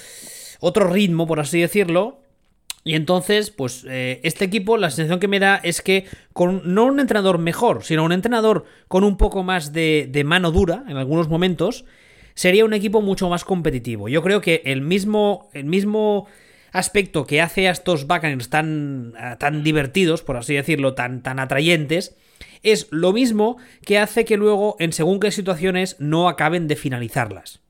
otro 0.61 0.87
ritmo, 0.87 1.27
por 1.27 1.41
así 1.41 1.61
decirlo, 1.61 2.21
y 2.85 2.95
entonces, 2.95 3.51
pues 3.51 3.85
este 3.89 4.45
equipo, 4.45 4.77
la 4.77 4.91
sensación 4.91 5.19
que 5.19 5.27
me 5.27 5.41
da 5.41 5.57
es 5.57 5.83
que 5.83 6.05
con 6.33 6.63
no 6.73 6.85
un 6.85 7.01
entrenador 7.01 7.39
mejor, 7.39 7.83
sino 7.83 8.05
un 8.05 8.13
entrenador 8.13 8.65
con 8.87 9.03
un 9.03 9.17
poco 9.17 9.43
más 9.43 9.73
de, 9.73 10.07
de 10.09 10.23
mano 10.23 10.53
dura 10.53 10.85
en 10.87 10.99
algunos 10.99 11.29
momentos, 11.29 11.85
sería 12.35 12.65
un 12.65 12.75
equipo 12.75 13.01
mucho 13.01 13.29
más 13.29 13.45
competitivo. 13.45 14.09
Yo 14.09 14.23
creo 14.23 14.41
que 14.41 14.63
el 14.65 14.81
mismo, 14.81 15.49
el 15.53 15.65
mismo 15.65 16.27
aspecto 16.73 17.27
que 17.27 17.41
hace 17.41 17.69
a 17.69 17.71
estos 17.71 18.07
Buccaneers 18.07 18.51
tan, 18.51 19.15
eh, 19.19 19.37
tan 19.39 19.63
divertidos, 19.63 20.23
por 20.23 20.37
así 20.37 20.55
decirlo, 20.55 20.95
tan, 20.95 21.23
tan 21.23 21.39
atrayentes, 21.39 22.17
es 22.63 22.89
lo 22.91 23.13
mismo 23.13 23.59
que 23.85 23.99
hace 23.99 24.25
que 24.25 24.37
luego, 24.37 24.77
en 24.79 24.93
según 24.93 25.21
qué 25.21 25.31
situaciones, 25.31 25.97
no 26.01 26.29
acaben 26.29 26.67
de 26.67 26.77
finalizarlas. 26.77 27.61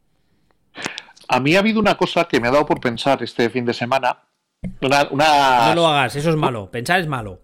A 1.29 1.41
mí 1.41 1.57
ha 1.57 1.59
habido 1.59 1.81
una 1.81 1.97
cosa 1.97 2.25
que 2.25 2.41
me 2.41 2.49
ha 2.49 2.51
dado 2.51 2.67
por 2.67 2.81
pensar 2.81 3.23
este 3.23 3.51
fin 3.51 3.65
de 3.65 3.75
semana. 3.75 4.19
Una, 4.81 5.69
No 5.69 5.75
lo 5.75 5.87
hagas, 5.89 6.17
eso 6.17 6.31
es 6.31 6.37
malo. 6.37 6.71
Pensar 6.71 7.01
es 7.01 7.07
malo. 7.07 7.41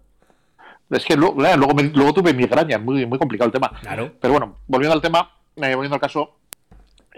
Es 0.89 1.05
que 1.05 1.15
luego, 1.15 1.35
luego, 1.35 2.13
tuve 2.13 2.33
migraña, 2.33 2.77
muy, 2.77 3.05
muy 3.05 3.17
complicado 3.17 3.47
el 3.47 3.53
tema. 3.53 3.71
Claro. 3.81 4.13
Pero 4.19 4.33
bueno, 4.33 4.57
volviendo 4.67 4.93
al 4.93 5.01
tema, 5.01 5.31
eh, 5.55 5.73
volviendo 5.75 5.95
al 5.95 6.01
caso, 6.01 6.40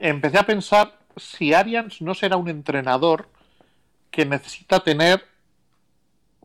empecé 0.04 0.38
a 0.38 0.44
pensar 0.44 1.00
si 1.16 1.54
Arians 1.54 2.02
no 2.02 2.14
será 2.14 2.36
un 2.36 2.50
entrenador 2.50 3.30
que 4.12 4.26
necesita 4.26 4.82
tener 4.82 5.26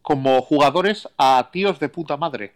como 0.00 0.40
jugadores 0.40 1.08
a 1.18 1.50
tíos 1.52 1.80
de 1.80 1.88
puta 1.88 2.16
madre. 2.16 2.54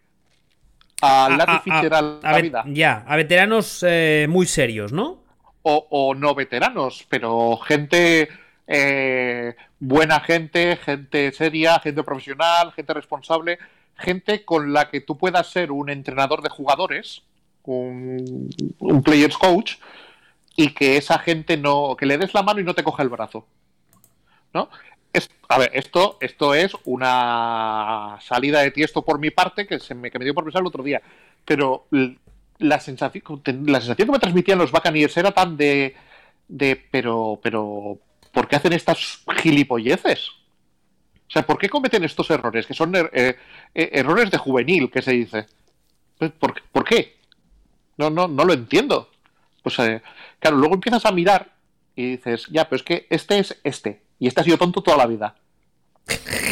A, 1.02 1.28
la 1.28 2.40
vida. 2.40 2.64
Ya, 2.68 3.04
a 3.08 3.16
veteranos 3.16 3.84
eh, 3.86 4.26
muy 4.30 4.46
serios, 4.46 4.92
¿no? 4.92 5.20
O, 5.64 6.14
no 6.14 6.34
veteranos, 6.34 7.04
pero 7.08 7.56
gente 7.56 8.28
eh, 8.66 9.54
buena 9.80 10.20
gente, 10.20 10.76
gente 10.76 11.32
seria, 11.32 11.80
gente 11.80 12.02
profesional, 12.04 12.72
gente 12.72 12.94
responsable, 12.94 13.58
gente 13.96 14.44
con 14.44 14.72
la 14.72 14.88
que 14.88 15.00
tú 15.00 15.18
puedas 15.18 15.48
ser 15.48 15.72
un 15.72 15.90
entrenador 15.90 16.42
de 16.42 16.48
jugadores, 16.48 17.22
un, 17.64 18.48
un 18.78 19.02
players 19.02 19.36
coach, 19.36 19.76
y 20.56 20.74
que 20.74 20.96
esa 20.96 21.18
gente 21.18 21.56
no, 21.56 21.96
que 21.98 22.06
le 22.06 22.18
des 22.18 22.34
la 22.34 22.42
mano 22.42 22.60
y 22.60 22.64
no 22.64 22.74
te 22.74 22.84
coja 22.84 23.02
el 23.02 23.08
brazo. 23.08 23.46
¿No? 24.52 24.68
Es, 25.12 25.30
a 25.48 25.58
ver, 25.58 25.70
esto, 25.74 26.18
esto 26.20 26.54
es 26.54 26.72
una 26.84 28.18
salida 28.22 28.60
de 28.60 28.70
tiesto 28.70 29.02
por 29.02 29.18
mi 29.18 29.30
parte 29.30 29.66
que, 29.66 29.78
se 29.78 29.94
me, 29.94 30.10
que 30.10 30.18
me 30.18 30.24
dio 30.24 30.34
por 30.34 30.44
pensar 30.44 30.60
el 30.60 30.66
otro 30.66 30.82
día. 30.82 31.02
Pero 31.44 31.86
la 32.58 32.80
sensación, 32.80 33.42
la 33.66 33.80
sensación 33.80 34.06
que 34.06 34.12
me 34.12 34.18
transmitían 34.18 34.58
los 34.58 34.72
Buccaneers 34.72 35.16
era 35.16 35.32
tan 35.32 35.56
de, 35.56 35.94
de 36.48 36.76
pero, 36.90 37.40
pero, 37.42 37.98
¿por 38.32 38.48
qué 38.48 38.56
hacen 38.56 38.72
estas 38.72 39.22
gilipolleces? 39.38 40.28
O 40.28 41.30
sea, 41.32 41.46
¿por 41.46 41.58
qué 41.58 41.68
cometen 41.68 42.04
estos 42.04 42.30
errores? 42.30 42.66
Que 42.66 42.74
son 42.74 42.94
er, 42.94 43.10
eh, 43.14 43.36
eh, 43.74 43.90
errores 43.92 44.30
de 44.30 44.38
juvenil, 44.38 44.90
que 44.90 45.02
se 45.02 45.12
dice. 45.12 45.46
¿Por, 46.38 46.62
¿Por, 46.70 46.84
qué? 46.84 47.16
No, 47.96 48.10
no, 48.10 48.28
no 48.28 48.44
lo 48.44 48.52
entiendo. 48.52 49.08
Pues 49.62 49.78
eh, 49.78 50.02
claro, 50.38 50.56
luego 50.56 50.74
empiezas 50.74 51.06
a 51.06 51.12
mirar 51.12 51.52
y 51.94 52.12
dices, 52.12 52.46
ya, 52.50 52.68
pero 52.68 52.76
es 52.76 52.82
que 52.82 53.06
este 53.10 53.38
es 53.38 53.60
este, 53.64 54.02
y 54.18 54.28
este 54.28 54.40
ha 54.40 54.44
sido 54.44 54.58
tonto 54.58 54.82
toda 54.82 54.96
la 54.96 55.06
vida. 55.06 55.34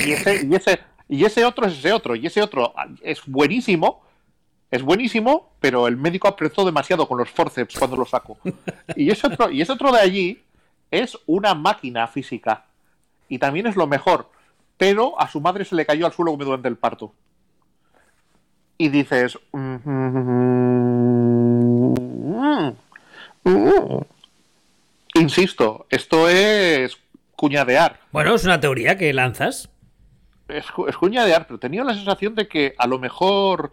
Y 0.07 0.13
ese, 0.13 0.47
y 0.47 0.55
ese, 0.55 0.81
y 1.09 1.25
ese 1.25 1.45
otro 1.45 1.67
es 1.67 1.79
ese 1.79 1.93
otro, 1.93 2.15
y 2.15 2.27
ese 2.27 2.43
otro 2.43 2.75
es 3.03 3.21
buenísimo, 3.27 4.03
es 4.71 4.83
buenísimo, 4.83 5.53
pero 5.61 5.89
el 5.89 5.97
médico 5.97 6.29
apretó 6.29 6.65
demasiado 6.65 7.09
con 7.09 7.19
los 7.19 7.31
forceps 7.31 7.77
cuando 7.79 7.97
lo 7.97 8.05
saco. 8.05 8.39
Y 8.95 9.11
ese 9.11 9.27
otro, 9.27 9.51
y 9.51 9.61
ese 9.61 9.73
otro 9.73 9.91
de 9.91 9.99
allí 9.99 10.43
es 10.91 11.19
una 11.27 11.55
máquina 11.55 12.07
física. 12.07 12.67
Y 13.29 13.39
también 13.39 13.67
es 13.67 13.77
lo 13.77 13.87
mejor. 13.87 14.31
Pero 14.77 15.21
a 15.21 15.29
su 15.29 15.41
madre 15.41 15.65
se 15.65 15.75
le 15.75 15.87
cayó 15.87 16.07
al 16.07 16.13
suelo 16.13 16.37
durante 16.37 16.69
el 16.69 16.77
parto. 16.77 17.13
Y 18.79 18.89
dices. 18.89 19.39
Mm, 19.53 19.77
mm, 19.85 20.11
mm, 21.91 22.77
Uh, 23.45 24.03
insisto, 25.14 25.86
esto 25.91 26.28
es 26.28 26.99
cuñadear. 27.36 28.01
Bueno, 28.12 28.34
es 28.34 28.45
una 28.45 28.61
teoría 28.61 28.99
que 28.99 29.12
lanzas. 29.12 29.70
Es, 30.49 30.66
cuñadear, 30.70 31.47
pero 31.47 31.59
tenía 31.59 31.84
la 31.84 31.95
sensación 31.95 32.34
de 32.34 32.49
que 32.49 32.74
a 32.76 32.86
lo 32.86 32.99
mejor. 32.99 33.72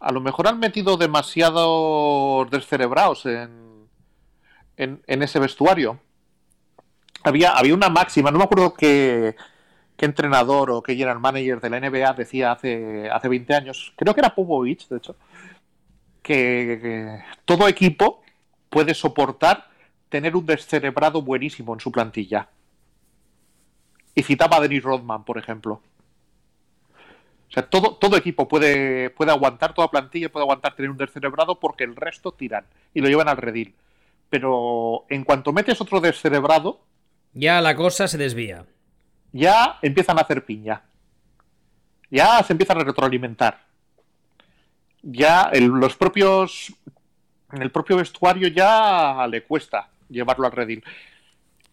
A 0.00 0.12
lo 0.12 0.22
mejor 0.22 0.48
han 0.48 0.58
metido 0.58 0.96
demasiados 0.96 2.50
descerebrados 2.50 3.26
en, 3.26 3.86
en, 4.78 5.22
ese 5.22 5.38
vestuario. 5.38 6.00
Había, 7.22 7.52
había 7.52 7.74
una 7.74 7.90
máxima, 7.90 8.30
no 8.30 8.38
me 8.38 8.44
acuerdo 8.44 8.72
qué, 8.72 9.36
qué 9.98 10.06
entrenador 10.06 10.70
o 10.70 10.82
qué 10.82 10.94
general 10.94 11.20
manager 11.20 11.60
de 11.60 11.68
la 11.68 11.80
NBA 11.80 12.14
decía 12.14 12.52
hace, 12.52 13.10
hace 13.10 13.28
20 13.28 13.54
años, 13.54 13.92
creo 13.94 14.14
que 14.14 14.20
era 14.22 14.34
Popovich, 14.34 14.88
de 14.88 14.96
hecho, 14.96 15.16
que 16.22 17.22
todo 17.44 17.68
equipo 17.68 18.22
puede 18.70 18.94
soportar 18.94 19.68
tener 20.08 20.36
un 20.36 20.46
descerebrado 20.46 21.22
buenísimo 21.22 21.74
en 21.74 21.80
su 21.80 21.92
plantilla. 21.92 22.48
Y 24.14 24.22
citaba 24.22 24.56
a 24.56 24.60
Denis 24.60 24.82
Rodman, 24.82 25.24
por 25.24 25.38
ejemplo. 25.38 25.82
O 27.48 27.52
sea, 27.52 27.68
todo, 27.68 27.96
todo 27.96 28.16
equipo 28.16 28.48
puede, 28.48 29.10
puede 29.10 29.32
aguantar, 29.32 29.74
toda 29.74 29.90
plantilla 29.90 30.30
puede 30.30 30.44
aguantar 30.44 30.76
tener 30.76 30.90
un 30.90 30.96
descerebrado 30.96 31.58
porque 31.58 31.82
el 31.82 31.96
resto 31.96 32.32
tiran 32.32 32.64
y 32.94 33.00
lo 33.00 33.08
llevan 33.08 33.28
al 33.28 33.38
redil. 33.38 33.74
Pero 34.28 35.04
en 35.08 35.24
cuanto 35.24 35.52
metes 35.52 35.80
otro 35.80 36.00
descerebrado. 36.00 36.80
Ya 37.32 37.60
la 37.60 37.74
cosa 37.74 38.06
se 38.06 38.18
desvía. 38.18 38.66
Ya 39.32 39.78
empiezan 39.82 40.18
a 40.18 40.22
hacer 40.22 40.44
piña. 40.44 40.82
Ya 42.10 42.42
se 42.44 42.52
empiezan 42.52 42.80
a 42.80 42.84
retroalimentar. 42.84 43.66
Ya 45.02 45.50
los 45.54 45.96
propios 45.96 46.72
en 47.52 47.62
el 47.62 47.70
propio 47.70 47.96
vestuario 47.96 48.48
ya 48.48 49.26
le 49.28 49.42
cuesta 49.42 49.88
llevarlo 50.08 50.46
al 50.46 50.52
redil. 50.52 50.84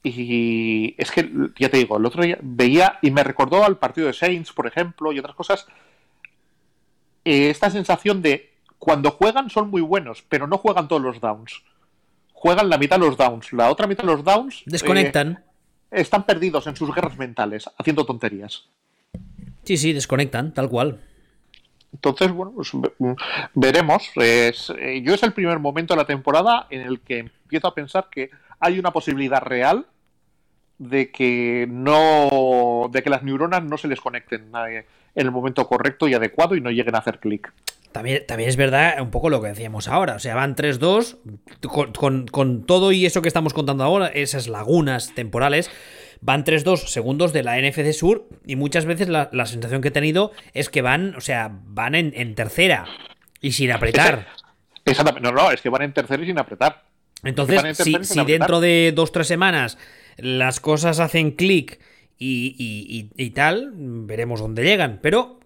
Y 0.03 0.95
es 0.97 1.11
que, 1.11 1.29
ya 1.59 1.69
te 1.69 1.77
digo, 1.77 1.97
el 1.97 2.05
otro 2.05 2.23
día 2.23 2.37
veía 2.41 2.99
y 3.01 3.11
me 3.11 3.23
recordó 3.23 3.63
al 3.63 3.77
partido 3.77 4.07
de 4.07 4.13
Saints, 4.13 4.53
por 4.53 4.67
ejemplo, 4.67 5.11
y 5.11 5.19
otras 5.19 5.35
cosas, 5.35 5.67
eh, 7.25 7.49
esta 7.49 7.69
sensación 7.69 8.21
de 8.21 8.53
cuando 8.77 9.11
juegan 9.11 9.49
son 9.49 9.69
muy 9.69 9.81
buenos, 9.81 10.23
pero 10.29 10.47
no 10.47 10.57
juegan 10.57 10.87
todos 10.87 11.01
los 11.01 11.19
downs. 11.19 11.63
Juegan 12.31 12.69
la 12.69 12.77
mitad 12.77 12.99
de 12.99 13.05
los 13.05 13.17
downs. 13.17 13.51
La 13.51 13.69
otra 13.69 13.87
mitad 13.87 14.03
de 14.03 14.11
los 14.11 14.23
downs. 14.23 14.63
Desconectan. 14.65 15.43
Eh, 15.91 16.01
están 16.01 16.25
perdidos 16.25 16.67
en 16.67 16.75
sus 16.75 16.93
guerras 16.93 17.17
mentales, 17.17 17.69
haciendo 17.77 18.05
tonterías. 18.05 18.65
Sí, 19.63 19.75
sí, 19.75 19.91
desconectan, 19.91 20.53
tal 20.53 20.69
cual. 20.69 21.01
Entonces, 21.97 22.31
bueno, 22.31 22.53
pues 22.55 22.71
veremos. 23.55 24.11
Eh, 24.17 24.53
yo 25.03 25.13
es 25.15 25.23
el 25.23 25.33
primer 25.33 25.57
momento 25.57 25.95
de 25.95 25.97
la 25.97 26.05
temporada 26.05 26.67
en 26.69 26.81
el 26.81 26.99
que 26.99 27.19
empiezo 27.19 27.67
a 27.67 27.73
pensar 27.73 28.07
que 28.11 28.29
hay 28.59 28.77
una 28.77 28.91
posibilidad 28.91 29.41
real 29.41 29.87
de 30.77 31.11
que 31.11 31.65
no 31.67 32.87
de 32.91 33.01
que 33.01 33.09
las 33.09 33.23
neuronas 33.23 33.63
no 33.63 33.79
se 33.79 33.87
les 33.87 33.99
conecten 33.99 34.51
en 34.53 34.85
el 35.15 35.31
momento 35.31 35.67
correcto 35.67 36.07
y 36.07 36.13
adecuado 36.13 36.55
y 36.55 36.61
no 36.61 36.69
lleguen 36.69 36.93
a 36.93 36.99
hacer 36.99 37.19
clic. 37.19 37.51
También, 37.91 38.27
también, 38.27 38.47
es 38.47 38.57
verdad 38.57 39.01
un 39.01 39.09
poco 39.09 39.31
lo 39.31 39.41
que 39.41 39.47
decíamos 39.47 39.87
ahora. 39.87 40.13
O 40.15 40.19
sea, 40.19 40.35
van 40.35 40.55
3-2 40.55 41.17
con, 41.97 42.27
con, 42.27 42.63
todo 42.63 42.91
y 42.91 43.07
eso 43.07 43.23
que 43.23 43.27
estamos 43.27 43.55
contando 43.55 43.83
ahora, 43.83 44.07
esas 44.07 44.47
lagunas 44.47 45.15
temporales. 45.15 45.71
Van 46.21 46.43
3-2 46.43 46.87
segundos 46.87 47.33
de 47.33 47.43
la 47.43 47.59
NFC 47.59 47.93
Sur 47.93 48.27
y 48.45 48.55
muchas 48.55 48.85
veces 48.85 49.07
la, 49.09 49.29
sensación 49.45 49.81
que 49.81 49.89
he 49.89 49.91
tenido 49.91 50.31
es 50.53 50.69
que 50.69 50.81
van, 50.81 51.15
o 51.15 51.21
sea, 51.21 51.51
van 51.65 51.95
en, 51.95 52.35
tercera 52.35 52.85
y 53.41 53.51
sin 53.51 53.71
apretar. 53.71 54.27
Exactamente. 54.85 55.29
No, 55.29 55.35
no, 55.35 55.51
es 55.51 55.61
que 55.61 55.69
van 55.69 55.83
en 55.83 55.93
tercera 55.93 56.23
y 56.23 56.25
sin 56.25 56.39
apretar. 56.39 56.83
Entonces, 57.23 57.77
si, 57.77 58.03
si 58.03 58.25
dentro 58.25 58.59
de 58.59 58.93
2-3 58.95 59.23
semanas 59.23 59.77
las 60.17 60.59
cosas 60.59 60.99
hacen 60.99 61.31
clic 61.31 61.79
y, 62.19 63.09
y, 63.15 63.29
tal, 63.31 63.71
veremos 63.75 64.39
dónde 64.39 64.63
llegan. 64.63 64.99
Pero 65.01 65.39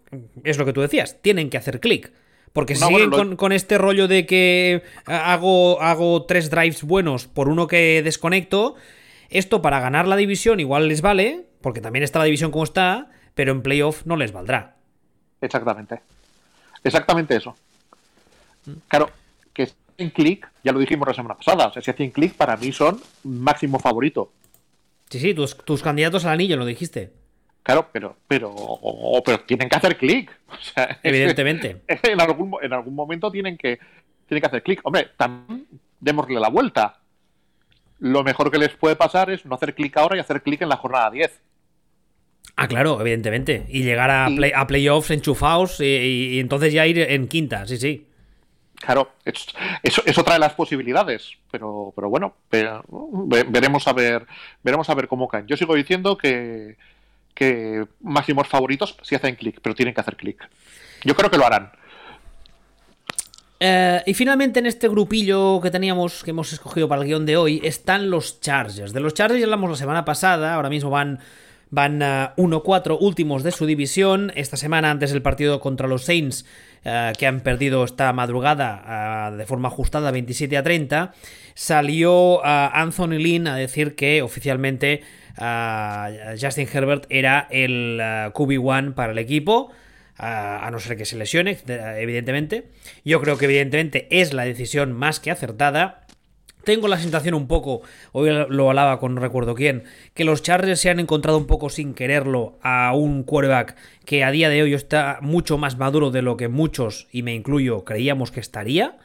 es 0.43 0.57
lo 0.57 0.65
que 0.65 0.73
tú 0.73 0.81
decías, 0.81 1.21
tienen 1.21 1.49
que 1.49 1.57
hacer 1.57 1.79
clic. 1.79 2.11
Porque 2.53 2.75
si 2.75 2.83
siguen 2.83 3.35
con, 3.37 3.51
este 3.53 3.77
rollo 3.77 4.07
de 4.07 4.25
que 4.25 4.83
hago, 5.05 5.81
hago 5.81 6.25
tres 6.25 6.49
drives 6.49 6.83
buenos 6.83 7.27
por 7.27 7.47
uno 7.47 7.67
que 7.67 8.01
desconecto, 8.03 8.75
esto 9.31 9.61
para 9.61 9.79
ganar 9.79 10.07
la 10.07 10.15
división 10.15 10.59
igual 10.59 10.87
les 10.87 11.01
vale, 11.01 11.47
porque 11.61 11.81
también 11.81 12.03
está 12.03 12.19
la 12.19 12.25
división 12.25 12.51
como 12.51 12.63
está, 12.63 13.09
pero 13.33 13.51
en 13.51 13.61
playoff 13.61 14.05
no 14.05 14.17
les 14.17 14.31
valdrá. 14.31 14.75
Exactamente. 15.41 16.01
Exactamente 16.83 17.35
eso. 17.35 17.55
Claro, 18.87 19.09
que 19.53 19.69
en 19.97 20.09
clic, 20.09 20.47
ya 20.63 20.71
lo 20.71 20.79
dijimos 20.79 21.07
la 21.07 21.13
semana 21.13 21.35
pasada, 21.35 21.67
o 21.67 21.73
sea, 21.73 21.81
si 21.81 21.91
hacen 21.91 22.11
clic 22.11 22.33
para 22.35 22.57
mí 22.57 22.71
son 22.71 23.01
máximo 23.23 23.79
favorito. 23.79 24.31
Sí, 25.09 25.19
sí, 25.19 25.33
tus, 25.33 25.57
tus 25.57 25.81
candidatos 25.81 26.25
al 26.25 26.33
anillo, 26.33 26.57
lo 26.57 26.65
dijiste. 26.65 27.11
Claro, 27.63 27.89
pero, 27.91 28.17
pero, 28.27 28.55
pero 29.23 29.39
tienen 29.41 29.69
que 29.69 29.75
hacer 29.75 29.97
clic. 29.97 30.31
Evidentemente. 31.03 31.81
en, 31.87 32.21
algún, 32.21 32.55
en 32.61 32.73
algún 32.73 32.95
momento 32.95 33.29
tienen 33.31 33.57
que, 33.57 33.77
tienen 34.27 34.41
que 34.41 34.47
hacer 34.47 34.63
clic. 34.63 34.79
Hombre, 34.83 35.09
también 35.17 35.67
démosle 35.99 36.39
la 36.39 36.49
vuelta. 36.49 37.00
Lo 38.01 38.23
mejor 38.23 38.49
que 38.49 38.57
les 38.57 38.69
puede 38.69 38.95
pasar 38.95 39.29
es 39.29 39.45
no 39.45 39.53
hacer 39.55 39.75
clic 39.75 39.95
ahora 39.95 40.17
y 40.17 40.19
hacer 40.19 40.41
clic 40.41 40.61
en 40.63 40.69
la 40.69 40.77
jornada 40.77 41.11
10. 41.11 41.39
Ah, 42.55 42.67
claro, 42.67 42.99
evidentemente. 42.99 43.67
Y 43.69 43.83
llegar 43.83 44.09
a, 44.09 44.27
play, 44.27 44.51
a 44.55 44.65
playoffs 44.65 45.11
enchufados 45.11 45.79
y, 45.79 45.85
y, 45.85 46.39
entonces 46.39 46.73
ya 46.73 46.87
ir 46.87 46.97
en 46.97 47.27
quinta, 47.27 47.65
sí, 47.67 47.77
sí. 47.77 48.07
Claro, 48.75 49.11
eso, 49.23 50.01
es 50.05 50.17
otra 50.17 50.33
de 50.33 50.39
las 50.39 50.53
posibilidades, 50.53 51.37
pero, 51.51 51.93
pero 51.95 52.09
bueno, 52.09 52.33
veremos 52.49 53.87
a 53.87 53.93
ver, 53.93 54.25
veremos 54.63 54.89
a 54.89 54.95
ver 54.95 55.07
cómo 55.07 55.27
caen. 55.27 55.45
Yo 55.45 55.55
sigo 55.55 55.75
diciendo 55.75 56.17
que, 56.17 56.77
que 57.35 57.85
máximos 58.01 58.47
favoritos 58.47 58.97
si 59.03 59.13
hacen 59.13 59.35
clic, 59.35 59.59
pero 59.61 59.75
tienen 59.75 59.93
que 59.93 60.01
hacer 60.01 60.17
clic. 60.17 60.49
Yo 61.03 61.15
creo 61.15 61.29
que 61.29 61.37
lo 61.37 61.45
harán. 61.45 61.71
Eh, 63.63 64.01
y 64.07 64.15
finalmente 64.15 64.59
en 64.59 64.65
este 64.65 64.89
grupillo 64.89 65.61
que 65.61 65.69
teníamos, 65.69 66.23
que 66.23 66.31
hemos 66.31 66.51
escogido 66.51 66.87
para 66.87 67.01
el 67.01 67.07
guion 67.07 67.25
de 67.25 67.37
hoy, 67.37 67.61
están 67.63 68.09
los 68.09 68.41
Chargers. 68.41 68.91
De 68.91 68.99
los 68.99 69.13
Chargers 69.13 69.39
ya 69.39 69.45
hablamos 69.45 69.69
la 69.69 69.77
semana 69.77 70.03
pasada, 70.03 70.55
ahora 70.55 70.69
mismo 70.69 70.89
van 70.89 71.19
Van 71.73 72.01
1-4 72.01 72.97
últimos 72.99 73.43
de 73.43 73.51
su 73.53 73.65
división. 73.65 74.33
Esta 74.35 74.57
semana, 74.57 74.91
antes 74.91 75.13
del 75.13 75.21
partido 75.21 75.61
contra 75.61 75.87
los 75.87 76.03
Saints, 76.03 76.45
eh, 76.83 77.13
que 77.17 77.27
han 77.27 77.39
perdido 77.39 77.85
esta 77.85 78.11
madrugada 78.11 79.29
eh, 79.31 79.37
de 79.37 79.45
forma 79.45 79.69
ajustada 79.69 80.11
27 80.11 80.57
a 80.57 80.63
30, 80.63 81.13
salió 81.53 82.43
eh, 82.43 82.69
Anthony 82.73 83.19
Lynn 83.19 83.47
a 83.47 83.55
decir 83.55 83.95
que 83.95 84.21
oficialmente 84.21 85.01
Justin 86.39 86.67
Herbert 86.71 87.05
era 87.09 87.47
el 87.49 87.99
QB1 88.33 88.93
para 88.93 89.13
el 89.13 89.17
equipo. 89.17 89.71
A 90.17 90.69
no 90.71 90.79
ser 90.79 90.97
que 90.97 91.05
se 91.05 91.17
lesione, 91.17 91.57
evidentemente. 91.67 92.65
Yo 93.03 93.21
creo 93.21 93.37
que 93.37 93.45
evidentemente 93.45 94.07
es 94.11 94.33
la 94.33 94.45
decisión 94.45 94.93
más 94.93 95.19
que 95.19 95.31
acertada. 95.31 96.05
Tengo 96.63 96.87
la 96.87 96.99
sensación 96.99 97.33
un 97.33 97.47
poco, 97.47 97.81
hoy 98.11 98.29
lo 98.49 98.69
hablaba 98.69 98.99
con 98.99 99.15
no 99.15 99.21
recuerdo 99.21 99.55
quién, 99.55 99.83
que 100.13 100.25
los 100.25 100.43
Chargers 100.43 100.79
se 100.79 100.91
han 100.91 100.99
encontrado 100.99 101.39
un 101.39 101.47
poco 101.47 101.71
sin 101.71 101.95
quererlo 101.95 102.59
a 102.61 102.93
un 102.93 103.23
quarterback 103.23 103.75
que 104.05 104.23
a 104.23 104.29
día 104.29 104.47
de 104.47 104.61
hoy 104.61 104.75
está 104.75 105.17
mucho 105.21 105.57
más 105.57 105.79
maduro 105.79 106.11
de 106.11 106.21
lo 106.21 106.37
que 106.37 106.49
muchos, 106.49 107.07
y 107.11 107.23
me 107.23 107.33
incluyo, 107.33 107.83
creíamos 107.83 108.29
que 108.29 108.41
estaría. 108.41 108.99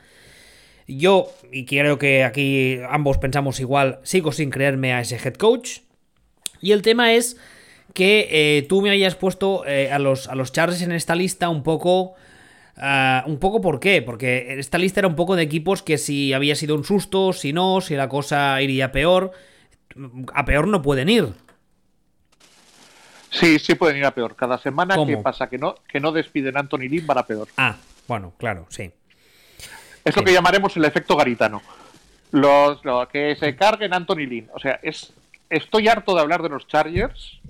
Yo, 0.87 1.33
y 1.51 1.65
creo 1.65 1.99
que 1.99 2.25
aquí 2.25 2.79
ambos 2.91 3.17
pensamos 3.17 3.59
igual, 3.59 4.01
sigo 4.03 4.33
sin 4.33 4.51
creerme 4.51 4.93
a 4.93 5.01
ese 5.01 5.17
head 5.17 5.35
coach. 5.37 5.79
Y 6.61 6.73
el 6.73 6.83
tema 6.83 7.15
es 7.15 7.39
que 7.97 8.29
eh, 8.31 8.63
tú 8.69 8.81
me 8.83 8.91
hayas 8.91 9.17
puesto 9.17 9.67
eh, 9.67 9.91
a, 9.91 9.99
los, 9.99 10.29
a 10.29 10.37
los 10.37 10.53
Chargers 10.53 10.83
en 10.83 10.93
esta 10.93 11.17
lista 11.17 11.49
un 11.49 11.65
poco 11.65 12.15
Ah, 12.79 13.25
un 13.27 13.39
poco 13.39 13.63
por 13.63 13.81
qué, 13.81 14.03
porque 14.03 14.59
esta 14.59 14.77
lista 14.77 15.01
era 15.01 15.09
un 15.09 15.17
poco 15.17 15.35
de 15.35 15.43
equipos 15.43 15.83
que 15.83 15.97
si 15.97 16.35
había 16.35 16.55
sido 16.55 16.75
un 16.75 16.85
susto, 16.85 17.33
si 17.33 17.55
no, 17.55 17.81
si 17.81 17.95
la 17.95 18.09
cosa 18.09 18.61
iría 18.61 18.93
peor, 18.93 19.33
a 20.35 20.45
peor 20.45 20.69
no 20.69 20.83
pueden 20.83 21.09
ir. 21.09 21.33
Sí, 23.31 23.59
sí 23.59 23.75
pueden 23.75 23.97
ir 23.97 24.05
a 24.05 24.11
peor. 24.11 24.37
Cada 24.37 24.59
semana 24.59 24.95
que 25.07 25.17
pasa 25.17 25.49
que 25.49 25.57
no, 25.57 25.75
que 25.89 26.01
no 26.01 26.13
despiden 26.13 26.57
a 26.57 26.61
Anthony 26.61 26.89
Lynn 26.89 27.07
van 27.07 27.19
a 27.19 27.27
peor. 27.27 27.49
Ah, 27.57 27.77
bueno, 28.07 28.35
claro, 28.37 28.67
sí. 28.69 28.93
Es 30.05 30.15
lo 30.15 30.23
que 30.23 30.33
llamaremos 30.33 30.77
el 30.77 30.85
efecto 30.85 31.17
garitano. 31.17 31.63
Los, 32.31 32.81
que 33.11 33.37
se 33.37 33.57
carguen 33.57 33.95
Anthony 33.95 34.27
Lynn. 34.27 34.51
O 34.55 34.59
sea, 34.59 34.79
es, 34.83 35.15
estoy 35.49 35.89
harto 35.89 36.15
de 36.15 36.21
hablar 36.21 36.43
de 36.43 36.51
los 36.51 36.67
Chargers 36.67 37.41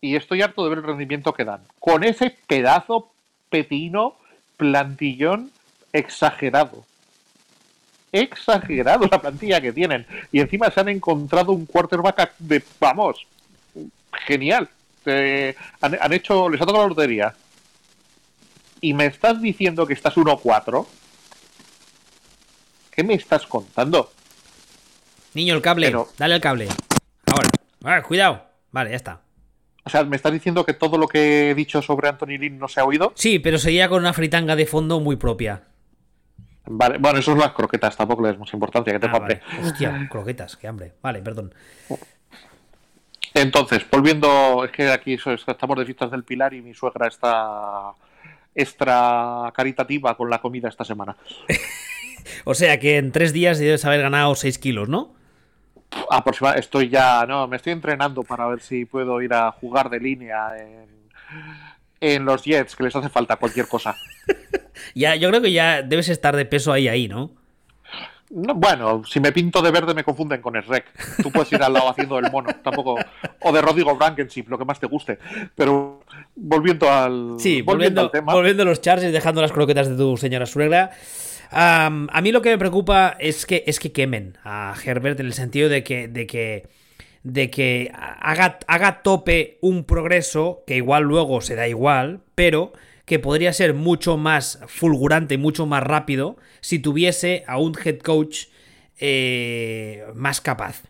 y 0.00 0.16
estoy 0.16 0.42
harto 0.42 0.62
de 0.62 0.70
ver 0.70 0.78
el 0.78 0.84
rendimiento 0.84 1.32
que 1.32 1.44
dan. 1.44 1.60
Con 1.78 2.04
ese 2.04 2.36
pedazo 2.46 3.10
pepino 3.50 4.16
plantillón 4.56 5.50
exagerado. 5.92 6.84
Exagerado 8.12 9.06
la 9.10 9.20
plantilla 9.20 9.60
que 9.60 9.72
tienen. 9.72 10.06
Y 10.32 10.40
encima 10.40 10.70
se 10.70 10.80
han 10.80 10.88
encontrado 10.88 11.52
un 11.52 11.66
quarterback 11.66 12.34
de, 12.38 12.62
vamos, 12.80 13.26
genial. 14.12 14.68
han, 15.80 16.12
hecho, 16.12 16.48
les 16.48 16.60
ha 16.60 16.66
tocado 16.66 16.84
la 16.84 16.88
lotería. 16.88 17.34
Y 18.80 18.94
me 18.94 19.06
estás 19.06 19.42
diciendo 19.42 19.86
que 19.86 19.94
estás 19.94 20.14
1-4. 20.14 20.86
¿Qué 22.92 23.02
me 23.02 23.14
estás 23.14 23.46
contando? 23.46 24.12
Niño, 25.34 25.54
el 25.54 25.62
cable. 25.62 25.92
Dale 26.16 26.36
el 26.36 26.40
cable. 26.40 26.68
Ahora. 27.26 27.50
Ah, 27.84 28.02
cuidado. 28.02 28.42
Vale, 28.70 28.90
ya 28.90 28.96
está. 28.96 29.20
O 29.88 29.90
sea, 29.90 30.04
¿me 30.04 30.16
estás 30.16 30.34
diciendo 30.34 30.66
que 30.66 30.74
todo 30.74 30.98
lo 30.98 31.08
que 31.08 31.50
he 31.50 31.54
dicho 31.54 31.80
sobre 31.80 32.10
Anthony 32.10 32.36
Lynn 32.38 32.58
no 32.58 32.68
se 32.68 32.78
ha 32.78 32.84
oído? 32.84 33.10
Sí, 33.14 33.38
pero 33.38 33.56
seguía 33.56 33.88
con 33.88 34.00
una 34.00 34.12
fritanga 34.12 34.54
de 34.54 34.66
fondo 34.66 35.00
muy 35.00 35.16
propia. 35.16 35.62
Vale, 36.66 36.98
bueno, 36.98 37.20
eso 37.20 37.32
es 37.32 37.38
las 37.38 37.52
croquetas, 37.52 37.96
tampoco 37.96 38.20
le 38.20 38.32
damos 38.32 38.52
importancia, 38.52 38.92
que 38.92 38.98
te 38.98 39.06
ah, 39.06 39.40
Hostia, 39.64 40.06
croquetas, 40.10 40.58
qué 40.58 40.68
hambre. 40.68 40.92
Vale, 41.00 41.22
perdón. 41.22 41.54
Entonces, 43.32 43.86
volviendo, 43.90 44.62
es 44.62 44.72
que 44.72 44.90
aquí 44.90 45.14
estamos 45.14 45.78
de 45.78 45.86
fiestas 45.86 46.10
del 46.10 46.22
Pilar 46.22 46.52
y 46.52 46.60
mi 46.60 46.74
suegra 46.74 47.08
está 47.08 47.92
extra 48.54 49.50
caritativa 49.54 50.18
con 50.18 50.28
la 50.28 50.42
comida 50.42 50.68
esta 50.68 50.84
semana. 50.84 51.16
o 52.44 52.52
sea 52.52 52.78
que 52.78 52.98
en 52.98 53.10
tres 53.10 53.32
días 53.32 53.58
debes 53.58 53.86
haber 53.86 54.02
ganado 54.02 54.34
6 54.34 54.58
kilos, 54.58 54.90
¿no? 54.90 55.14
Aproximadamente, 56.10 56.64
estoy 56.64 56.88
ya, 56.88 57.24
no, 57.26 57.46
me 57.48 57.56
estoy 57.56 57.72
entrenando 57.72 58.22
para 58.22 58.46
ver 58.46 58.60
si 58.60 58.84
puedo 58.84 59.20
ir 59.22 59.32
a 59.34 59.50
jugar 59.52 59.90
de 59.90 60.00
línea 60.00 60.52
en, 62.00 62.24
los 62.24 62.44
Jets, 62.44 62.76
que 62.76 62.84
les 62.84 62.96
hace 62.96 63.08
falta 63.08 63.36
cualquier 63.36 63.66
cosa. 63.68 63.94
ya, 64.94 65.16
yo 65.16 65.28
creo 65.28 65.42
que 65.42 65.52
ya 65.52 65.82
debes 65.82 66.08
estar 66.08 66.36
de 66.36 66.44
peso 66.44 66.72
ahí, 66.72 66.88
ahí, 66.88 67.08
¿no? 67.08 67.30
bueno, 68.30 69.02
si 69.06 69.20
me 69.20 69.32
pinto 69.32 69.62
de 69.62 69.70
verde 69.70 69.94
me 69.94 70.04
confunden 70.04 70.42
con 70.42 70.54
el 70.56 70.62
rec. 70.62 70.84
Tú 71.22 71.30
puedes 71.30 71.50
ir 71.52 71.62
al 71.62 71.72
lado 71.72 71.88
haciendo 71.88 72.18
el 72.18 72.30
mono, 72.30 72.50
tampoco. 72.62 72.96
O 73.40 73.52
de 73.52 73.62
Rodrigo 73.62 73.96
Blankenship, 73.96 74.44
lo 74.48 74.58
que 74.58 74.64
más 74.64 74.78
te 74.78 74.86
guste. 74.86 75.18
Pero 75.54 76.02
volviendo 76.36 76.90
al. 76.92 77.36
Sí, 77.38 77.62
volviendo, 77.62 78.02
al 78.02 78.10
tema. 78.10 78.34
Volviendo 78.34 78.64
a 78.64 78.66
los 78.66 78.80
charges, 78.80 79.12
dejando 79.12 79.40
las 79.40 79.52
croquetas 79.52 79.88
de 79.88 79.96
tu 79.96 80.16
señora 80.16 80.44
suegra 80.44 80.90
a 81.50 82.20
mí 82.22 82.32
lo 82.32 82.42
que 82.42 82.50
me 82.50 82.58
preocupa 82.58 83.16
es 83.18 83.46
que, 83.46 83.64
es 83.66 83.80
que 83.80 83.92
quemen 83.92 84.36
a 84.44 84.74
Herbert 84.84 85.20
en 85.20 85.26
el 85.26 85.32
sentido 85.32 85.68
de 85.68 85.82
que, 85.82 86.08
de 86.08 86.26
que, 86.26 86.68
de 87.22 87.50
que 87.50 87.90
haga, 87.94 88.58
haga 88.66 89.02
tope 89.02 89.58
un 89.60 89.84
progreso 89.84 90.62
que 90.66 90.76
igual 90.76 91.04
luego 91.04 91.40
se 91.40 91.54
da 91.54 91.68
igual, 91.68 92.20
pero 92.34 92.72
que 93.04 93.18
podría 93.18 93.52
ser 93.52 93.74
mucho 93.74 94.16
más 94.16 94.60
fulgurante 94.66 95.34
y 95.34 95.38
mucho 95.38 95.64
más 95.66 95.82
rápido 95.82 96.36
si 96.60 96.78
tuviese 96.78 97.44
a 97.46 97.58
un 97.58 97.74
head 97.82 97.98
coach 97.98 98.46
eh, 98.98 100.04
más 100.14 100.40
capaz. 100.40 100.82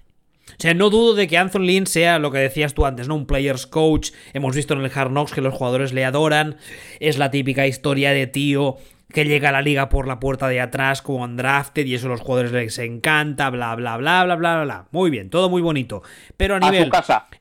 O 0.49 0.61
sea, 0.61 0.75
no 0.75 0.91
dudo 0.91 1.15
de 1.15 1.29
que 1.29 1.39
Anthony 1.39 1.61
Lynn 1.61 1.87
sea 1.87 2.19
lo 2.19 2.33
que 2.33 2.39
decías 2.39 2.75
tú 2.75 2.85
antes, 2.85 3.07
¿no? 3.07 3.15
Un 3.15 3.27
players 3.27 3.67
coach. 3.67 4.11
Hemos 4.33 4.57
visto 4.57 4.75
en 4.75 4.81
el 4.81 4.91
Hard 4.93 5.11
Knocks 5.11 5.33
que 5.33 5.41
los 5.41 5.55
jugadores 5.55 5.93
le 5.93 6.05
adoran. 6.05 6.57
Es 6.99 7.19
la 7.19 7.31
típica 7.31 7.69
historia 7.69 8.11
de 8.11 8.27
tío 8.27 8.79
que 9.13 9.25
llega 9.25 9.49
a 9.49 9.53
la 9.53 9.63
liga 9.63 9.89
por 9.89 10.07
la 10.07 10.21
puerta 10.21 10.49
de 10.49 10.61
atrás 10.61 11.01
como 11.01 11.25
undrafted 11.25 11.87
y 11.87 11.95
eso 11.95 12.07
a 12.07 12.11
los 12.11 12.21
jugadores 12.21 12.53
les 12.53 12.79
encanta, 12.79 13.49
bla, 13.51 13.75
bla, 13.75 13.97
bla, 13.97 14.25
bla, 14.25 14.37
bla, 14.37 14.65
bla. 14.65 14.87
Muy 14.91 15.11
bien, 15.11 15.31
todo 15.31 15.49
muy 15.49 15.63
bonito. 15.63 16.03
Pero 16.37 16.57
a 16.57 16.61
nivel... 16.61 16.91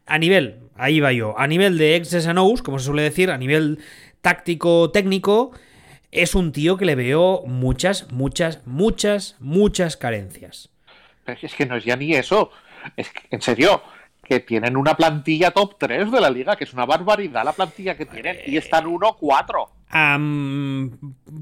A, 0.06 0.18
nivel, 0.18 0.60
ahí 0.76 1.00
va 1.00 1.12
yo, 1.12 1.38
a 1.38 1.48
nivel 1.48 1.78
de 1.78 2.02
X's 2.02 2.28
and 2.28 2.40
O's, 2.40 2.62
como 2.62 2.80
se 2.80 2.86
suele 2.86 3.02
decir, 3.02 3.30
a 3.32 3.38
nivel 3.38 3.80
táctico, 4.22 4.92
técnico, 4.92 5.52
es 6.12 6.36
un 6.36 6.52
tío 6.52 6.78
que 6.78 6.86
le 6.86 6.96
veo 6.96 7.44
muchas, 7.46 8.12
muchas, 8.12 8.66
muchas, 8.66 9.36
muchas 9.40 9.98
carencias. 9.98 10.70
Pero 11.26 11.40
es 11.42 11.54
que 11.54 11.66
no 11.66 11.76
es 11.76 11.84
ya 11.84 11.98
ni 11.98 12.14
eso. 12.14 12.52
Es 12.96 13.10
que, 13.10 13.24
en 13.32 13.42
serio, 13.42 13.82
que 14.24 14.40
tienen 14.40 14.78
una 14.78 14.96
plantilla 14.96 15.52
top 15.52 15.76
3 15.78 16.12
de 16.12 16.22
la 16.22 16.30
liga, 16.30 16.56
que 16.56 16.64
es 16.64 16.74
una 16.74 16.86
barbaridad 16.86 17.44
la 17.44 17.52
plantilla 17.52 17.98
que 17.98 18.06
tienen, 18.06 18.38
y 18.46 18.56
están 18.56 18.86
1-4. 18.86 19.68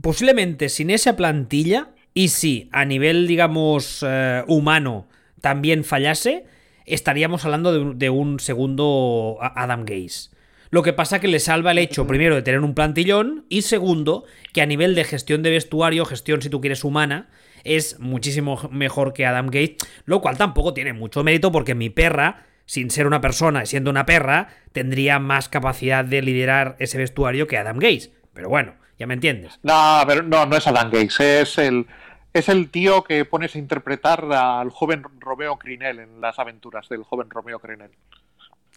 Posiblemente 0.01 0.69
sin 0.69 0.89
esa 0.89 1.15
plantilla, 1.15 1.89
y 2.13 2.29
si 2.29 2.69
a 2.71 2.85
nivel, 2.85 3.27
digamos, 3.27 4.03
eh, 4.07 4.43
humano 4.47 5.07
también 5.41 5.83
fallase, 5.83 6.45
estaríamos 6.85 7.45
hablando 7.45 7.93
de 7.93 8.09
un, 8.09 8.39
segundo 8.39 9.37
Adam 9.41 9.85
Gaze. 9.85 10.29
Lo 10.69 10.81
que 10.81 10.93
pasa 10.93 11.19
que 11.19 11.27
le 11.27 11.39
salva 11.39 11.71
el 11.71 11.77
hecho, 11.77 12.07
primero, 12.07 12.35
de 12.35 12.41
tener 12.41 12.61
un 12.61 12.73
plantillón, 12.73 13.45
y 13.49 13.63
segundo, 13.63 14.25
que 14.53 14.61
a 14.61 14.65
nivel 14.65 14.95
de 14.95 15.03
gestión 15.03 15.43
de 15.43 15.51
vestuario, 15.51 16.05
gestión, 16.05 16.41
si 16.41 16.49
tú 16.49 16.61
quieres, 16.61 16.83
humana, 16.83 17.29
es 17.63 17.99
muchísimo 17.99 18.69
mejor 18.71 19.13
que 19.13 19.25
Adam 19.25 19.47
Gaze, 19.47 19.77
lo 20.05 20.21
cual 20.21 20.37
tampoco 20.37 20.73
tiene 20.73 20.93
mucho 20.93 21.23
mérito 21.23 21.51
porque 21.51 21.75
mi 21.75 21.89
perra 21.89 22.45
sin 22.65 22.89
ser 22.89 23.07
una 23.07 23.21
persona 23.21 23.63
y 23.63 23.65
siendo 23.67 23.89
una 23.89 24.05
perra, 24.05 24.49
tendría 24.71 25.19
más 25.19 25.49
capacidad 25.49 26.03
de 26.03 26.21
liderar 26.21 26.75
ese 26.79 26.97
vestuario 26.97 27.47
que 27.47 27.57
Adam 27.57 27.77
Gaze. 27.77 28.11
Pero 28.35 28.49
bueno, 28.49 28.75
ya 28.99 29.07
me 29.07 29.15
entiendes. 29.15 29.59
No, 29.63 30.03
pero 30.05 30.21
no, 30.21 30.45
no 30.45 30.57
es 30.57 30.67
Adam 30.67 30.91
Gaze, 30.91 31.41
es 31.41 31.57
el, 31.57 31.87
es 32.33 32.49
el 32.49 32.69
tío 32.69 33.03
que 33.03 33.25
pones 33.25 33.55
a 33.55 33.57
interpretar 33.57 34.25
al 34.31 34.69
joven 34.69 35.03
Romeo 35.19 35.57
Crinel 35.57 35.99
en 35.99 36.21
las 36.21 36.37
aventuras 36.37 36.87
del 36.89 37.03
joven 37.03 37.29
Romeo 37.29 37.59
Crinel. 37.59 37.91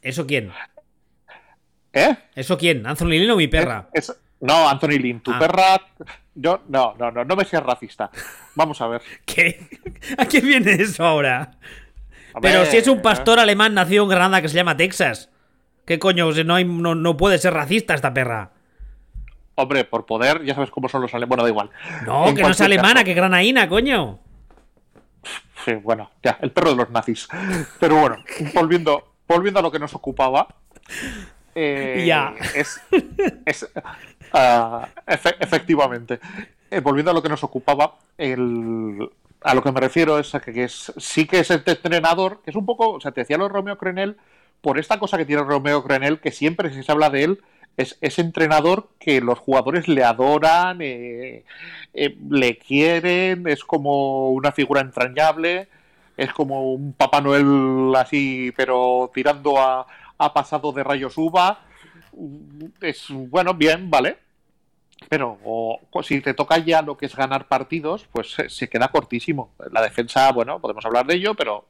¿Eso 0.01 0.27
quién? 0.27 0.53
¿Eh? 1.93 2.17
¿Eso 2.37 2.57
quién? 2.57 2.87
¿Anthony 2.87 3.09
Lynn 3.09 3.31
o 3.33 3.37
mi 3.37 3.49
perra? 3.49 3.89
no, 4.41 4.69
Anthony 4.69 4.99
Lynn, 5.01 5.21
tu 5.21 5.33
ah. 5.33 5.39
perra. 5.41 5.81
Yo, 6.35 6.63
no, 6.69 6.95
no, 6.97 7.11
no, 7.11 7.25
no 7.25 7.37
me 7.37 7.45
seas 7.45 7.65
racista. 7.65 8.11
Vamos 8.55 8.81
a 8.81 8.87
ver. 8.87 9.03
¿Qué? 9.27 9.69
¿A 10.17 10.27
qué 10.27 10.41
viene 10.41 10.73
eso 10.73 11.05
ahora? 11.05 11.59
Pero 12.41 12.65
si 12.67 12.77
es 12.77 12.87
un 12.87 13.03
pastor 13.03 13.41
alemán 13.41 13.75
nacido 13.75 14.05
en 14.05 14.11
Granada 14.11 14.41
que 14.41 14.49
se 14.49 14.55
llama 14.55 14.77
Texas. 14.77 15.31
¿Qué 15.85 15.99
coño? 15.99 16.31
no, 16.45 16.95
no, 16.95 17.17
puede 17.17 17.39
ser 17.39 17.55
racista 17.55 17.95
esta 17.95 18.15
perra. 18.15 18.53
Hombre, 19.61 19.83
por 19.83 20.07
poder, 20.07 20.45
ya 20.45 20.55
sabes 20.55 20.71
cómo 20.71 20.89
son 20.89 21.03
los 21.03 21.13
alemanes. 21.15 21.29
Bueno, 21.29 21.43
da 21.43 21.49
igual. 21.49 21.71
No, 22.07 22.33
que 22.33 22.43
no 22.43 22.51
es 22.51 22.61
alemana, 22.61 23.03
que 23.03 23.13
granaína, 23.13 23.69
coño. 23.69 24.21
Sí, 25.65 25.75
bueno, 25.75 26.13
ya, 26.23 26.39
el 26.41 26.53
perro 26.53 26.71
de 26.71 26.77
los 26.77 26.91
nazis. 26.91 27.27
Pero 27.81 27.97
bueno, 27.97 28.19
volviendo, 28.55 29.15
volviendo 29.27 29.59
a 29.59 29.63
lo 29.65 29.73
que 29.73 29.81
nos 29.81 29.93
ocupaba. 29.97 30.47
Eh, 31.57 32.05
ya. 32.07 32.35
Es. 32.55 32.81
Ah, 34.33 34.87
efectivamente. 35.07 36.21
Eh, 36.71 36.79
volviendo 36.79 37.11
a 37.11 37.15
lo 37.15 37.23
que 37.23 37.29
nos 37.29 37.43
ocupaba, 37.43 37.97
el, 38.17 39.11
a 39.41 39.55
lo 39.55 39.63
que 39.65 39.73
me 39.73 39.81
refiero 39.81 40.21
es 40.21 40.37
a 40.37 40.41
que, 40.41 40.63
es, 40.63 40.93
sí 40.99 41.27
que 41.27 41.41
es 41.41 41.51
este 41.51 41.73
entrenador, 41.73 42.43
que 42.45 42.51
es 42.51 42.57
un 42.57 42.65
poco, 42.65 42.91
o 42.91 43.01
sea, 43.01 43.11
te 43.11 43.23
decía 43.23 43.39
lo 43.39 43.49
de 43.49 43.55
Romeo 43.55 43.77
Crenel, 43.77 44.19
por 44.61 44.79
esta 44.79 45.01
cosa 45.01 45.19
que 45.19 45.25
tiene 45.25 45.43
Romeo 45.43 45.83
Crenel, 45.83 46.21
que 46.21 46.31
siempre 46.31 46.73
si 46.73 46.85
se 46.85 46.93
habla 46.93 47.11
de 47.11 47.25
él, 47.25 47.43
es 47.79 47.97
ese 48.01 48.21
entrenador 48.21 48.91
que 48.99 49.21
los 49.21 49.39
jugadores 49.39 49.89
le 49.89 50.05
adoran, 50.05 50.83
eh, 50.83 51.45
eh, 51.95 52.17
le 52.29 52.59
quieren, 52.59 53.47
es 53.47 53.65
como 53.65 54.31
una 54.31 54.53
figura 54.53 54.81
entrañable, 54.81 55.69
es 56.17 56.33
como 56.33 56.73
un 56.73 56.93
Papá 56.93 57.21
Noel 57.21 57.95
así, 57.97 58.53
pero 58.57 59.11
tirando 59.15 59.59
a, 59.59 59.87
a 60.19 60.35
pasado 60.35 60.73
de 60.73 60.83
rayos 60.85 61.17
uva. 61.17 61.61
Es 62.81 63.07
bueno, 63.11 63.55
bien, 63.55 63.89
vale, 63.89 64.19
pero 65.09 65.39
si 66.03 66.21
te 66.21 66.35
toca 66.35 66.59
ya 66.59 66.83
lo 66.83 66.97
que 66.97 67.07
es 67.07 67.15
ganar 67.15 67.47
partidos, 67.47 68.09
pues 68.11 68.37
se, 68.49 68.69
queda 68.69 68.89
cortísimo. 68.89 69.53
La 69.71 69.83
defensa, 69.83 70.33
bueno, 70.33 70.61
podemos 70.61 70.85
hablar 70.85 71.07
de 71.07 71.15
ello, 71.15 71.35
pero, 71.35 71.69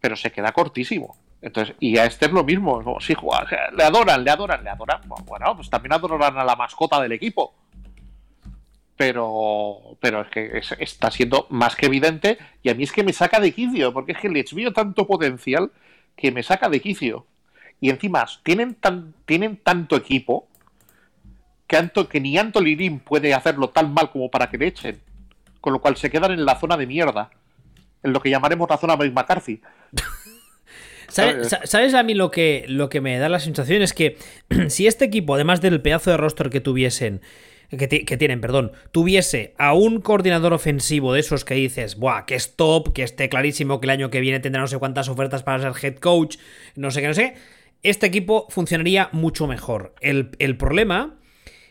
pero 0.00 0.16
se 0.16 0.32
queda 0.32 0.50
cortísimo. 0.50 1.16
Entonces, 1.40 1.76
y 1.78 1.98
a 1.98 2.04
este 2.04 2.26
es 2.26 2.32
lo 2.32 2.44
mismo. 2.44 2.98
Sí, 3.00 3.14
le 3.76 3.84
adoran, 3.84 4.24
le 4.24 4.30
adoran, 4.30 4.64
le 4.64 4.70
adoran. 4.70 5.00
Bueno, 5.24 5.56
pues 5.56 5.70
también 5.70 5.92
adoran 5.92 6.36
a 6.36 6.44
la 6.44 6.56
mascota 6.56 7.00
del 7.00 7.12
equipo. 7.12 7.54
Pero, 8.96 9.96
pero 10.00 10.22
es 10.22 10.28
que 10.28 10.62
está 10.80 11.10
siendo 11.10 11.46
más 11.50 11.76
que 11.76 11.86
evidente. 11.86 12.38
Y 12.62 12.70
a 12.70 12.74
mí 12.74 12.82
es 12.82 12.92
que 12.92 13.04
me 13.04 13.12
saca 13.12 13.38
de 13.38 13.52
quicio, 13.52 13.92
porque 13.92 14.12
es 14.12 14.18
que 14.18 14.28
les 14.28 14.52
veo 14.52 14.72
tanto 14.72 15.06
potencial 15.06 15.70
que 16.16 16.32
me 16.32 16.42
saca 16.42 16.68
de 16.68 16.80
quicio. 16.80 17.26
Y 17.80 17.90
encima, 17.90 18.26
tienen, 18.42 18.74
tan, 18.74 19.14
tienen 19.24 19.56
tanto 19.56 19.94
equipo 19.94 20.48
que, 21.68 22.20
ni 22.20 22.36
Anthony 22.38 22.74
Lynn 22.76 22.98
puede 22.98 23.34
hacerlo 23.34 23.68
tan 23.68 23.94
mal 23.94 24.10
como 24.10 24.30
para 24.30 24.50
que 24.50 24.58
le 24.58 24.66
echen. 24.66 25.00
Con 25.60 25.72
lo 25.72 25.80
cual 25.80 25.96
se 25.96 26.10
quedan 26.10 26.32
en 26.32 26.44
la 26.44 26.58
zona 26.58 26.76
de 26.76 26.86
mierda. 26.86 27.30
En 28.02 28.12
lo 28.12 28.20
que 28.20 28.30
llamaremos 28.30 28.68
la 28.68 28.78
zona 28.78 28.96
de 28.96 29.10
McCarthy. 29.10 29.60
¿Sabes, 31.08 31.94
a 31.94 32.02
mí 32.02 32.14
lo 32.14 32.30
que, 32.30 32.64
lo 32.68 32.88
que 32.88 33.00
me 33.00 33.18
da 33.18 33.28
la 33.28 33.40
sensación? 33.40 33.82
Es 33.82 33.92
que 33.92 34.16
si 34.68 34.86
este 34.86 35.06
equipo, 35.06 35.34
además 35.34 35.60
del 35.60 35.80
pedazo 35.80 36.10
de 36.10 36.16
roster 36.16 36.50
que 36.50 36.60
tuviesen, 36.60 37.20
que, 37.70 37.86
tienen, 38.16 38.40
perdón, 38.40 38.72
tuviese 38.92 39.54
a 39.58 39.74
un 39.74 40.00
coordinador 40.00 40.54
ofensivo 40.54 41.12
de 41.12 41.20
esos 41.20 41.44
que 41.44 41.54
dices, 41.54 41.96
buah, 41.96 42.24
que 42.24 42.34
es 42.34 42.56
top, 42.56 42.94
que 42.94 43.02
esté 43.02 43.28
clarísimo 43.28 43.80
que 43.80 43.86
el 43.86 43.90
año 43.90 44.10
que 44.10 44.20
viene 44.20 44.40
tendrá 44.40 44.62
no 44.62 44.68
sé 44.68 44.78
cuántas 44.78 45.08
ofertas 45.08 45.42
para 45.42 45.60
ser 45.60 45.84
head 45.84 45.98
coach, 45.98 46.36
no 46.76 46.90
sé 46.90 47.02
qué, 47.02 47.08
no 47.08 47.14
sé, 47.14 47.34
este 47.82 48.06
equipo 48.06 48.46
funcionaría 48.48 49.10
mucho 49.12 49.46
mejor. 49.46 49.94
El, 50.00 50.30
el 50.38 50.56
problema 50.56 51.18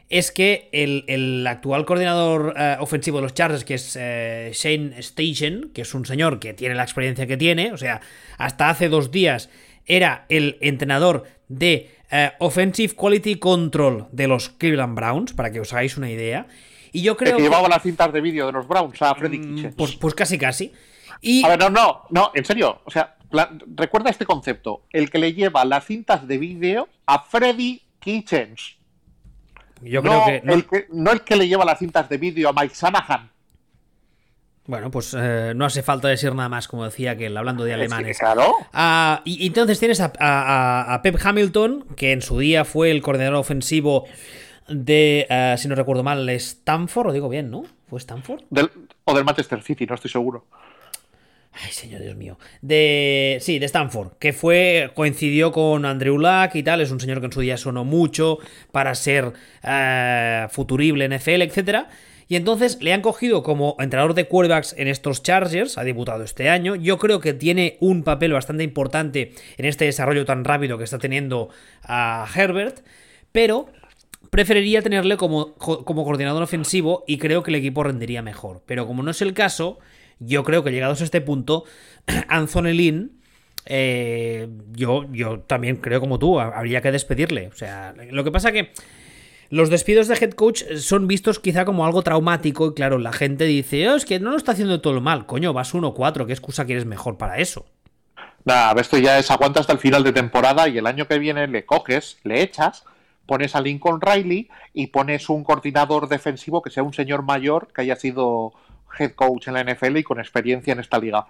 es 0.09 0.31
que 0.31 0.69
el, 0.71 1.45
actual 1.47 1.85
coordinador 1.85 2.53
eh, 2.57 2.77
ofensivo 2.79 3.17
de 3.17 3.23
los 3.23 3.33
Chargers, 3.33 3.65
que 3.65 3.73
es 3.73 3.97
eh, 3.99 4.51
Shane 4.53 4.97
Station, 4.99 5.71
que 5.73 5.81
es 5.81 5.93
un 5.93 6.05
señor 6.05 6.39
que 6.39 6.53
tiene 6.53 6.75
la 6.75 6.83
experiencia 6.83 7.27
que 7.27 7.37
tiene, 7.37 7.73
o 7.73 7.77
sea, 7.77 8.01
hasta 8.37 8.69
hace 8.69 8.89
dos 8.89 9.11
días 9.11 9.49
era 9.85 10.25
el 10.29 10.57
entrenador 10.61 11.23
de 11.47 11.91
eh, 12.11 12.31
Offensive 12.39 12.93
Quality 12.93 13.35
Control 13.35 14.07
de 14.11 14.27
los 14.27 14.49
Cleveland 14.49 14.95
Browns, 14.95 15.33
para 15.33 15.51
que 15.51 15.59
os 15.59 15.73
hagáis 15.73 15.97
una 15.97 16.09
idea. 16.09 16.47
Y 16.91 17.01
yo 17.01 17.17
creo 17.17 17.35
que 17.35 17.43
llevaba 17.43 17.67
las 17.67 17.83
cintas 17.83 18.11
de 18.13 18.21
vídeo 18.21 18.45
de 18.45 18.53
los 18.53 18.67
Browns 18.67 19.01
a 19.01 19.13
Freddy 19.15 19.39
mm, 19.39 19.55
Kitchens. 19.55 19.75
Pues, 19.75 19.95
pues, 19.95 20.13
casi, 20.13 20.37
casi. 20.37 20.71
Y... 21.21 21.43
A 21.43 21.49
ver, 21.49 21.59
no, 21.59 21.69
no, 21.69 22.03
no, 22.09 22.31
en 22.33 22.45
serio. 22.45 22.81
O 22.85 22.91
sea, 22.91 23.17
recuerda 23.75 24.09
este 24.09 24.25
concepto. 24.25 24.83
El 24.91 25.09
que 25.09 25.17
le 25.17 25.33
lleva 25.33 25.65
las 25.65 25.85
cintas 25.85 26.27
de 26.27 26.37
vídeo 26.37 26.87
a 27.05 27.23
Freddy 27.23 27.81
Kitchens. 27.99 28.76
Yo 29.81 30.01
creo 30.01 30.25
que 30.25 30.41
no... 30.43 30.53
El 30.53 30.65
que. 30.65 30.87
no 30.91 31.11
el 31.11 31.21
que 31.21 31.35
le 31.35 31.47
lleva 31.47 31.65
las 31.65 31.79
cintas 31.79 32.09
de 32.09 32.17
vídeo 32.17 32.49
a 32.49 32.53
Mike 32.53 32.75
Sanahan. 32.75 33.31
Bueno, 34.67 34.91
pues 34.91 35.15
eh, 35.17 35.53
no 35.55 35.65
hace 35.65 35.81
falta 35.81 36.09
decir 36.09 36.35
nada 36.35 36.49
más, 36.49 36.67
como 36.67 36.83
decía 36.83 37.15
que 37.15 37.27
hablando 37.27 37.63
de 37.63 37.73
alemanes. 37.73 38.19
claro. 38.19 38.53
Ah, 38.73 39.21
y, 39.23 39.47
entonces 39.47 39.79
tienes 39.79 40.01
a, 40.01 40.99
Pep 41.01 41.17
Hamilton, 41.23 41.85
que 41.95 42.11
en 42.11 42.21
su 42.21 42.37
día 42.37 42.65
fue 42.65 42.91
el 42.91 43.01
coordinador 43.01 43.35
ofensivo 43.35 44.05
de, 44.67 45.25
eh, 45.29 45.55
si 45.57 45.69
no 45.69 45.75
recuerdo 45.75 46.03
mal, 46.03 46.27
Stanford, 46.27 47.07
lo 47.07 47.13
digo 47.13 47.29
bien, 47.29 47.49
¿no? 47.49 47.63
¿Fue 47.89 47.97
Stanford? 47.97 48.41
o 49.05 49.13
del 49.15 49.23
Manchester 49.23 49.63
City, 49.63 49.85
no 49.85 49.95
estoy 49.95 50.11
seguro. 50.11 50.45
Ay, 51.63 51.71
señor 51.71 52.01
Dios 52.01 52.15
mío. 52.15 52.37
De. 52.61 53.37
Sí, 53.41 53.59
de 53.59 53.65
Stanford. 53.65 54.13
Que 54.19 54.33
fue. 54.33 54.91
coincidió 54.93 55.51
con 55.51 55.85
Andrew 55.85 56.17
Luck 56.17 56.55
y 56.55 56.63
tal. 56.63 56.81
Es 56.81 56.91
un 56.91 56.99
señor 56.99 57.19
que 57.19 57.27
en 57.27 57.31
su 57.31 57.41
día 57.41 57.57
sonó 57.57 57.83
mucho 57.83 58.37
para 58.71 58.93
ser 58.95 59.25
uh, 59.25 60.49
futurible 60.49 61.07
NFL, 61.07 61.41
etc. 61.41 61.85
Y 62.27 62.35
entonces 62.35 62.77
le 62.81 62.93
han 62.93 63.01
cogido 63.01 63.41
como 63.41 63.75
entrenador 63.79 64.13
de 64.13 64.27
quarterbacks 64.27 64.75
en 64.77 64.87
estos 64.87 65.23
Chargers. 65.23 65.77
Ha 65.77 65.83
debutado 65.83 66.23
este 66.23 66.49
año. 66.49 66.75
Yo 66.75 66.97
creo 66.97 67.19
que 67.19 67.33
tiene 67.33 67.77
un 67.79 68.03
papel 68.03 68.33
bastante 68.33 68.63
importante 68.63 69.33
en 69.57 69.65
este 69.65 69.85
desarrollo 69.85 70.25
tan 70.25 70.43
rápido 70.43 70.77
que 70.77 70.83
está 70.83 70.99
teniendo 70.99 71.49
a 71.83 72.27
Herbert. 72.35 72.81
Pero 73.31 73.67
preferiría 74.29 74.81
tenerle 74.81 75.17
como, 75.17 75.55
como 75.55 76.03
coordinador 76.03 76.43
ofensivo 76.43 77.03
y 77.07 77.17
creo 77.17 77.41
que 77.41 77.51
el 77.51 77.55
equipo 77.55 77.83
rendiría 77.83 78.21
mejor. 78.21 78.61
Pero 78.65 78.85
como 78.85 79.01
no 79.01 79.11
es 79.11 79.21
el 79.21 79.33
caso 79.33 79.79
yo 80.19 80.43
creo 80.43 80.63
que 80.63 80.71
llegados 80.71 81.01
a 81.01 81.03
este 81.03 81.21
punto, 81.21 81.63
Anthony 82.27 83.09
eh, 83.69 84.47
yo, 84.71 85.05
yo 85.11 85.41
también 85.41 85.75
creo 85.77 85.99
como 85.99 86.19
tú, 86.19 86.39
habría 86.39 86.81
que 86.81 86.91
despedirle. 86.91 87.47
O 87.47 87.55
sea, 87.55 87.93
lo 88.11 88.23
que 88.23 88.31
pasa 88.31 88.51
que 88.51 88.71
los 89.49 89.69
despidos 89.69 90.07
de 90.07 90.15
head 90.15 90.31
coach 90.31 90.63
son 90.77 91.07
vistos 91.07 91.39
quizá 91.39 91.65
como 91.65 91.85
algo 91.85 92.01
traumático 92.01 92.67
y 92.67 92.73
claro, 92.73 92.97
la 92.97 93.13
gente 93.13 93.45
dice, 93.45 93.89
oh, 93.89 93.95
es 93.95 94.05
que 94.05 94.19
no 94.19 94.31
lo 94.31 94.37
está 94.37 94.53
haciendo 94.53 94.81
todo 94.81 94.99
mal. 95.01 95.25
Coño, 95.25 95.53
vas 95.53 95.73
1-4, 95.73 96.25
¿qué 96.25 96.33
excusa 96.33 96.65
quieres 96.65 96.85
mejor 96.85 97.17
para 97.17 97.37
eso? 97.37 97.65
Nada, 98.45 98.79
esto 98.79 98.97
ya 98.97 99.19
es 99.19 99.29
aguanta 99.29 99.59
hasta 99.59 99.73
el 99.73 99.79
final 99.79 100.03
de 100.03 100.13
temporada 100.13 100.69
y 100.69 100.77
el 100.77 100.87
año 100.87 101.07
que 101.07 101.19
viene 101.19 101.47
le 101.47 101.65
coges, 101.65 102.17
le 102.23 102.41
echas, 102.41 102.85
pones 103.25 103.55
a 103.55 103.61
Lincoln 103.61 103.99
Riley 103.99 104.49
y 104.73 104.87
pones 104.87 105.27
un 105.27 105.43
coordinador 105.43 106.07
defensivo 106.07 106.61
que 106.61 106.69
sea 106.69 106.83
un 106.83 106.93
señor 106.93 107.23
mayor 107.23 107.67
que 107.73 107.81
haya 107.81 107.97
sido 107.97 108.53
head 108.97 109.11
coach 109.13 109.47
en 109.47 109.53
la 109.55 109.63
NFL 109.63 109.97
y 109.97 110.03
con 110.03 110.19
experiencia 110.19 110.73
en 110.73 110.79
esta 110.79 110.99
liga. 110.99 111.27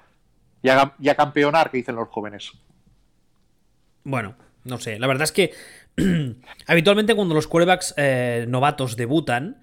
Y 0.61 0.69
a, 0.69 1.15
campeonar, 1.15 1.69
que 1.69 1.77
dicen 1.77 1.95
los 1.95 2.09
jóvenes. 2.09 2.51
Bueno, 4.03 4.35
no 4.63 4.77
sé. 4.79 4.99
La 4.99 5.07
verdad 5.07 5.23
es 5.23 5.31
que 5.31 5.53
habitualmente 6.67 7.15
cuando 7.15 7.35
los 7.35 7.47
quarterbacks 7.47 7.93
eh, 7.97 8.45
novatos 8.47 8.97
debutan, 8.97 9.61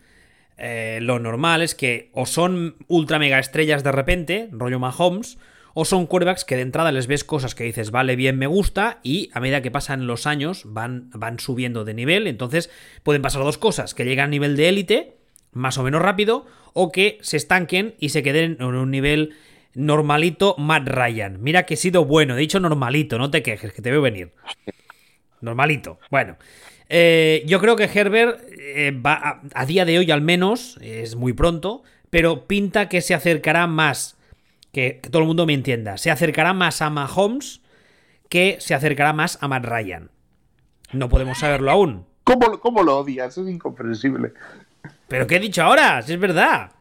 eh, 0.57 0.99
lo 1.03 1.19
normal 1.19 1.63
es 1.63 1.75
que 1.75 2.11
o 2.13 2.27
son 2.27 2.77
ultra 2.87 3.19
mega 3.19 3.39
estrellas 3.39 3.83
de 3.83 3.93
repente, 3.93 4.49
rollo 4.53 4.79
Mahomes, 4.79 5.39
o 5.75 5.85
son 5.85 6.07
quarterbacks 6.07 6.45
que 6.45 6.57
de 6.57 6.63
entrada 6.63 6.93
les 6.93 7.09
ves 7.09 7.25
cosas 7.25 7.55
que 7.57 7.65
dices, 7.65 7.91
vale, 7.91 8.15
bien, 8.15 8.39
me 8.39 8.47
gusta, 8.47 9.01
y 9.03 9.31
a 9.35 9.41
medida 9.41 9.61
que 9.61 9.73
pasan 9.73 10.07
los 10.07 10.27
años 10.27 10.63
van, 10.67 11.11
van 11.11 11.41
subiendo 11.41 11.85
de 11.85 11.95
nivel. 11.95 12.29
Entonces 12.29 12.71
pueden 13.03 13.23
pasar 13.23 13.43
dos 13.43 13.59
cosas, 13.59 13.95
que 13.95 14.05
llegan 14.05 14.27
a 14.27 14.29
nivel 14.29 14.57
de 14.57 14.69
élite, 14.69 15.19
más 15.55 15.79
o 15.79 15.83
menos 15.83 16.03
rápido, 16.03 16.47
o 16.73 16.93
que 16.93 17.19
se 17.23 17.37
estanquen 17.37 17.95
y 17.99 18.11
se 18.11 18.23
queden 18.23 18.57
en 18.61 18.67
un 18.67 18.91
nivel 18.91 19.35
normalito 19.75 20.55
Matt 20.59 20.89
Ryan. 20.89 21.43
Mira 21.43 21.65
que 21.65 21.75
he 21.75 21.77
sido 21.77 22.05
bueno, 22.05 22.37
he 22.37 22.41
dicho 22.41 22.61
normalito, 22.61 23.19
no 23.19 23.31
te 23.31 23.43
quejes, 23.43 23.73
que 23.73 23.83
te 23.83 23.91
veo 23.91 24.03
venir. 24.03 24.33
Normalito. 25.41 25.99
Bueno. 26.11 26.37
Eh, 26.89 27.43
yo 27.47 27.61
creo 27.61 27.77
que 27.77 27.85
Herbert 27.85 28.41
eh, 28.59 28.91
va 28.91 29.41
a, 29.55 29.67
día 29.67 29.85
de 29.85 29.99
hoy 29.99 30.11
al 30.11 30.21
menos, 30.21 30.79
es 30.83 31.17
muy 31.17 31.33
pronto, 31.33 31.83
pero 32.11 32.47
pinta 32.47 32.89
que 32.89 33.01
se 33.01 33.15
acercará 33.15 33.67
más, 33.67 34.19
que, 34.71 35.01
todo 35.11 35.23
el 35.23 35.27
mundo 35.27 35.47
me 35.47 35.55
entienda, 35.55 35.97
se 35.97 36.11
acercará 36.11 36.53
más 36.53 36.83
a 36.83 36.91
Mahomes 36.91 37.63
que 38.29 38.59
se 38.61 38.75
acercará 38.75 39.13
más 39.13 39.39
a 39.41 39.49
Matt 39.49 39.65
Ryan. 39.65 40.11
No 40.93 41.09
podemos 41.09 41.39
saberlo 41.39 41.71
aún. 41.71 42.07
¿Cómo, 42.25 42.59
cómo 42.61 42.83
lo 42.83 42.99
odias? 42.99 43.37
Es 43.39 43.49
incomprensible. 43.49 44.33
¿Pero 45.15 45.29
qué 45.29 45.37
he 45.37 45.39
dicho 45.39 45.63
ahora? 45.63 46.03
Si 46.03 46.13
es 46.13 46.19
verdad. 46.19 46.73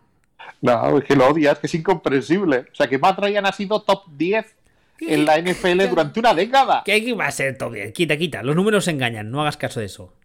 No, 0.60 0.98
es 0.98 1.04
que 1.04 1.16
lo 1.16 1.28
odias, 1.28 1.60
que 1.60 1.68
es 1.68 1.76
incomprensible. 1.76 2.66
O 2.72 2.76
sea, 2.76 2.88
que 2.88 2.98
Matt 2.98 3.20
Ryan 3.20 3.46
ha 3.46 3.52
sido 3.52 3.84
top 3.84 4.06
10 4.18 4.56
en 5.02 5.26
la 5.28 5.40
NFL 5.40 5.88
durante 5.88 6.20
una 6.20 6.34
década. 6.34 6.82
¿Qué 6.84 7.14
va 7.14 7.28
a 7.28 7.32
ser 7.32 7.60
top 7.60 7.74
10? 7.74 7.94
Quita, 7.94 8.18
quita. 8.18 8.42
Los 8.42 8.56
números 8.56 8.88
engañan. 8.88 9.30
No 9.30 9.42
hagas 9.42 9.56
caso 9.56 9.82
de 9.82 9.86
eso. 9.86 10.16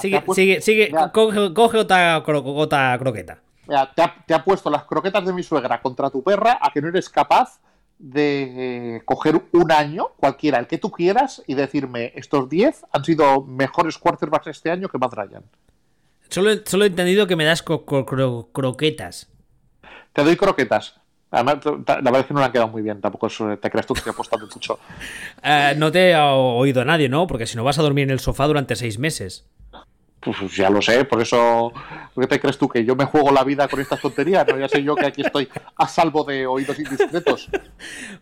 sigue, 0.00 0.22
sigue, 0.34 0.60
sigue. 0.62 0.92
Coge, 1.12 1.76
otra, 1.76 2.22
croqueta. 2.98 3.42
te, 4.26 4.32
ha, 4.32 4.42
puesto 4.42 4.70
las 4.70 4.84
croquetas 4.84 5.26
de 5.26 5.34
mi 5.34 5.42
suegra 5.42 5.82
contra 5.82 6.08
tu 6.08 6.22
perra 6.22 6.58
a 6.58 6.70
que 6.72 6.80
no 6.80 6.88
eres 6.88 7.10
capaz 7.10 7.60
de 7.98 9.02
coger 9.04 9.42
un 9.52 9.70
año, 9.70 10.12
cualquiera, 10.16 10.58
el 10.58 10.66
que 10.66 10.78
tú 10.78 10.90
quieras, 10.90 11.42
y 11.46 11.52
decirme, 11.52 12.14
estos 12.14 12.48
10 12.48 12.86
han 12.90 13.04
sido 13.04 13.42
mejores 13.42 13.98
quarterbacks 13.98 14.46
este 14.46 14.70
año 14.70 14.88
que 14.88 14.96
Matt 14.96 15.12
Ryan. 15.12 15.44
Solo, 16.30 16.50
he 16.52 16.86
entendido 16.86 17.26
que 17.26 17.36
me 17.36 17.44
das 17.44 17.62
croquetas. 17.62 19.28
Te 20.12 20.24
doy 20.24 20.36
croquetas. 20.36 21.00
Además, 21.32 21.58
la 21.64 21.94
verdad 21.96 22.20
es 22.20 22.26
que 22.26 22.34
no 22.34 22.40
le 22.40 22.46
han 22.46 22.52
quedado 22.52 22.68
muy 22.68 22.82
bien. 22.82 23.00
Tampoco 23.00 23.28
te 23.28 23.70
crees 23.70 23.86
tú 23.86 23.94
que 23.94 24.02
he 24.06 24.10
apostado 24.10 24.46
mucho. 24.46 24.78
Eh, 25.42 25.74
no 25.76 25.90
te 25.90 26.14
ha 26.14 26.34
oído 26.34 26.84
nadie, 26.84 27.08
¿no? 27.08 27.26
Porque 27.26 27.46
si 27.46 27.56
no 27.56 27.64
vas 27.64 27.78
a 27.78 27.82
dormir 27.82 28.04
en 28.04 28.10
el 28.10 28.20
sofá 28.20 28.46
durante 28.46 28.76
seis 28.76 28.98
meses. 28.98 29.46
Pues 30.20 30.54
ya 30.54 30.68
lo 30.68 30.82
sé, 30.82 31.06
por 31.06 31.22
eso, 31.22 31.72
¿qué 32.18 32.26
te 32.26 32.38
crees 32.38 32.58
tú? 32.58 32.68
¿Que 32.68 32.84
yo 32.84 32.94
me 32.94 33.06
juego 33.06 33.32
la 33.32 33.42
vida 33.42 33.66
con 33.68 33.80
estas 33.80 34.02
tonterías? 34.02 34.46
No, 34.46 34.58
ya 34.58 34.68
sé 34.68 34.82
yo 34.82 34.94
que 34.94 35.06
aquí 35.06 35.22
estoy 35.22 35.48
a 35.76 35.88
salvo 35.88 36.24
de 36.24 36.46
oídos 36.46 36.78
indiscretos. 36.78 37.48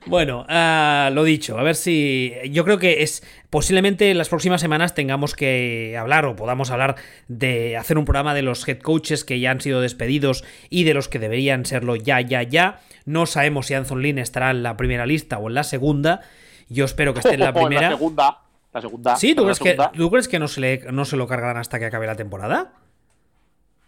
Bueno, 0.06 0.46
uh, 0.48 1.12
lo 1.12 1.24
dicho, 1.24 1.58
a 1.58 1.62
ver 1.62 1.74
si. 1.74 2.32
Yo 2.50 2.64
creo 2.64 2.78
que 2.78 3.02
es. 3.02 3.22
Posiblemente 3.50 4.10
en 4.10 4.16
las 4.16 4.28
próximas 4.28 4.60
semanas 4.60 4.94
tengamos 4.94 5.34
que 5.34 5.96
hablar 5.98 6.24
o 6.24 6.36
podamos 6.36 6.70
hablar 6.70 6.96
de 7.26 7.76
hacer 7.76 7.98
un 7.98 8.04
programa 8.04 8.34
de 8.34 8.42
los 8.42 8.66
head 8.66 8.78
coaches 8.78 9.24
que 9.24 9.40
ya 9.40 9.50
han 9.50 9.60
sido 9.60 9.80
despedidos 9.80 10.44
y 10.70 10.84
de 10.84 10.94
los 10.94 11.08
que 11.08 11.18
deberían 11.18 11.66
serlo 11.66 11.96
ya, 11.96 12.20
ya, 12.20 12.42
ya. 12.42 12.80
No 13.04 13.26
sabemos 13.26 13.66
si 13.66 13.74
Anthony 13.74 13.96
Lynn 13.96 14.18
estará 14.18 14.50
en 14.50 14.62
la 14.62 14.76
primera 14.76 15.04
lista 15.04 15.38
o 15.38 15.48
en 15.48 15.54
la 15.54 15.64
segunda. 15.64 16.20
Yo 16.68 16.84
espero 16.84 17.12
que 17.12 17.20
esté 17.20 17.34
en 17.34 17.40
la 17.40 17.52
primera. 17.54 17.86
En 17.86 17.92
la 17.92 17.96
segunda. 17.96 18.47
La 18.72 18.80
segunda. 18.80 19.16
¿Sí? 19.16 19.34
¿Tú, 19.34 19.44
crees, 19.44 19.58
Que, 19.58 19.76
¿tú 19.94 20.10
crees 20.10 20.28
que 20.28 20.38
no 20.38 20.48
se, 20.48 20.60
le, 20.60 20.78
no 20.92 21.04
se 21.04 21.16
lo 21.16 21.26
cargarán 21.26 21.56
hasta 21.56 21.78
que 21.78 21.86
acabe 21.86 22.06
la 22.06 22.16
temporada? 22.16 22.74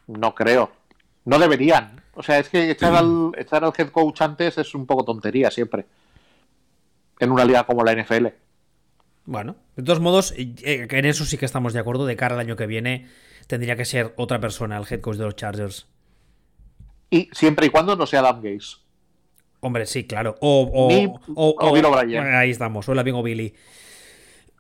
No 0.07 0.35
creo. 0.35 0.73
No 1.25 1.39
deberían. 1.39 2.03
O 2.15 2.23
sea, 2.23 2.39
es 2.39 2.49
que 2.49 2.71
echar 2.71 2.95
al, 2.95 3.33
echar 3.37 3.65
al 3.65 3.73
head 3.77 3.91
coach 3.91 4.21
antes 4.23 4.59
es 4.59 4.75
un 4.75 4.87
poco 4.87 5.05
tontería 5.05 5.51
siempre. 5.51 5.87
En 7.19 7.31
una 7.31 7.45
liga 7.45 7.65
como 7.65 7.85
la 7.85 7.95
NFL. 7.95 8.27
Bueno, 9.27 9.57
de 9.77 9.83
todos 9.83 10.01
modos, 10.01 10.35
eh, 10.37 10.89
en 10.91 11.05
eso 11.05 11.25
sí 11.25 11.37
que 11.37 11.45
estamos 11.45 11.73
de 11.73 11.81
acuerdo. 11.81 12.07
De 12.07 12.17
cara 12.17 12.35
al 12.35 12.41
año 12.41 12.57
que 12.57 12.67
viene, 12.67 13.09
tendría 13.47 13.77
que 13.77 13.85
ser 13.85 14.15
otra 14.17 14.41
persona 14.41 14.79
el 14.79 14.87
head 14.91 15.01
coach 15.01 15.19
de 15.19 15.25
los 15.25 15.37
Chargers. 15.37 15.87
Y 17.11 17.29
siempre 17.33 17.67
y 17.67 17.71
cuando 17.71 17.97
no 17.97 18.07
sea 18.07 18.21
Adam 18.21 18.41
Gaze. 18.43 18.79
Hombre, 19.61 19.85
sí, 19.85 20.07
claro. 20.07 20.37
O, 20.41 20.63
o, 20.73 21.57
o, 21.59 21.73
Bill 21.73 21.85
O'Brien. 21.85 22.35
Ahí 22.35 22.51
estamos, 22.51 22.89
o 22.89 22.93
el 22.93 22.99
amigo 22.99 23.23
Billy. 23.23 23.55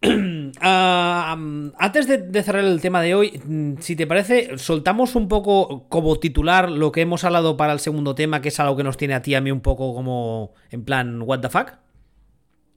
Ah, 0.63 1.37
antes 1.79 2.07
de, 2.07 2.43
cerrar 2.43 2.65
el 2.65 2.81
tema 2.81 3.01
de 3.01 3.15
hoy, 3.15 3.41
mm, 3.45 3.75
si 3.81 3.97
te 3.97 4.07
parece, 4.07 4.59
soltamos 4.59 5.15
un 5.15 5.29
poco 5.29 5.87
como 5.89 6.19
titular 6.19 6.71
lo 6.71 6.93
que 6.93 7.03
hemos 7.03 7.25
hablado 7.25 7.57
para 7.57 7.73
el 7.73 7.81
segundo 7.81 8.15
tema, 8.15 8.43
que 8.43 8.49
es 8.49 8.61
algo 8.61 8.77
que 8.77 8.83
nos 8.83 8.97
tiene 8.97 9.15
a 9.15 9.23
ti 9.23 9.31
y 9.31 9.35
a 9.37 9.41
mí 9.41 9.51
un 9.51 9.61
poco 9.61 9.95
como 9.95 10.53
en 10.71 10.85
plan, 10.85 11.23
¿what 11.23 11.41
the 11.41 11.49
fuck? 11.49 11.73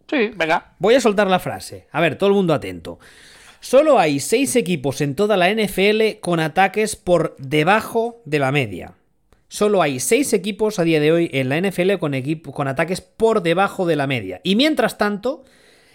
Sí, 0.10 0.32
venga. 0.36 0.76
Voy 0.80 0.96
a 0.96 1.02
soltar 1.02 1.28
la 1.28 1.40
frase. 1.40 1.88
A 1.92 2.00
ver, 2.00 2.18
todo 2.18 2.30
el 2.30 2.36
mundo 2.36 2.54
atento. 2.54 3.00
Solo 3.60 3.98
hay 3.98 4.20
seis 4.20 4.56
equipos 4.56 5.02
en 5.02 5.16
toda 5.16 5.36
la 5.36 5.50
NFL 5.50 6.20
con 6.20 6.40
ataques 6.40 6.96
por 6.96 7.36
debajo 7.40 8.22
de 8.26 8.40
la 8.40 8.52
media. 8.52 8.94
Solo 9.48 9.82
hay 9.82 10.00
seis 10.00 10.34
equipos 10.34 10.80
a 10.80 10.84
día 10.84 11.00
de 11.00 11.12
hoy 11.12 11.30
en 11.34 11.50
la 11.50 11.60
NFL 11.60 11.94
con, 12.00 12.14
con 12.52 12.68
ataques 12.68 13.02
por 13.02 13.42
debajo 13.42 13.86
de 13.86 13.96
la 13.96 14.08
media. 14.08 14.42
Y 14.44 14.56
mientras 14.56 14.98
tanto, 14.98 15.44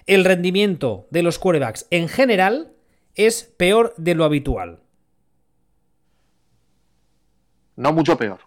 el 0.08 0.24
rendimiento 0.24 1.06
de 1.10 1.22
los 1.22 1.38
quarterbacks 1.38 1.86
en 1.90 2.08
general 2.08 2.72
es 3.14 3.44
peor 3.56 3.94
de 3.98 4.14
lo 4.14 4.24
habitual. 4.24 4.80
No 7.76 7.92
mucho 7.92 8.16
peor. 8.16 8.40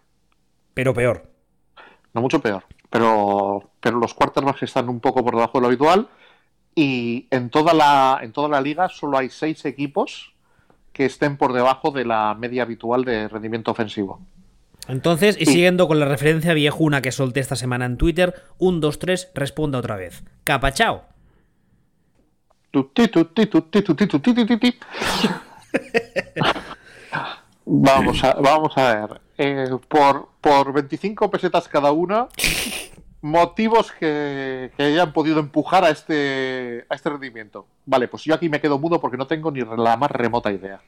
Pero 0.74 0.92
peor. 0.92 1.30
No 2.12 2.20
mucho 2.20 2.40
peor. 2.40 2.64
Pero, 2.90 3.70
pero 3.80 3.98
los 3.98 4.12
quarterbacks 4.12 4.64
están 4.64 4.88
un 4.88 5.00
poco 5.00 5.24
por 5.24 5.34
debajo 5.34 5.58
de 5.58 5.62
lo 5.62 5.66
habitual. 5.68 6.08
Y 6.74 7.28
en 7.30 7.48
toda 7.48 7.72
la, 7.72 8.18
en 8.22 8.32
toda 8.32 8.48
la 8.48 8.60
liga 8.60 8.88
solo 8.88 9.18
hay 9.18 9.30
seis 9.30 9.64
equipos 9.64 10.34
que 10.92 11.06
estén 11.06 11.36
por 11.36 11.52
debajo 11.52 11.92
de 11.92 12.04
la 12.04 12.34
media 12.34 12.64
habitual 12.64 13.04
de 13.04 13.28
rendimiento 13.28 13.70
ofensivo. 13.70 14.20
Entonces, 14.88 15.36
y 15.38 15.46
siguiendo 15.46 15.86
con 15.86 16.00
la 16.00 16.06
referencia 16.06 16.54
viejuna 16.54 17.02
que 17.02 17.12
solté 17.12 17.38
esta 17.38 17.54
semana 17.54 17.86
en 17.86 17.98
Twitter, 17.98 18.34
un, 18.58 18.80
2, 18.80 18.98
3, 18.98 19.30
responda 19.34 19.78
otra 19.78 19.96
vez. 19.96 20.24
Capachao. 20.42 21.11
Vamos 27.64 28.24
a, 28.24 28.34
vamos 28.34 28.76
a 28.76 28.94
ver. 28.94 29.20
Eh, 29.38 29.68
por, 29.88 30.28
por 30.40 30.72
25 30.72 31.30
pesetas 31.30 31.68
cada 31.68 31.92
una, 31.92 32.28
motivos 33.20 33.92
que, 33.92 34.70
que, 34.76 34.82
hayan 34.82 35.12
podido 35.12 35.40
empujar 35.40 35.84
a 35.84 35.90
este, 35.90 36.84
a 36.88 36.94
este 36.94 37.10
rendimiento. 37.10 37.66
Vale, 37.86 38.08
pues 38.08 38.24
yo 38.24 38.34
aquí 38.34 38.48
me 38.48 38.60
quedo 38.60 38.78
mudo 38.78 39.00
porque 39.00 39.16
no 39.16 39.26
tengo 39.26 39.50
ni 39.50 39.60
la 39.60 39.96
más 39.96 40.10
remota 40.10 40.52
idea. 40.52 40.80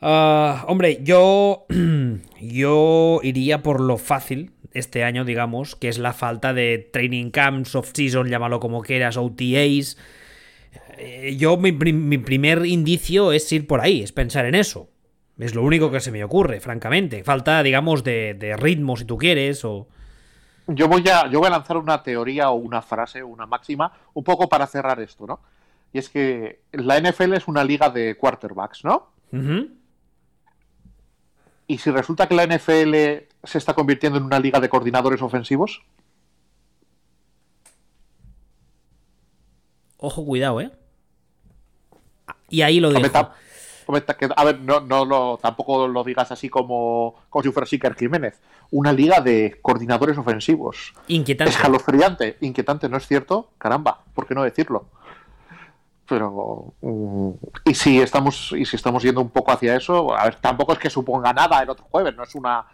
Uh, 0.00 0.66
hombre, 0.66 1.02
yo, 1.02 1.66
yo 2.40 3.20
iría 3.22 3.62
por 3.62 3.80
lo 3.80 3.96
fácil 3.96 4.52
este 4.72 5.04
año, 5.04 5.24
digamos, 5.24 5.74
que 5.74 5.88
es 5.88 5.98
la 5.98 6.12
falta 6.12 6.52
de 6.52 6.90
training 6.92 7.30
camps, 7.30 7.74
off-season, 7.74 8.28
llámalo 8.28 8.60
como 8.60 8.82
quieras, 8.82 9.16
OTAs. 9.16 9.96
Eh, 10.98 11.36
yo 11.36 11.56
mi, 11.56 11.72
primer 11.72 12.64
indicio 12.66 13.32
es 13.32 13.50
ir 13.52 13.66
por 13.66 13.80
ahí, 13.80 14.02
es 14.02 14.12
pensar 14.12 14.46
en 14.46 14.54
eso. 14.54 14.88
Es 15.38 15.54
lo 15.54 15.62
único 15.62 15.90
que 15.90 16.00
se 16.00 16.10
me 16.10 16.24
ocurre, 16.24 16.60
francamente. 16.60 17.22
Falta, 17.22 17.62
digamos, 17.62 18.02
de, 18.02 18.56
ritmo, 18.58 18.96
si 18.96 19.04
tú 19.04 19.18
quieres, 19.18 19.64
o... 19.64 19.88
Yo 20.68 20.88
voy, 20.88 21.06
a, 21.08 21.30
yo 21.30 21.38
voy 21.38 21.48
a 21.48 21.50
lanzar 21.50 21.76
una 21.76 22.02
teoría 22.02 22.50
o 22.50 22.54
una 22.54 22.82
frase, 22.82 23.22
una 23.22 23.46
máxima, 23.46 23.92
un 24.14 24.24
poco 24.24 24.48
para 24.48 24.66
cerrar 24.66 24.98
esto, 25.00 25.26
¿no? 25.26 25.40
Y 25.92 25.98
es 25.98 26.08
que 26.08 26.62
la 26.72 26.98
NFL 26.98 27.34
es 27.34 27.46
una 27.46 27.62
liga 27.62 27.88
de 27.90 28.16
quarterbacks, 28.16 28.84
¿no? 28.84 29.10
Y 31.68 31.78
si 31.78 31.90
resulta 31.90 32.26
que 32.26 32.34
la 32.34 32.46
NFL 32.46 32.94
se 33.44 33.58
está 33.58 33.74
convirtiendo 33.74 34.18
en 34.18 34.24
una 34.24 34.40
liga 34.40 34.58
de 34.58 34.68
coordinadores 34.68 35.22
ofensivos. 35.22 35.82
Ojo, 39.98 40.24
cuidado, 40.24 40.60
¿eh? 40.60 40.70
Y 42.48 42.62
ahí 42.62 42.80
lo 42.80 42.92
dejo. 42.92 43.30
a 44.36 44.44
ver, 44.44 44.60
no, 44.60 44.80
no 44.80 45.04
lo, 45.04 45.38
tampoco 45.40 45.88
lo 45.88 46.04
digas 46.04 46.30
así 46.32 46.48
como, 46.48 47.14
como 47.28 47.42
si 47.42 47.50
fuera 47.50 47.66
Siker 47.66 47.94
Jiménez. 47.94 48.40
Una 48.70 48.92
liga 48.92 49.20
de 49.20 49.58
coordinadores 49.62 50.18
ofensivos. 50.18 50.94
Inquietante. 51.08 51.52
Escalofriante. 51.52 52.36
Inquietante, 52.40 52.88
¿no 52.88 52.96
es 52.96 53.06
cierto? 53.06 53.50
Caramba, 53.58 54.00
¿por 54.14 54.26
qué 54.26 54.34
no 54.34 54.42
decirlo? 54.42 54.86
Pero. 56.08 56.74
Mm, 56.80 57.30
y 57.64 57.74
si 57.74 58.00
estamos, 58.00 58.52
y 58.56 58.64
si 58.64 58.76
estamos 58.76 59.02
yendo 59.02 59.20
un 59.20 59.30
poco 59.30 59.52
hacia 59.52 59.76
eso, 59.76 60.16
a 60.16 60.24
ver, 60.24 60.36
tampoco 60.36 60.72
es 60.72 60.78
que 60.78 60.90
suponga 60.90 61.32
nada 61.32 61.62
el 61.62 61.70
otro 61.70 61.86
jueves, 61.90 62.14
no 62.16 62.22
es 62.22 62.34
una. 62.34 62.64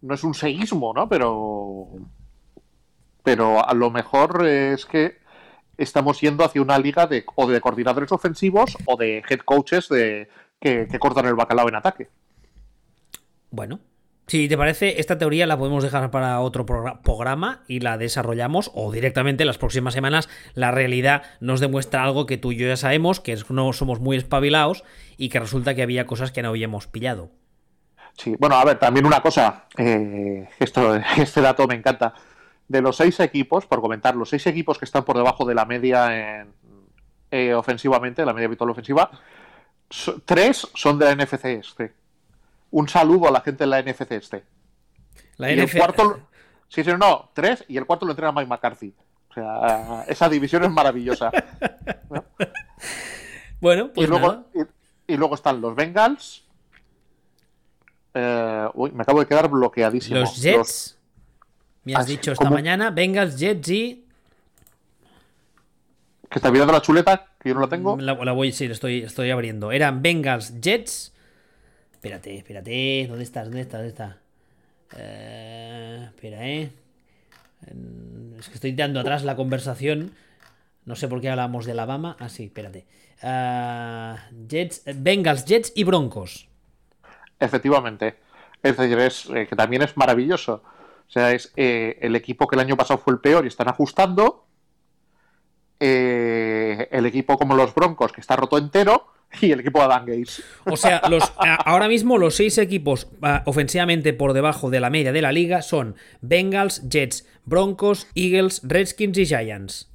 No 0.00 0.14
es 0.14 0.22
un 0.24 0.34
seguismo, 0.34 0.92
¿no? 0.94 1.08
Pero. 1.08 1.88
Pero 3.22 3.66
a 3.66 3.74
lo 3.74 3.90
mejor 3.90 4.46
es 4.46 4.86
que 4.86 5.18
estamos 5.78 6.20
yendo 6.20 6.44
hacia 6.44 6.60
una 6.60 6.78
liga 6.78 7.06
de, 7.06 7.24
o 7.36 7.46
de 7.46 7.60
coordinadores 7.60 8.12
ofensivos 8.12 8.76
o 8.84 8.96
de 8.96 9.22
head 9.28 9.40
coaches 9.40 9.88
de, 9.88 10.28
que, 10.60 10.86
cortan 10.98 11.26
el 11.26 11.34
bacalao 11.34 11.68
en 11.68 11.76
ataque. 11.76 12.08
Bueno, 13.50 13.80
si 14.26 14.48
te 14.48 14.58
parece, 14.58 15.00
esta 15.00 15.16
teoría 15.16 15.46
la 15.46 15.56
podemos 15.56 15.82
dejar 15.82 16.10
para 16.10 16.40
otro 16.40 16.66
programa 16.66 17.62
y 17.66 17.80
la 17.80 17.96
desarrollamos 17.96 18.70
o 18.74 18.92
directamente 18.92 19.46
las 19.46 19.56
próximas 19.56 19.94
semanas 19.94 20.28
la 20.54 20.70
realidad 20.70 21.22
nos 21.40 21.60
demuestra 21.60 22.04
algo 22.04 22.26
que 22.26 22.36
tú 22.36 22.52
y 22.52 22.56
yo 22.56 22.68
ya 22.68 22.76
sabemos, 22.76 23.20
que 23.20 23.38
no 23.48 23.72
somos 23.72 24.00
muy 24.00 24.16
espabilados 24.18 24.84
y 25.16 25.30
que 25.30 25.40
resulta 25.40 25.74
que 25.74 25.82
había 25.82 26.06
cosas 26.06 26.32
que 26.32 26.42
no 26.42 26.50
habíamos 26.50 26.88
pillado. 26.88 27.30
Sí, 28.18 28.34
bueno, 28.38 28.56
a 28.56 28.64
ver, 28.64 28.78
también 28.78 29.06
una 29.06 29.20
cosa, 29.20 29.66
eh, 29.78 30.48
esto, 30.58 30.96
este 31.16 31.40
dato 31.40 31.66
me 31.66 31.76
encanta. 31.76 32.14
De 32.68 32.82
los 32.82 32.96
seis 32.96 33.18
equipos, 33.20 33.66
por 33.66 33.80
comentar, 33.80 34.14
los 34.14 34.28
seis 34.28 34.46
equipos 34.46 34.78
que 34.78 34.84
están 34.84 35.04
por 35.04 35.16
debajo 35.16 35.44
de 35.46 35.54
la 35.54 35.64
media 35.64 36.40
en, 36.40 36.52
eh, 37.30 37.54
ofensivamente, 37.54 38.24
la 38.24 38.32
media 38.32 38.46
habitual 38.46 38.70
ofensiva, 38.70 39.10
tres 40.24 40.68
son 40.74 40.98
de 40.98 41.06
la 41.06 41.14
NFC 41.14 41.44
este. 41.46 41.92
Un 42.70 42.88
saludo 42.88 43.28
a 43.28 43.30
la 43.30 43.40
gente 43.40 43.64
de 43.64 43.68
la 43.68 43.82
NFC 43.82 44.12
este. 44.12 44.44
La 45.36 45.52
y 45.52 45.58
el 45.58 45.70
cuarto. 45.70 46.20
Sí, 46.68 46.84
sí, 46.84 46.90
no, 46.98 47.30
tres 47.32 47.64
y 47.68 47.78
el 47.78 47.86
cuarto 47.86 48.04
lo 48.04 48.12
entrena 48.12 48.32
Mike 48.32 48.48
McCarthy. 48.48 48.94
O 49.30 49.34
sea, 49.34 50.04
esa 50.06 50.28
división 50.28 50.64
es 50.64 50.70
maravillosa. 50.70 51.30
Bueno, 53.60 53.92
pues. 53.92 54.06
Y 54.06 54.10
luego, 54.10 54.44
Y, 55.06 55.16
luego 55.16 55.34
están 55.34 55.60
los 55.60 55.74
Bengals. 55.74 56.44
Eh, 58.14 58.68
uy, 58.74 58.92
me 58.92 59.02
acabo 59.02 59.20
de 59.20 59.26
quedar 59.26 59.48
bloqueadísimo. 59.48 60.20
Los 60.20 60.40
Jets. 60.40 60.97
Me 61.88 61.94
has 61.94 62.06
dicho 62.06 62.32
esta 62.32 62.50
mañana. 62.50 62.90
Bengals, 62.90 63.38
Jets 63.38 63.68
y. 63.70 64.04
¿Que 66.28 66.38
está 66.38 66.50
mirando 66.50 66.74
la 66.74 66.82
chuleta? 66.82 67.28
Que 67.40 67.48
yo 67.48 67.54
no 67.54 67.62
la 67.62 67.68
tengo. 67.68 67.96
La, 67.96 68.12
voy, 68.12 68.52
sí, 68.52 68.66
estoy, 68.66 69.04
estoy 69.04 69.30
abriendo. 69.30 69.72
Eran 69.72 70.02
Bengals, 70.02 70.60
Jets. 70.60 71.14
Espérate, 71.92 72.36
espérate. 72.36 73.06
¿Dónde 73.08 73.24
estás? 73.24 73.46
¿Dónde 73.46 73.62
estás? 73.62 73.78
¿Dónde 73.78 73.88
está? 73.88 74.18
Eh, 74.98 76.04
espera, 76.08 76.46
eh. 76.46 76.70
Es 78.38 78.48
que 78.48 78.54
estoy 78.54 78.72
dando 78.72 79.00
atrás 79.00 79.24
la 79.24 79.34
conversación. 79.34 80.12
No 80.84 80.94
sé 80.94 81.08
por 81.08 81.22
qué 81.22 81.30
hablamos 81.30 81.64
de 81.64 81.72
Alabama. 81.72 82.16
Ah, 82.20 82.28
sí, 82.28 82.44
espérate. 82.44 82.84
Uh, 83.22 84.46
Jets, 84.46 84.82
Bengals, 84.94 85.46
Jets 85.46 85.72
y 85.74 85.84
Broncos. 85.84 86.48
Efectivamente. 87.40 88.16
Es 88.62 88.76
decir, 88.76 88.98
es, 88.98 89.30
eh, 89.30 89.46
que 89.48 89.56
también 89.56 89.80
es 89.80 89.96
maravilloso. 89.96 90.62
O 91.08 91.10
sea, 91.10 91.32
es 91.32 91.52
eh, 91.56 91.98
el 92.02 92.14
equipo 92.16 92.46
que 92.46 92.56
el 92.56 92.60
año 92.60 92.76
pasado 92.76 92.98
fue 92.98 93.14
el 93.14 93.20
peor 93.20 93.44
y 93.44 93.48
están 93.48 93.68
ajustando. 93.68 94.46
Eh, 95.80 96.88
el 96.90 97.06
equipo 97.06 97.38
como 97.38 97.54
los 97.54 97.74
Broncos, 97.74 98.12
que 98.12 98.20
está 98.20 98.36
roto 98.36 98.58
entero, 98.58 99.06
y 99.40 99.52
el 99.52 99.60
equipo 99.60 99.78
de 99.78 99.84
Adam 99.86 100.04
Gates. 100.06 100.42
O 100.66 100.76
sea, 100.76 101.02
los, 101.08 101.32
ahora 101.38 101.88
mismo 101.88 102.18
los 102.18 102.36
seis 102.36 102.58
equipos 102.58 103.08
ofensivamente 103.46 104.12
por 104.12 104.34
debajo 104.34 104.70
de 104.70 104.80
la 104.80 104.90
media 104.90 105.12
de 105.12 105.22
la 105.22 105.32
liga 105.32 105.62
son 105.62 105.96
Bengals, 106.20 106.88
Jets, 106.88 107.26
Broncos, 107.44 108.06
Eagles, 108.14 108.60
Redskins 108.64 109.18
y 109.18 109.26
Giants. 109.26 109.90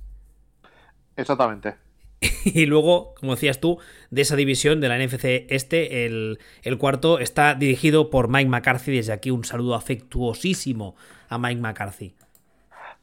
Exactamente. 1.15 1.75
Y 2.45 2.65
luego, 2.65 3.15
como 3.15 3.35
decías 3.35 3.59
tú, 3.59 3.79
de 4.09 4.21
esa 4.21 4.35
división 4.35 4.81
de 4.81 4.89
la 4.89 4.97
NFC 4.97 5.45
este, 5.49 6.05
el, 6.05 6.39
el, 6.63 6.77
cuarto 6.77 7.19
está 7.19 7.55
dirigido 7.55 8.09
por 8.09 8.27
Mike 8.27 8.49
McCarthy. 8.49 8.95
Desde 8.95 9.13
aquí 9.13 9.31
un 9.31 9.43
saludo 9.43 9.75
afectuosísimo 9.75 10.95
a 11.29 11.37
Mike 11.37 11.61
McCarthy. 11.61 12.15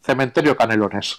Cementerio 0.03 0.57
Canelones. 0.57 1.19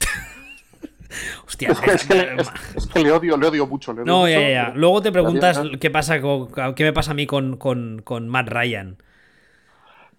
Hostia, 1.46 1.70
es, 1.70 2.06
que, 2.06 3.00
le 3.00 3.12
odio, 3.12 3.36
le 3.36 3.46
odio 3.46 3.66
mucho. 3.66 3.92
no, 3.94 4.28
ya, 4.28 4.48
ya. 4.48 4.72
Luego 4.74 5.02
te 5.02 5.10
preguntas 5.10 5.60
qué 5.80 5.90
pasa 5.90 6.20
qué 6.20 6.84
me 6.84 6.92
pasa 6.92 7.12
a 7.12 7.14
mí 7.14 7.26
con, 7.26 8.28
Matt 8.28 8.48
Ryan. 8.48 8.96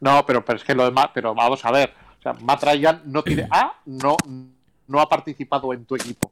No, 0.02 0.26
pero, 0.26 0.46
pero 0.46 0.58
es 0.58 0.64
que 0.64 0.74
lo 0.74 0.86
demás, 0.86 1.10
pero 1.14 1.36
vamos 1.36 1.64
a 1.66 1.72
ver. 1.72 1.94
O 2.20 2.22
sea, 2.22 2.34
Matt 2.34 2.64
Ryan 2.64 3.02
no 3.06 3.24
tiene. 3.24 3.48
A, 3.52 3.74
no, 3.86 4.18
no 4.88 5.00
ha 5.00 5.08
participado 5.08 5.74
en 5.74 5.86
tu 5.86 5.96
equipo. 5.96 6.32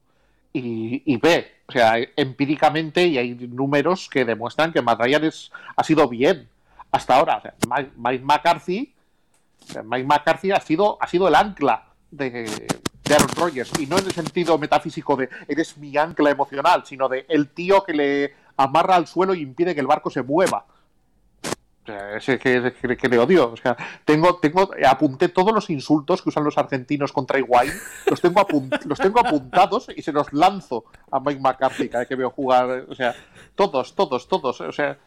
Y, 0.54 1.04
y 1.06 1.18
B, 1.18 1.46
o 1.68 1.72
sea, 1.72 1.96
empíricamente, 2.16 3.06
y 3.06 3.18
hay 3.18 3.36
números 3.36 4.10
que 4.10 4.26
demuestran 4.26 4.72
que 4.72 4.82
Matt 4.82 5.02
Ryan 5.02 5.26
es, 5.26 5.52
ha 5.76 5.84
sido 5.84 6.08
bien 6.08 6.48
hasta 6.92 7.16
ahora. 7.16 7.56
Mike, 7.98 8.24
McCarthy. 8.24 8.94
Mike 9.84 10.06
McCarthy 10.06 10.52
ha 10.52 10.60
sido, 10.60 10.98
ha 11.02 11.08
sido 11.08 11.28
el 11.28 11.36
ancla 11.36 11.88
de, 12.10 12.68
de 13.04 13.16
Aaron 13.16 13.30
Rodgers. 13.36 13.72
Y 13.80 13.86
no 13.86 13.98
en 13.98 14.06
el 14.06 14.14
sentido 14.14 14.58
metafísico 14.58 15.16
de 15.16 15.30
eres 15.48 15.78
mi 15.78 15.96
ancla 15.98 16.32
emocional, 16.32 16.84
sino 16.86 17.10
de 17.10 17.26
el 17.28 17.50
tío 17.50 17.84
que 17.84 17.94
le 17.94 18.34
amarra 18.56 18.96
al 18.96 19.08
suelo 19.08 19.34
y 19.34 19.42
impide 19.42 19.76
que 19.76 19.82
el 19.82 19.88
barco 19.88 20.10
se 20.10 20.24
mueva. 20.24 20.66
Sea, 21.88 22.38
que, 22.38 22.98
que, 22.98 23.10
le 23.10 23.18
odio. 23.18 23.52
O 23.52 23.58
sea, 23.58 23.78
tengo, 24.04 24.36
tengo, 24.38 24.72
apunté 24.86 25.30
todos 25.30 25.54
los 25.54 25.70
insultos 25.70 26.22
que 26.22 26.30
usan 26.30 26.44
los 26.44 26.58
argentinos 26.58 27.14
contra 27.14 27.40
Higuaín, 27.40 27.72
los 28.10 28.20
tengo, 28.20 28.46
los 28.86 29.00
tengo 29.00 29.20
apuntados 29.20 29.88
y 29.96 30.02
se 30.02 30.12
los 30.12 30.32
lanzo 30.34 30.86
a 31.10 31.20
Mike 31.20 31.40
McCarthy 31.40 31.90
cada 31.90 32.06
que 32.06 32.16
veo 32.16 32.30
jugar. 32.30 32.86
O 32.90 32.96
sea, 32.96 33.16
todos, 33.56 33.96
todos, 33.96 34.28
todos. 34.28 34.62
O 34.62 34.72
sea, 34.72 34.98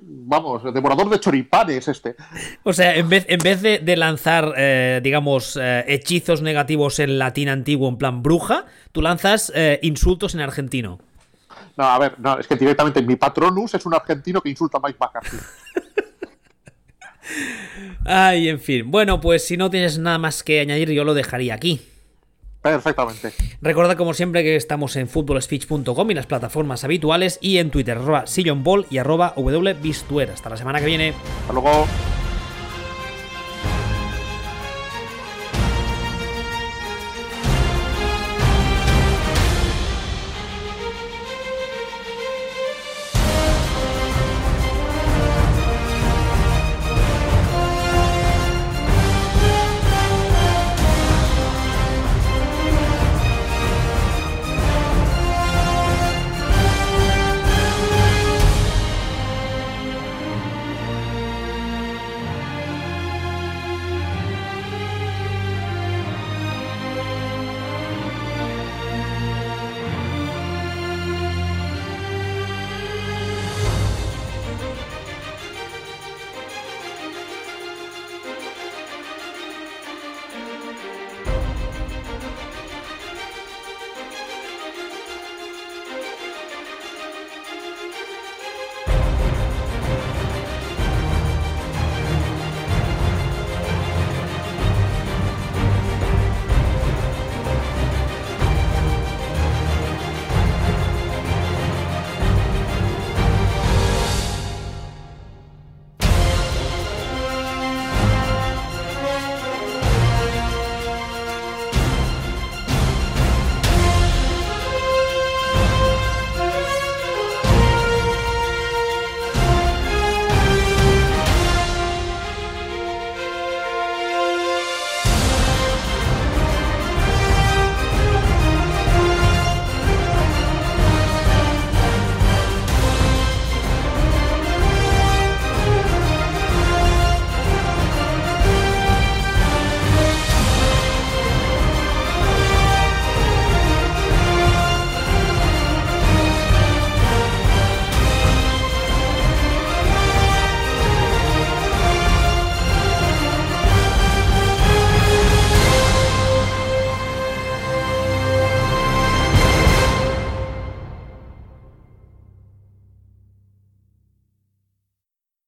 Vamos, 0.00 0.62
devorador 0.72 1.10
de 1.10 1.18
choripanes 1.18 1.88
este. 1.88 2.14
O 2.62 2.72
sea, 2.72 2.94
en 2.94 3.08
vez, 3.08 3.26
en 3.28 3.38
vez 3.40 3.62
de, 3.62 3.96
lanzar, 3.96 4.54
eh, 4.56 5.00
digamos, 5.02 5.58
eh, 5.60 5.84
hechizos 5.88 6.40
negativos 6.40 7.00
en 7.00 7.18
latín 7.18 7.48
antiguo 7.48 7.88
en 7.88 7.96
plan 7.96 8.22
bruja, 8.22 8.66
tú 8.92 9.02
lanzas 9.02 9.50
eh, 9.56 9.80
insultos 9.82 10.34
en 10.34 10.40
argentino. 10.40 11.00
No, 11.76 11.84
a 11.84 11.98
ver, 11.98 12.18
no, 12.20 12.38
es 12.38 12.46
que 12.46 12.54
directamente 12.54 13.02
mi 13.02 13.16
patronus 13.16 13.74
es 13.74 13.84
un 13.84 13.94
argentino 13.94 14.40
que 14.40 14.50
insulta 14.50 14.78
a 14.78 14.80
Mike 14.80 14.98
McCarthy. 15.00 15.36
Ay, 18.04 18.48
en 18.48 18.60
fin. 18.60 18.90
Bueno, 18.90 19.20
pues 19.20 19.46
si 19.46 19.56
no 19.56 19.70
tienes 19.70 19.98
nada 19.98 20.18
más 20.18 20.42
que 20.42 20.60
añadir, 20.60 20.90
yo 20.90 21.04
lo 21.04 21.14
dejaría 21.14 21.54
aquí. 21.54 21.80
Perfectamente. 22.62 23.32
Recuerda 23.60 23.96
como 23.96 24.14
siempre 24.14 24.44
que 24.44 24.54
estamos 24.54 24.94
en 24.94 25.08
footballspeech.com 25.08 26.10
y 26.10 26.14
las 26.14 26.26
plataformas 26.26 26.84
habituales 26.84 27.38
y 27.40 27.58
en 27.58 27.70
Twitter, 27.70 27.98
arroba 27.98 28.26
sillonball 28.28 28.86
y 28.88 28.98
arroba 28.98 29.34
wbistuer. 29.36 30.30
Hasta 30.30 30.48
la 30.48 30.56
semana 30.56 30.78
que 30.78 30.86
viene. 30.86 31.14
Hasta 31.40 31.52
luego. 31.52 31.86